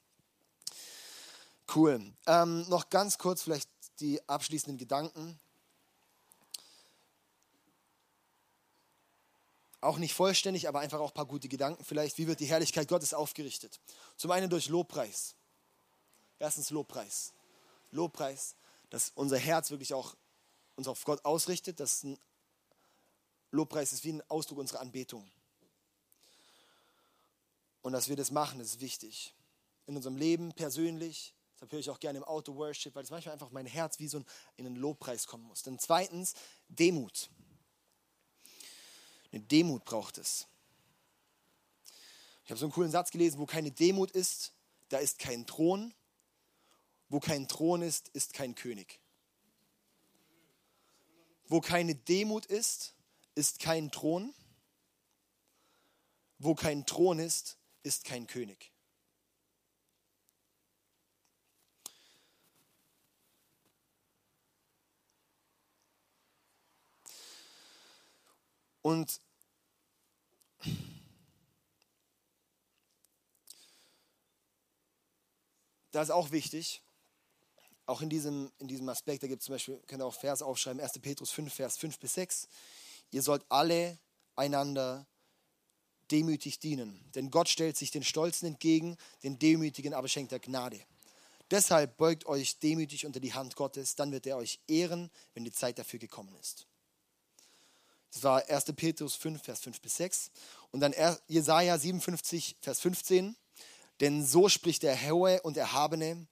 Cool. 1.75 2.13
Ähm, 2.27 2.69
noch 2.69 2.91
ganz 2.91 3.17
kurz 3.17 3.43
vielleicht 3.43 3.71
die 4.01 4.27
abschließenden 4.29 4.77
Gedanken. 4.77 5.39
Auch 9.81 9.99
nicht 9.99 10.15
vollständig, 10.15 10.69
aber 10.69 10.81
einfach 10.81 11.01
auch 11.01 11.11
ein 11.11 11.15
paar 11.15 11.27
gute 11.27 11.49
Gedanken 11.49 11.85
vielleicht. 11.85 12.19
Wie 12.19 12.27
wird 12.27 12.41
die 12.41 12.47
Herrlichkeit 12.47 12.89
Gottes 12.89 13.15
aufgerichtet? 13.15 13.81
Zum 14.17 14.31
einen 14.31 14.51
durch 14.51 14.69
Lobpreis. 14.69 15.35
Erstens 16.39 16.71
Lobpreis. 16.71 17.33
Lobpreis, 17.91 18.57
dass 18.91 19.13
unser 19.15 19.39
Herz 19.39 19.71
wirklich 19.71 19.95
auch 19.95 20.17
uns 20.77 20.87
auf 20.87 21.05
Gott 21.05 21.25
ausrichtet, 21.25 21.81
ein 22.05 22.19
Lobpreis 23.51 23.93
ist 23.93 24.05
wie 24.05 24.13
ein 24.13 24.31
Ausdruck 24.31 24.59
unserer 24.59 24.81
Anbetung. 24.81 25.31
Und 27.83 27.93
dass 27.93 28.09
wir 28.09 28.17
das 28.17 28.31
machen, 28.31 28.59
das 28.59 28.69
ist 28.69 28.81
wichtig. 28.81 29.35
In 29.87 29.97
unserem 29.97 30.17
Leben 30.17 30.53
persönlich, 30.53 31.35
deshalb 31.55 31.73
höre 31.73 31.81
ich 31.81 31.91
auch 31.91 32.01
gerne 32.01 32.19
im 32.19 32.25
Auto 32.25 32.55
Worship, 32.57 32.95
weil 32.95 33.05
es 33.05 33.11
manchmal 33.11 33.33
einfach 33.33 33.51
mein 33.51 33.67
Herz 33.67 33.99
wie 33.99 34.09
so 34.09 34.19
in 34.57 34.67
einen 34.67 34.77
Lobpreis 34.77 35.27
kommen 35.27 35.45
muss. 35.45 35.63
Dann 35.63 35.79
zweitens 35.79 36.35
Demut. 36.69 37.31
Eine 39.33 39.43
Demut 39.43 39.85
braucht 39.85 40.19
es. 40.19 40.47
Ich 42.45 42.51
habe 42.51 42.59
so 42.59 42.67
einen 42.67 42.73
coolen 42.73 42.91
Satz 42.91 43.11
gelesen, 43.11 43.39
wo 43.39 43.47
keine 43.47 43.71
Demut 43.71 44.11
ist, 44.11 44.53
da 44.89 44.99
ist 44.99 45.19
kein 45.19 45.47
Thron. 45.47 45.95
Wo 47.09 47.21
kein 47.21 47.49
Thron 47.49 47.83
ist, 47.83 48.09
ist 48.09 48.33
kein 48.35 48.55
König. 48.55 49.01
Wo 51.49 51.61
keine 51.61 51.95
Demut 51.95 52.47
ist, 52.47 52.95
ist 53.35 53.59
kein 53.59 53.91
Thron. 53.91 54.33
Wo 56.39 56.55
kein 56.55 56.87
Thron 56.87 57.19
ist, 57.19 57.57
ist 57.83 58.05
kein 58.05 58.27
König. 58.27 58.71
Und 68.83 69.21
da 75.91 76.03
ist 76.03 76.11
auch 76.11 76.31
wichtig, 76.31 76.83
auch 77.87 78.01
in 78.03 78.09
diesem, 78.09 78.51
in 78.59 78.69
diesem 78.69 78.89
Aspekt, 78.89 79.23
da 79.23 79.27
gibt 79.27 79.43
es 79.43 79.47
zum 79.47 79.55
Beispiel, 79.55 79.81
könnt 79.87 80.03
ihr 80.03 80.07
auch 80.07 80.15
Vers 80.15 80.43
aufschreiben, 80.43 80.81
1. 80.81 80.99
Petrus 81.01 81.31
5, 81.33 81.53
Vers 81.53 81.77
5 81.77 81.99
bis 81.99 82.15
6. 82.15 82.49
Ihr 83.11 83.23
sollt 83.23 83.45
alle 83.49 83.99
einander 84.37 85.07
demütig 86.11 86.61
dienen, 86.61 87.05
denn 87.15 87.31
Gott 87.31 87.49
stellt 87.49 87.77
sich 87.77 87.91
den 87.91 88.05
Stolzen 88.05 88.47
entgegen, 88.47 88.97
den 89.23 89.39
Demütigen 89.39 89.95
aber 89.95 90.09
schenkt 90.09 90.33
er 90.33 90.39
Gnade. 90.39 90.81
Deshalb 91.51 91.97
beugt 91.97 92.27
euch 92.27 92.59
demütig 92.61 93.07
unter 93.07 93.19
die 93.19 93.35
Hand 93.35 93.57
Gottes, 93.57 93.97
dann 93.97 94.13
wird 94.13 94.27
er 94.27 94.37
euch 94.37 94.61
ehren, 94.69 95.11
wenn 95.35 95.45
die 95.45 95.53
Zeit 95.53 95.79
dafür 95.79 95.99
gekommen 95.99 96.35
ist. 96.37 96.67
Das 98.13 98.23
war 98.25 98.49
1. 98.49 98.65
Petrus 98.77 99.15
5, 99.15 99.43
Vers 99.43 99.61
5 99.61 99.81
bis 99.81 99.97
6. 99.97 100.31
Und 100.71 100.81
dann 100.81 100.95
Jesaja 101.29 101.79
57, 101.79 102.57
Vers 102.61 102.81
15. 102.81 103.37
Denn 104.01 104.25
so 104.25 104.49
spricht 104.49 104.83
der 104.83 105.01
Hohe 105.09 105.41
und 105.43 105.57
Erhabene, 105.57 106.27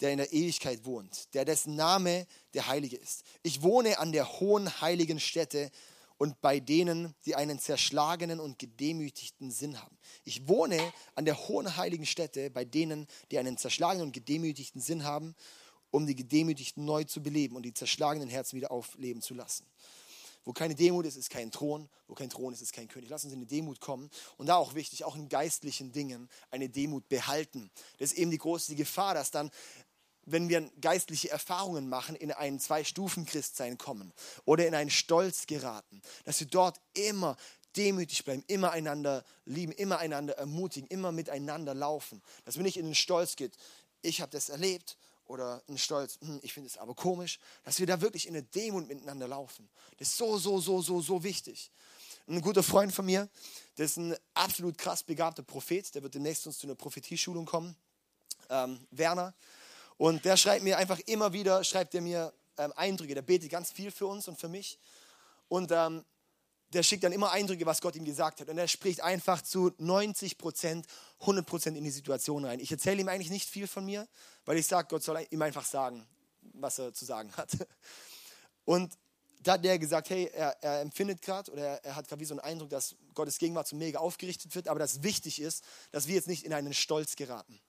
der 0.00 0.12
in 0.12 0.18
der 0.18 0.32
Ewigkeit 0.32 0.84
wohnt, 0.84 1.32
der 1.34 1.44
dessen 1.44 1.76
Name 1.76 2.26
der 2.54 2.66
Heilige 2.66 2.96
ist. 2.96 3.22
Ich 3.42 3.62
wohne 3.62 3.98
an 3.98 4.12
der 4.12 4.40
hohen 4.40 4.80
heiligen 4.80 5.20
Stätte 5.20 5.70
und 6.16 6.40
bei 6.40 6.60
denen, 6.60 7.14
die 7.24 7.34
einen 7.34 7.58
zerschlagenen 7.58 8.40
und 8.40 8.58
gedemütigten 8.58 9.50
Sinn 9.50 9.80
haben. 9.80 9.96
Ich 10.24 10.48
wohne 10.48 10.92
an 11.14 11.24
der 11.24 11.48
hohen 11.48 11.76
heiligen 11.76 12.06
Stätte 12.06 12.50
bei 12.50 12.64
denen, 12.64 13.06
die 13.30 13.38
einen 13.38 13.56
zerschlagenen 13.56 14.08
und 14.08 14.12
gedemütigten 14.12 14.80
Sinn 14.80 15.04
haben, 15.04 15.34
um 15.90 16.06
die 16.06 16.14
Gedemütigten 16.14 16.84
neu 16.84 17.04
zu 17.04 17.22
beleben 17.22 17.56
und 17.56 17.62
die 17.62 17.74
zerschlagenen 17.74 18.28
Herzen 18.28 18.56
wieder 18.56 18.70
aufleben 18.70 19.22
zu 19.22 19.34
lassen. 19.34 19.66
Wo 20.44 20.52
keine 20.52 20.74
Demut 20.74 21.06
ist, 21.06 21.16
ist 21.16 21.30
kein 21.30 21.50
Thron. 21.50 21.88
Wo 22.08 22.14
kein 22.14 22.30
Thron 22.30 22.52
ist, 22.52 22.62
ist 22.62 22.72
kein 22.72 22.88
König. 22.88 23.10
Lass 23.10 23.24
uns 23.24 23.32
in 23.32 23.40
die 23.40 23.46
Demut 23.46 23.80
kommen. 23.80 24.10
Und 24.36 24.46
da 24.46 24.56
auch 24.56 24.74
wichtig, 24.74 25.04
auch 25.04 25.16
in 25.16 25.28
geistlichen 25.28 25.92
Dingen 25.92 26.28
eine 26.50 26.68
Demut 26.68 27.08
behalten. 27.08 27.70
Das 27.98 28.12
ist 28.12 28.18
eben 28.18 28.30
die 28.30 28.38
große 28.38 28.74
Gefahr, 28.74 29.14
dass 29.14 29.30
dann 29.30 29.50
wenn 30.26 30.48
wir 30.48 30.70
geistliche 30.80 31.30
Erfahrungen 31.30 31.88
machen, 31.88 32.14
in 32.14 32.30
ein 32.30 32.60
Zwei-Stufen-Christsein 32.60 33.78
kommen 33.78 34.12
oder 34.44 34.66
in 34.66 34.74
einen 34.74 34.90
Stolz 34.90 35.46
geraten, 35.46 36.02
dass 36.24 36.38
wir 36.40 36.46
dort 36.46 36.80
immer 36.94 37.36
demütig 37.76 38.24
bleiben, 38.24 38.44
immer 38.46 38.72
einander 38.72 39.24
lieben, 39.44 39.72
immer 39.72 39.98
einander 39.98 40.36
ermutigen, 40.36 40.88
immer 40.88 41.12
miteinander 41.12 41.74
laufen. 41.74 42.22
Dass 42.44 42.56
wir 42.56 42.62
nicht 42.62 42.76
in 42.76 42.86
den 42.86 42.94
Stolz 42.94 43.36
geht, 43.36 43.56
ich 44.02 44.20
habe 44.20 44.30
das 44.30 44.48
erlebt 44.48 44.96
oder 45.30 45.62
ein 45.68 45.78
Stolz, 45.78 46.18
hm, 46.20 46.40
ich 46.42 46.52
finde 46.52 46.68
es 46.68 46.76
aber 46.76 46.94
komisch, 46.94 47.38
dass 47.64 47.78
wir 47.78 47.86
da 47.86 48.00
wirklich 48.00 48.26
in 48.26 48.34
der 48.34 48.42
Demut 48.42 48.88
miteinander 48.88 49.28
laufen. 49.28 49.68
Das 49.98 50.08
ist 50.08 50.18
so, 50.18 50.36
so, 50.38 50.60
so, 50.60 50.82
so, 50.82 51.00
so 51.00 51.22
wichtig. 51.22 51.70
Ein 52.26 52.42
guter 52.42 52.62
Freund 52.62 52.92
von 52.92 53.06
mir, 53.06 53.28
der 53.78 53.86
ist 53.86 53.96
ein 53.96 54.14
absolut 54.34 54.76
krass 54.76 55.02
begabter 55.02 55.42
Prophet, 55.42 55.94
der 55.94 56.02
wird 56.02 56.14
demnächst 56.14 56.46
uns 56.46 56.58
zu 56.58 56.66
einer 56.66 56.74
Prophetieschulung 56.74 57.46
kommen, 57.46 57.76
ähm, 58.50 58.86
Werner. 58.90 59.34
Und 59.96 60.24
der 60.24 60.36
schreibt 60.36 60.64
mir 60.64 60.78
einfach 60.78 60.98
immer 61.06 61.32
wieder, 61.32 61.62
schreibt 61.62 61.94
er 61.94 62.00
mir 62.00 62.32
ähm, 62.58 62.72
Eindrücke. 62.76 63.14
Der 63.14 63.22
betet 63.22 63.50
ganz 63.50 63.70
viel 63.70 63.90
für 63.90 64.06
uns 64.06 64.28
und 64.28 64.38
für 64.38 64.48
mich. 64.48 64.78
Und 65.48 65.70
ähm, 65.72 66.04
der 66.72 66.82
schickt 66.82 67.04
dann 67.04 67.12
immer 67.12 67.32
Eindrücke, 67.32 67.66
was 67.66 67.80
Gott 67.80 67.96
ihm 67.96 68.04
gesagt 68.04 68.40
hat. 68.40 68.48
Und 68.48 68.58
er 68.58 68.68
spricht 68.68 69.02
einfach 69.02 69.42
zu 69.42 69.72
90 69.78 70.38
Prozent, 70.38 70.86
100 71.20 71.44
Prozent 71.44 71.76
in 71.76 71.84
die 71.84 71.90
Situation 71.90 72.44
rein. 72.44 72.60
Ich 72.60 72.70
erzähle 72.70 73.00
ihm 73.00 73.08
eigentlich 73.08 73.30
nicht 73.30 73.48
viel 73.48 73.66
von 73.66 73.84
mir, 73.84 74.06
weil 74.44 74.56
ich 74.56 74.66
sage, 74.66 74.88
Gott 74.88 75.02
soll 75.02 75.26
ihm 75.30 75.42
einfach 75.42 75.64
sagen, 75.64 76.06
was 76.54 76.78
er 76.78 76.92
zu 76.94 77.04
sagen 77.04 77.32
hat. 77.36 77.50
Und 78.64 78.96
da 79.42 79.54
hat 79.54 79.64
der 79.64 79.78
gesagt, 79.78 80.10
hey, 80.10 80.30
er, 80.32 80.56
er 80.62 80.80
empfindet 80.80 81.22
gerade 81.22 81.50
oder 81.50 81.62
er, 81.62 81.84
er 81.84 81.96
hat 81.96 82.08
gerade 82.08 82.20
wie 82.20 82.26
so 82.26 82.34
einen 82.34 82.40
Eindruck, 82.40 82.70
dass 82.70 82.94
Gottes 83.14 83.38
Gegenwart 83.38 83.66
so 83.66 83.74
mega 83.74 83.98
aufgerichtet 83.98 84.54
wird, 84.54 84.68
aber 84.68 84.78
dass 84.78 85.02
wichtig 85.02 85.40
ist, 85.40 85.64
dass 85.92 86.06
wir 86.06 86.14
jetzt 86.14 86.28
nicht 86.28 86.44
in 86.44 86.52
einen 86.52 86.74
Stolz 86.74 87.16
geraten 87.16 87.60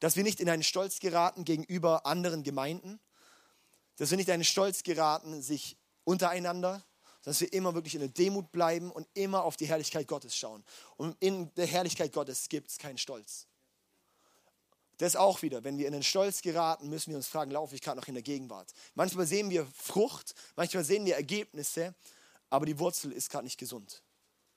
dass 0.00 0.16
wir 0.16 0.22
nicht 0.22 0.40
in 0.40 0.48
einen 0.48 0.62
Stolz 0.62 1.00
geraten 1.00 1.44
gegenüber 1.44 2.06
anderen 2.06 2.42
Gemeinden, 2.42 3.00
dass 3.96 4.10
wir 4.10 4.16
nicht 4.16 4.28
in 4.28 4.34
einen 4.34 4.44
Stolz 4.44 4.82
geraten, 4.82 5.42
sich 5.42 5.76
untereinander, 6.04 6.84
dass 7.22 7.40
wir 7.40 7.52
immer 7.52 7.74
wirklich 7.74 7.94
in 7.94 8.00
der 8.00 8.08
Demut 8.08 8.52
bleiben 8.52 8.90
und 8.90 9.06
immer 9.14 9.44
auf 9.44 9.56
die 9.56 9.66
Herrlichkeit 9.66 10.06
Gottes 10.06 10.36
schauen. 10.36 10.64
Und 10.96 11.16
in 11.20 11.52
der 11.54 11.66
Herrlichkeit 11.66 12.12
Gottes 12.12 12.48
gibt 12.48 12.70
es 12.70 12.78
keinen 12.78 12.98
Stolz. 12.98 13.46
Das 14.98 15.14
auch 15.14 15.42
wieder, 15.42 15.62
wenn 15.62 15.78
wir 15.78 15.86
in 15.86 15.92
den 15.92 16.02
Stolz 16.02 16.42
geraten, 16.42 16.88
müssen 16.88 17.10
wir 17.10 17.16
uns 17.16 17.28
fragen, 17.28 17.52
laufe 17.52 17.74
ich 17.74 17.80
gerade 17.80 17.98
noch 17.98 18.08
in 18.08 18.14
der 18.14 18.22
Gegenwart? 18.22 18.72
Manchmal 18.94 19.26
sehen 19.26 19.48
wir 19.48 19.64
Frucht, 19.66 20.34
manchmal 20.56 20.84
sehen 20.84 21.06
wir 21.06 21.14
Ergebnisse, 21.14 21.94
aber 22.50 22.66
die 22.66 22.78
Wurzel 22.78 23.12
ist 23.12 23.30
gerade 23.30 23.44
nicht 23.44 23.58
gesund. 23.58 24.02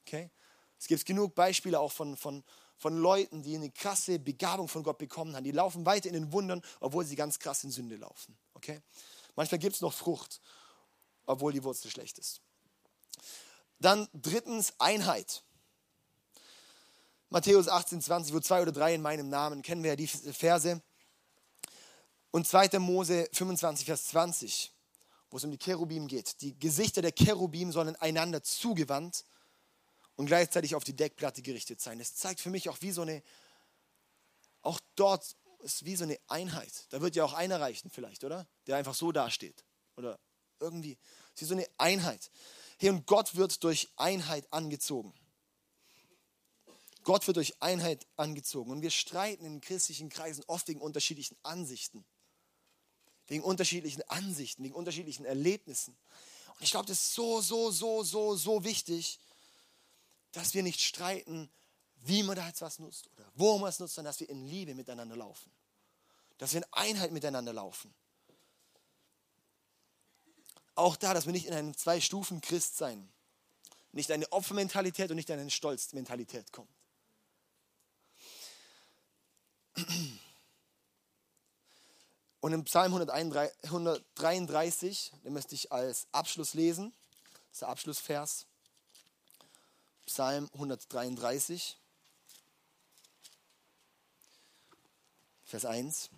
Okay? 0.05 0.31
Es 0.79 0.87
gibt 0.87 1.05
genug 1.05 1.35
Beispiele 1.35 1.79
auch 1.79 1.91
von, 1.91 2.17
von, 2.17 2.43
von 2.75 2.97
Leuten, 2.97 3.43
die 3.43 3.55
eine 3.55 3.69
krasse 3.69 4.17
Begabung 4.17 4.67
von 4.67 4.81
Gott 4.81 4.97
bekommen 4.97 5.35
haben. 5.35 5.43
Die 5.43 5.51
laufen 5.51 5.85
weiter 5.85 6.07
in 6.07 6.13
den 6.13 6.31
Wundern, 6.31 6.63
obwohl 6.79 7.05
sie 7.05 7.15
ganz 7.15 7.37
krass 7.37 7.63
in 7.63 7.69
Sünde 7.69 7.97
laufen. 7.97 8.35
Okay? 8.55 8.81
Manchmal 9.35 9.59
gibt 9.59 9.75
es 9.75 9.81
noch 9.81 9.93
Frucht, 9.93 10.41
obwohl 11.27 11.53
die 11.53 11.63
Wurzel 11.63 11.91
schlecht 11.91 12.17
ist. 12.17 12.41
Dann 13.79 14.07
drittens 14.13 14.73
Einheit. 14.77 15.43
Matthäus 17.29 17.67
18, 17.67 18.01
20, 18.01 18.33
wo 18.33 18.39
zwei 18.39 18.61
oder 18.61 18.71
drei 18.71 18.93
in 18.93 19.01
meinem 19.01 19.29
Namen, 19.29 19.61
kennen 19.61 19.83
wir 19.83 19.91
ja 19.91 19.95
diese 19.95 20.33
Verse. 20.33 20.81
Und 22.31 22.47
2. 22.47 22.79
Mose 22.79 23.27
25, 23.33 23.85
Vers 23.85 24.07
20, 24.07 24.71
wo 25.29 25.37
es 25.37 25.43
um 25.43 25.51
die 25.51 25.57
Cherubim 25.57 26.07
geht. 26.07 26.41
Die 26.41 26.57
Gesichter 26.57 27.01
der 27.01 27.13
Cherubim 27.13 27.71
sollen 27.71 27.95
einander 27.95 28.43
zugewandt 28.43 29.25
und 30.15 30.25
gleichzeitig 30.25 30.75
auf 30.75 30.83
die 30.83 30.95
Deckplatte 30.95 31.41
gerichtet 31.41 31.81
sein. 31.81 31.99
Das 31.99 32.15
zeigt 32.15 32.39
für 32.39 32.49
mich 32.49 32.69
auch 32.69 32.77
wie 32.81 32.91
so 32.91 33.01
eine, 33.01 33.23
auch 34.61 34.79
dort 34.95 35.35
ist 35.59 35.85
wie 35.85 35.95
so 35.95 36.03
eine 36.03 36.19
Einheit. 36.27 36.85
Da 36.89 37.01
wird 37.01 37.15
ja 37.15 37.23
auch 37.23 37.33
einer 37.33 37.59
reichen 37.59 37.89
vielleicht, 37.89 38.23
oder? 38.23 38.47
Der 38.67 38.77
einfach 38.77 38.95
so 38.95 39.11
dasteht. 39.11 39.63
Oder 39.95 40.19
irgendwie. 40.59 40.97
Es 41.35 41.43
ist 41.43 41.49
so 41.49 41.55
eine 41.55 41.67
Einheit. 41.77 42.29
Hey, 42.81 42.89
und 42.89 43.05
Gott 43.05 43.35
wird 43.35 43.63
durch 43.63 43.89
Einheit 43.95 44.51
angezogen. 44.51 45.13
Gott 47.03 47.27
wird 47.27 47.37
durch 47.37 47.61
Einheit 47.61 48.07
angezogen. 48.15 48.71
Und 48.71 48.81
wir 48.81 48.89
streiten 48.89 49.45
in 49.45 49.61
christlichen 49.61 50.09
Kreisen 50.09 50.43
oft 50.47 50.67
wegen 50.67 50.81
unterschiedlichen 50.81 51.37
Ansichten. 51.43 52.03
Wegen 53.27 53.43
unterschiedlichen 53.43 54.01
Ansichten, 54.09 54.63
wegen 54.63 54.73
unterschiedlichen 54.73 55.25
Erlebnissen. 55.25 55.95
Und 56.55 56.63
ich 56.63 56.71
glaube, 56.71 56.87
das 56.87 56.97
ist 56.97 57.13
so, 57.13 57.39
so, 57.39 57.69
so, 57.69 58.01
so, 58.01 58.35
so 58.35 58.63
wichtig, 58.63 59.19
dass 60.31 60.55
wir 60.55 60.63
nicht 60.63 60.81
streiten, 60.81 61.51
wie 61.97 62.23
man 62.23 62.35
da 62.35 62.47
jetzt 62.47 62.61
was 62.61 62.79
nutzt 62.79 63.11
oder 63.11 63.31
wo 63.35 63.59
man 63.59 63.69
es 63.69 63.77
nutzt, 63.77 63.93
sondern 63.93 64.09
dass 64.09 64.21
wir 64.21 64.29
in 64.29 64.47
Liebe 64.47 64.73
miteinander 64.73 65.15
laufen. 65.15 65.51
Dass 66.39 66.53
wir 66.53 66.63
in 66.63 66.73
Einheit 66.73 67.11
miteinander 67.11 67.53
laufen. 67.53 67.93
Auch 70.75 70.95
da, 70.95 71.13
dass 71.13 71.25
wir 71.25 71.33
nicht 71.33 71.47
in 71.47 71.53
einem 71.53 71.75
Zwei-Stufen-Christ 71.75 72.77
sein, 72.77 73.11
nicht 73.91 74.09
in 74.09 74.15
eine 74.15 74.31
Opfermentalität 74.31 75.09
und 75.09 75.17
nicht 75.17 75.29
in 75.29 75.39
eine 75.39 75.49
Stolzmentalität 75.49 76.51
kommen. 76.51 76.69
Und 82.39 82.53
im 82.53 82.63
Psalm 82.63 82.93
133, 82.93 85.11
den 85.23 85.33
möchte 85.33 85.55
ich 85.55 85.71
als 85.71 86.07
Abschluss 86.11 86.53
lesen, 86.53 86.93
das 87.49 87.53
ist 87.53 87.61
der 87.61 87.69
Abschlussvers. 87.69 88.45
Psalm 90.05 90.49
133, 90.53 91.77
Vers 95.45 95.65
1. 95.65 96.09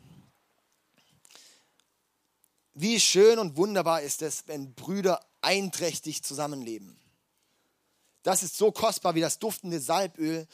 Wie 2.76 3.00
schön 3.00 3.38
und 3.38 3.56
wunderbar 3.56 4.02
ist 4.02 4.24
es, 4.24 4.48
wenn 4.48 4.74
Brüder 4.74 5.24
einträchtig 5.42 6.24
zusammenleben. 6.24 7.00
Das 8.24 8.42
ist 8.42 8.58
so 8.58 8.72
kostbar 8.72 9.14
wie 9.14 9.22
das 9.22 9.38
duftende 9.38 9.80
Salböl, 9.80 10.48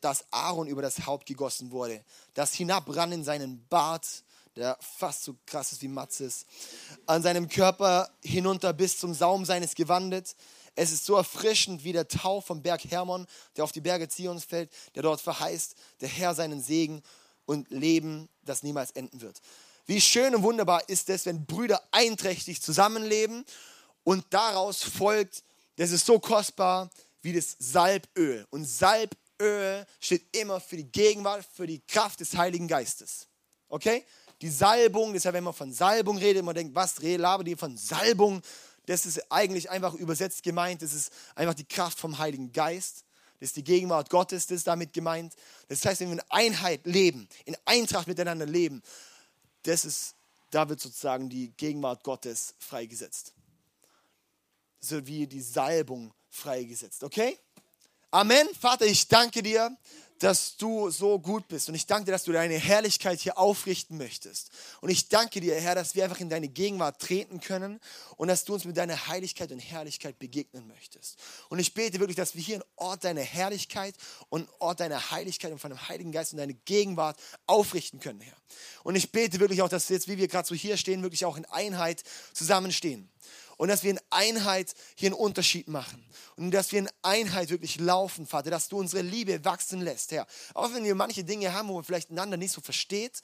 das 0.00 0.24
Aaron 0.30 0.68
über 0.68 0.80
das 0.80 1.06
Haupt 1.06 1.26
gegossen 1.26 1.70
wurde, 1.70 2.02
das 2.34 2.54
hinabrann 2.54 3.12
in 3.12 3.24
seinen 3.24 3.66
Bart, 3.68 4.24
der 4.56 4.78
fast 4.80 5.24
so 5.24 5.36
krass 5.46 5.72
ist 5.72 5.82
wie 5.82 5.88
Matzes, 5.88 6.46
an 7.06 7.22
seinem 7.22 7.48
Körper 7.48 8.10
hinunter 8.24 8.72
bis 8.72 8.98
zum 8.98 9.12
Saum 9.12 9.44
seines 9.44 9.74
Gewandet. 9.74 10.34
Es 10.76 10.92
ist 10.92 11.04
so 11.04 11.16
erfrischend 11.16 11.84
wie 11.84 11.92
der 11.92 12.08
Tau 12.08 12.40
vom 12.40 12.62
Berg 12.62 12.84
Hermon, 12.90 13.26
der 13.56 13.64
auf 13.64 13.72
die 13.72 13.80
Berge 13.80 14.08
Zions 14.08 14.44
fällt, 14.44 14.72
der 14.94 15.02
dort 15.02 15.20
verheißt, 15.20 15.74
der 16.00 16.08
Herr 16.08 16.34
seinen 16.34 16.62
Segen 16.62 17.02
und 17.44 17.70
Leben, 17.70 18.28
das 18.44 18.62
niemals 18.62 18.92
enden 18.92 19.20
wird. 19.20 19.40
Wie 19.90 20.00
schön 20.00 20.36
und 20.36 20.44
wunderbar 20.44 20.88
ist 20.88 21.10
es, 21.10 21.26
wenn 21.26 21.44
Brüder 21.46 21.82
einträchtig 21.90 22.62
zusammenleben 22.62 23.44
und 24.04 24.24
daraus 24.30 24.84
folgt, 24.84 25.42
das 25.78 25.90
ist 25.90 26.06
so 26.06 26.20
kostbar 26.20 26.88
wie 27.22 27.32
das 27.32 27.56
Salböl. 27.58 28.46
Und 28.50 28.66
Salböl 28.66 29.84
steht 29.98 30.36
immer 30.36 30.60
für 30.60 30.76
die 30.76 30.92
Gegenwart, 30.92 31.44
für 31.56 31.66
die 31.66 31.80
Kraft 31.80 32.20
des 32.20 32.36
Heiligen 32.36 32.68
Geistes. 32.68 33.26
Okay? 33.68 34.04
Die 34.40 34.48
Salbung, 34.48 35.12
deshalb, 35.12 35.34
wenn 35.34 35.42
man 35.42 35.54
von 35.54 35.72
Salbung 35.72 36.18
redet, 36.18 36.44
man 36.44 36.54
denkt, 36.54 36.72
was 36.72 37.02
labert 37.02 37.48
die 37.48 37.56
von 37.56 37.76
Salbung? 37.76 38.42
Das 38.86 39.06
ist 39.06 39.20
eigentlich 39.32 39.70
einfach 39.70 39.94
übersetzt 39.94 40.44
gemeint, 40.44 40.82
das 40.82 40.94
ist 40.94 41.12
einfach 41.34 41.54
die 41.54 41.66
Kraft 41.66 41.98
vom 41.98 42.16
Heiligen 42.16 42.52
Geist. 42.52 43.04
Das 43.40 43.48
ist 43.48 43.56
die 43.56 43.64
Gegenwart 43.64 44.08
Gottes, 44.08 44.46
das 44.46 44.58
ist 44.58 44.68
damit 44.68 44.92
gemeint. 44.92 45.34
Das 45.66 45.84
heißt, 45.84 46.00
wenn 46.00 46.10
wir 46.10 46.18
in 46.18 46.22
Einheit 46.28 46.86
leben, 46.86 47.26
in 47.44 47.56
Eintracht 47.64 48.06
miteinander 48.06 48.46
leben, 48.46 48.82
das 49.62 49.84
ist, 49.84 50.14
da 50.50 50.68
wird 50.68 50.80
sozusagen 50.80 51.28
die 51.28 51.52
Gegenwart 51.52 52.02
Gottes 52.02 52.54
freigesetzt. 52.58 53.34
So 54.80 55.06
wie 55.06 55.26
die 55.26 55.42
Salbung 55.42 56.12
freigesetzt, 56.28 57.04
okay? 57.04 57.38
Amen. 58.10 58.48
Vater, 58.58 58.86
ich 58.86 59.06
danke 59.08 59.42
dir, 59.42 59.76
dass 60.20 60.58
du 60.58 60.90
so 60.90 61.18
gut 61.18 61.48
bist. 61.48 61.68
Und 61.68 61.74
ich 61.74 61.86
danke 61.86 62.04
dir, 62.04 62.12
dass 62.12 62.24
du 62.24 62.32
deine 62.32 62.58
Herrlichkeit 62.58 63.20
hier 63.20 63.38
aufrichten 63.38 63.96
möchtest. 63.96 64.50
Und 64.82 64.90
ich 64.90 65.08
danke 65.08 65.40
dir, 65.40 65.58
Herr, 65.58 65.74
dass 65.74 65.94
wir 65.94 66.04
einfach 66.04 66.20
in 66.20 66.28
deine 66.28 66.48
Gegenwart 66.48 67.00
treten 67.00 67.40
können 67.40 67.80
und 68.16 68.28
dass 68.28 68.44
du 68.44 68.52
uns 68.52 68.66
mit 68.66 68.76
deiner 68.76 69.08
Heiligkeit 69.08 69.50
und 69.50 69.58
Herrlichkeit 69.58 70.18
begegnen 70.18 70.68
möchtest. 70.68 71.18
Und 71.48 71.58
ich 71.58 71.72
bete 71.72 72.00
wirklich, 72.00 72.16
dass 72.16 72.34
wir 72.34 72.42
hier 72.42 72.56
einen 72.56 72.64
Ort 72.76 73.04
deiner 73.04 73.22
Herrlichkeit 73.22 73.94
und 74.28 74.42
einen 74.42 74.50
Ort 74.58 74.80
deiner 74.80 75.10
Heiligkeit 75.10 75.52
und 75.52 75.58
von 75.58 75.70
dem 75.70 75.88
Heiligen 75.88 76.12
Geist 76.12 76.32
und 76.32 76.38
deine 76.38 76.54
Gegenwart 76.54 77.18
aufrichten 77.46 77.98
können, 77.98 78.20
Herr. 78.20 78.36
Und 78.82 78.96
ich 78.96 79.10
bete 79.12 79.40
wirklich 79.40 79.62
auch, 79.62 79.70
dass 79.70 79.88
wir 79.88 79.96
jetzt, 79.96 80.06
wie 80.06 80.18
wir 80.18 80.28
gerade 80.28 80.46
so 80.46 80.54
hier 80.54 80.76
stehen, 80.76 81.02
wirklich 81.02 81.24
auch 81.24 81.38
in 81.38 81.46
Einheit 81.46 82.02
zusammenstehen 82.34 83.08
und 83.60 83.68
dass 83.68 83.82
wir 83.82 83.90
in 83.90 84.00
Einheit 84.08 84.72
hier 84.94 85.08
einen 85.08 85.20
Unterschied 85.20 85.68
machen 85.68 86.02
und 86.36 86.50
dass 86.50 86.72
wir 86.72 86.78
in 86.78 86.88
Einheit 87.02 87.50
wirklich 87.50 87.78
laufen, 87.78 88.26
Vater, 88.26 88.48
dass 88.48 88.70
du 88.70 88.78
unsere 88.78 89.02
Liebe 89.02 89.44
wachsen 89.44 89.82
lässt, 89.82 90.12
Herr. 90.12 90.26
Auch 90.54 90.72
wenn 90.72 90.82
wir 90.82 90.94
manche 90.94 91.24
Dinge 91.24 91.52
haben, 91.52 91.68
wo 91.68 91.74
man 91.74 91.84
vielleicht 91.84 92.08
einander 92.08 92.38
nicht 92.38 92.52
so 92.52 92.62
versteht 92.62 93.20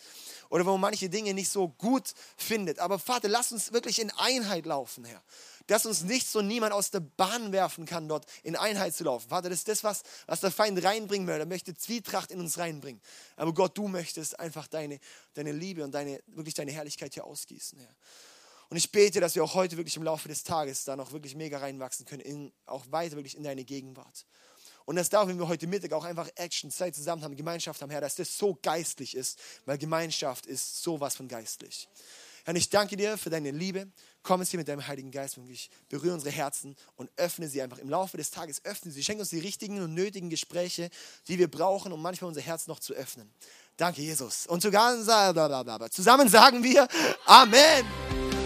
oder 0.51 0.66
wo 0.66 0.72
man 0.72 0.82
manche 0.82 1.09
Dinge 1.09 1.32
nicht 1.32 1.49
so 1.49 1.68
gut 1.68 2.12
findet, 2.37 2.80
aber 2.80 2.99
Vater, 2.99 3.28
lass 3.28 3.51
uns 3.51 3.72
wirklich 3.72 3.99
in 3.99 4.11
Einheit 4.11 4.66
laufen, 4.66 5.07
Herr 5.07 5.22
dass 5.68 5.84
uns 5.84 6.05
nichts 6.05 6.37
und 6.37 6.47
niemand 6.47 6.72
aus 6.72 6.93
der 6.93 7.01
Bahn 7.01 7.51
werfen 7.51 7.87
kann, 7.87 8.07
dort 8.07 8.24
in 8.45 8.55
Einheit 8.55 8.95
zu 8.95 9.03
laufen. 9.03 9.28
Vater, 9.28 9.49
das 9.49 9.59
ist 9.59 9.68
das, 9.68 9.82
was, 9.82 10.05
was 10.26 10.39
der 10.39 10.53
Feind 10.53 10.80
reinbringen 10.84 11.26
will. 11.26 11.41
Er 11.41 11.45
möchte 11.45 11.74
Zwietracht 11.74 12.30
in 12.30 12.39
uns 12.39 12.59
reinbringen. 12.59 13.03
Aber 13.34 13.53
Gott, 13.53 13.76
du 13.76 13.89
möchtest 13.89 14.39
einfach 14.39 14.68
deine, 14.68 15.01
deine 15.34 15.51
Liebe 15.51 15.82
und 15.82 15.91
deine, 15.91 16.20
wirklich 16.28 16.55
deine 16.55 16.70
Herrlichkeit 16.70 17.14
hier 17.14 17.24
ausgießen. 17.24 17.80
Herr. 17.80 17.97
Und 18.69 18.77
ich 18.77 18.91
bete, 18.91 19.21
dass 19.21 19.35
wir 19.35 19.45
auch 19.45 19.55
heute 19.55 19.77
wirklich 19.77 19.97
im 19.97 20.03
Laufe 20.03 20.29
des 20.29 20.43
Tages 20.43 20.85
da 20.85 20.97
noch 20.97 21.12
wirklich 21.12 21.35
mega 21.35 21.59
reinwachsen 21.59 22.05
können, 22.05 22.23
in, 22.23 22.53
auch 22.64 22.85
weiter 22.91 23.17
wirklich 23.17 23.37
in 23.37 23.45
deine 23.45 23.64
Gegenwart. 23.64 24.27
Und 24.85 24.97
dass 24.97 25.09
da, 25.09 25.27
wenn 25.27 25.39
wir 25.39 25.49
heute 25.49 25.67
Mittag 25.67 25.93
auch 25.93 26.05
einfach 26.05 26.29
Action, 26.37 26.71
Zeit 26.71 26.95
zusammen 26.95 27.23
haben, 27.23 27.37
Gemeinschaft 27.37 27.83
haben, 27.83 27.91
Herr, 27.91 28.01
dass 28.01 28.14
das 28.14 28.39
so 28.39 28.57
geistlich 28.62 29.17
ist, 29.17 29.39
weil 29.64 29.79
Gemeinschaft 29.79 30.47
ist 30.47 30.83
sowas 30.83 31.17
von 31.17 31.27
geistlich. 31.27 31.89
Herr, 32.45 32.55
ich 32.55 32.71
danke 32.71 32.97
dir 32.97 33.19
für 33.19 33.29
deine 33.29 33.51
Liebe. 33.51 33.89
Komm 34.23 34.41
jetzt 34.41 34.51
hier 34.51 34.59
mit 34.59 34.69
deinem 34.69 34.87
Heiligen 34.87 35.11
Geist 35.11 35.37
und 35.37 35.51
ich 35.51 35.69
berühre 35.89 36.14
unsere 36.14 36.31
Herzen 36.31 36.77
und 36.95 37.11
öffne 37.17 37.49
sie 37.49 37.61
einfach 37.61 37.79
im 37.79 37.89
Laufe 37.89 38.17
des 38.17 38.31
Tages. 38.31 38.64
Öffne 38.64 38.93
sie. 38.93 39.03
Schenke 39.03 39.23
uns 39.23 39.31
die 39.31 39.41
richtigen 39.41 39.83
und 39.83 39.95
nötigen 39.95 40.31
Gespräche, 40.31 40.91
die 41.27 41.39
wir 41.41 41.51
brauchen, 41.51 41.93
um 41.93 42.01
manchmal 42.01 42.29
unser 42.29 42.41
Herz 42.41 42.69
noch 42.69 42.79
zu 42.79 42.95
öffnen. 42.95 43.29
Danke, 43.77 44.03
Jesus. 44.03 44.47
Und 44.47 44.62
sogar 44.62 44.95
zusammen 45.91 46.29
sagen 46.29 46.62
wir 46.62 46.87
Amen. 47.27 48.45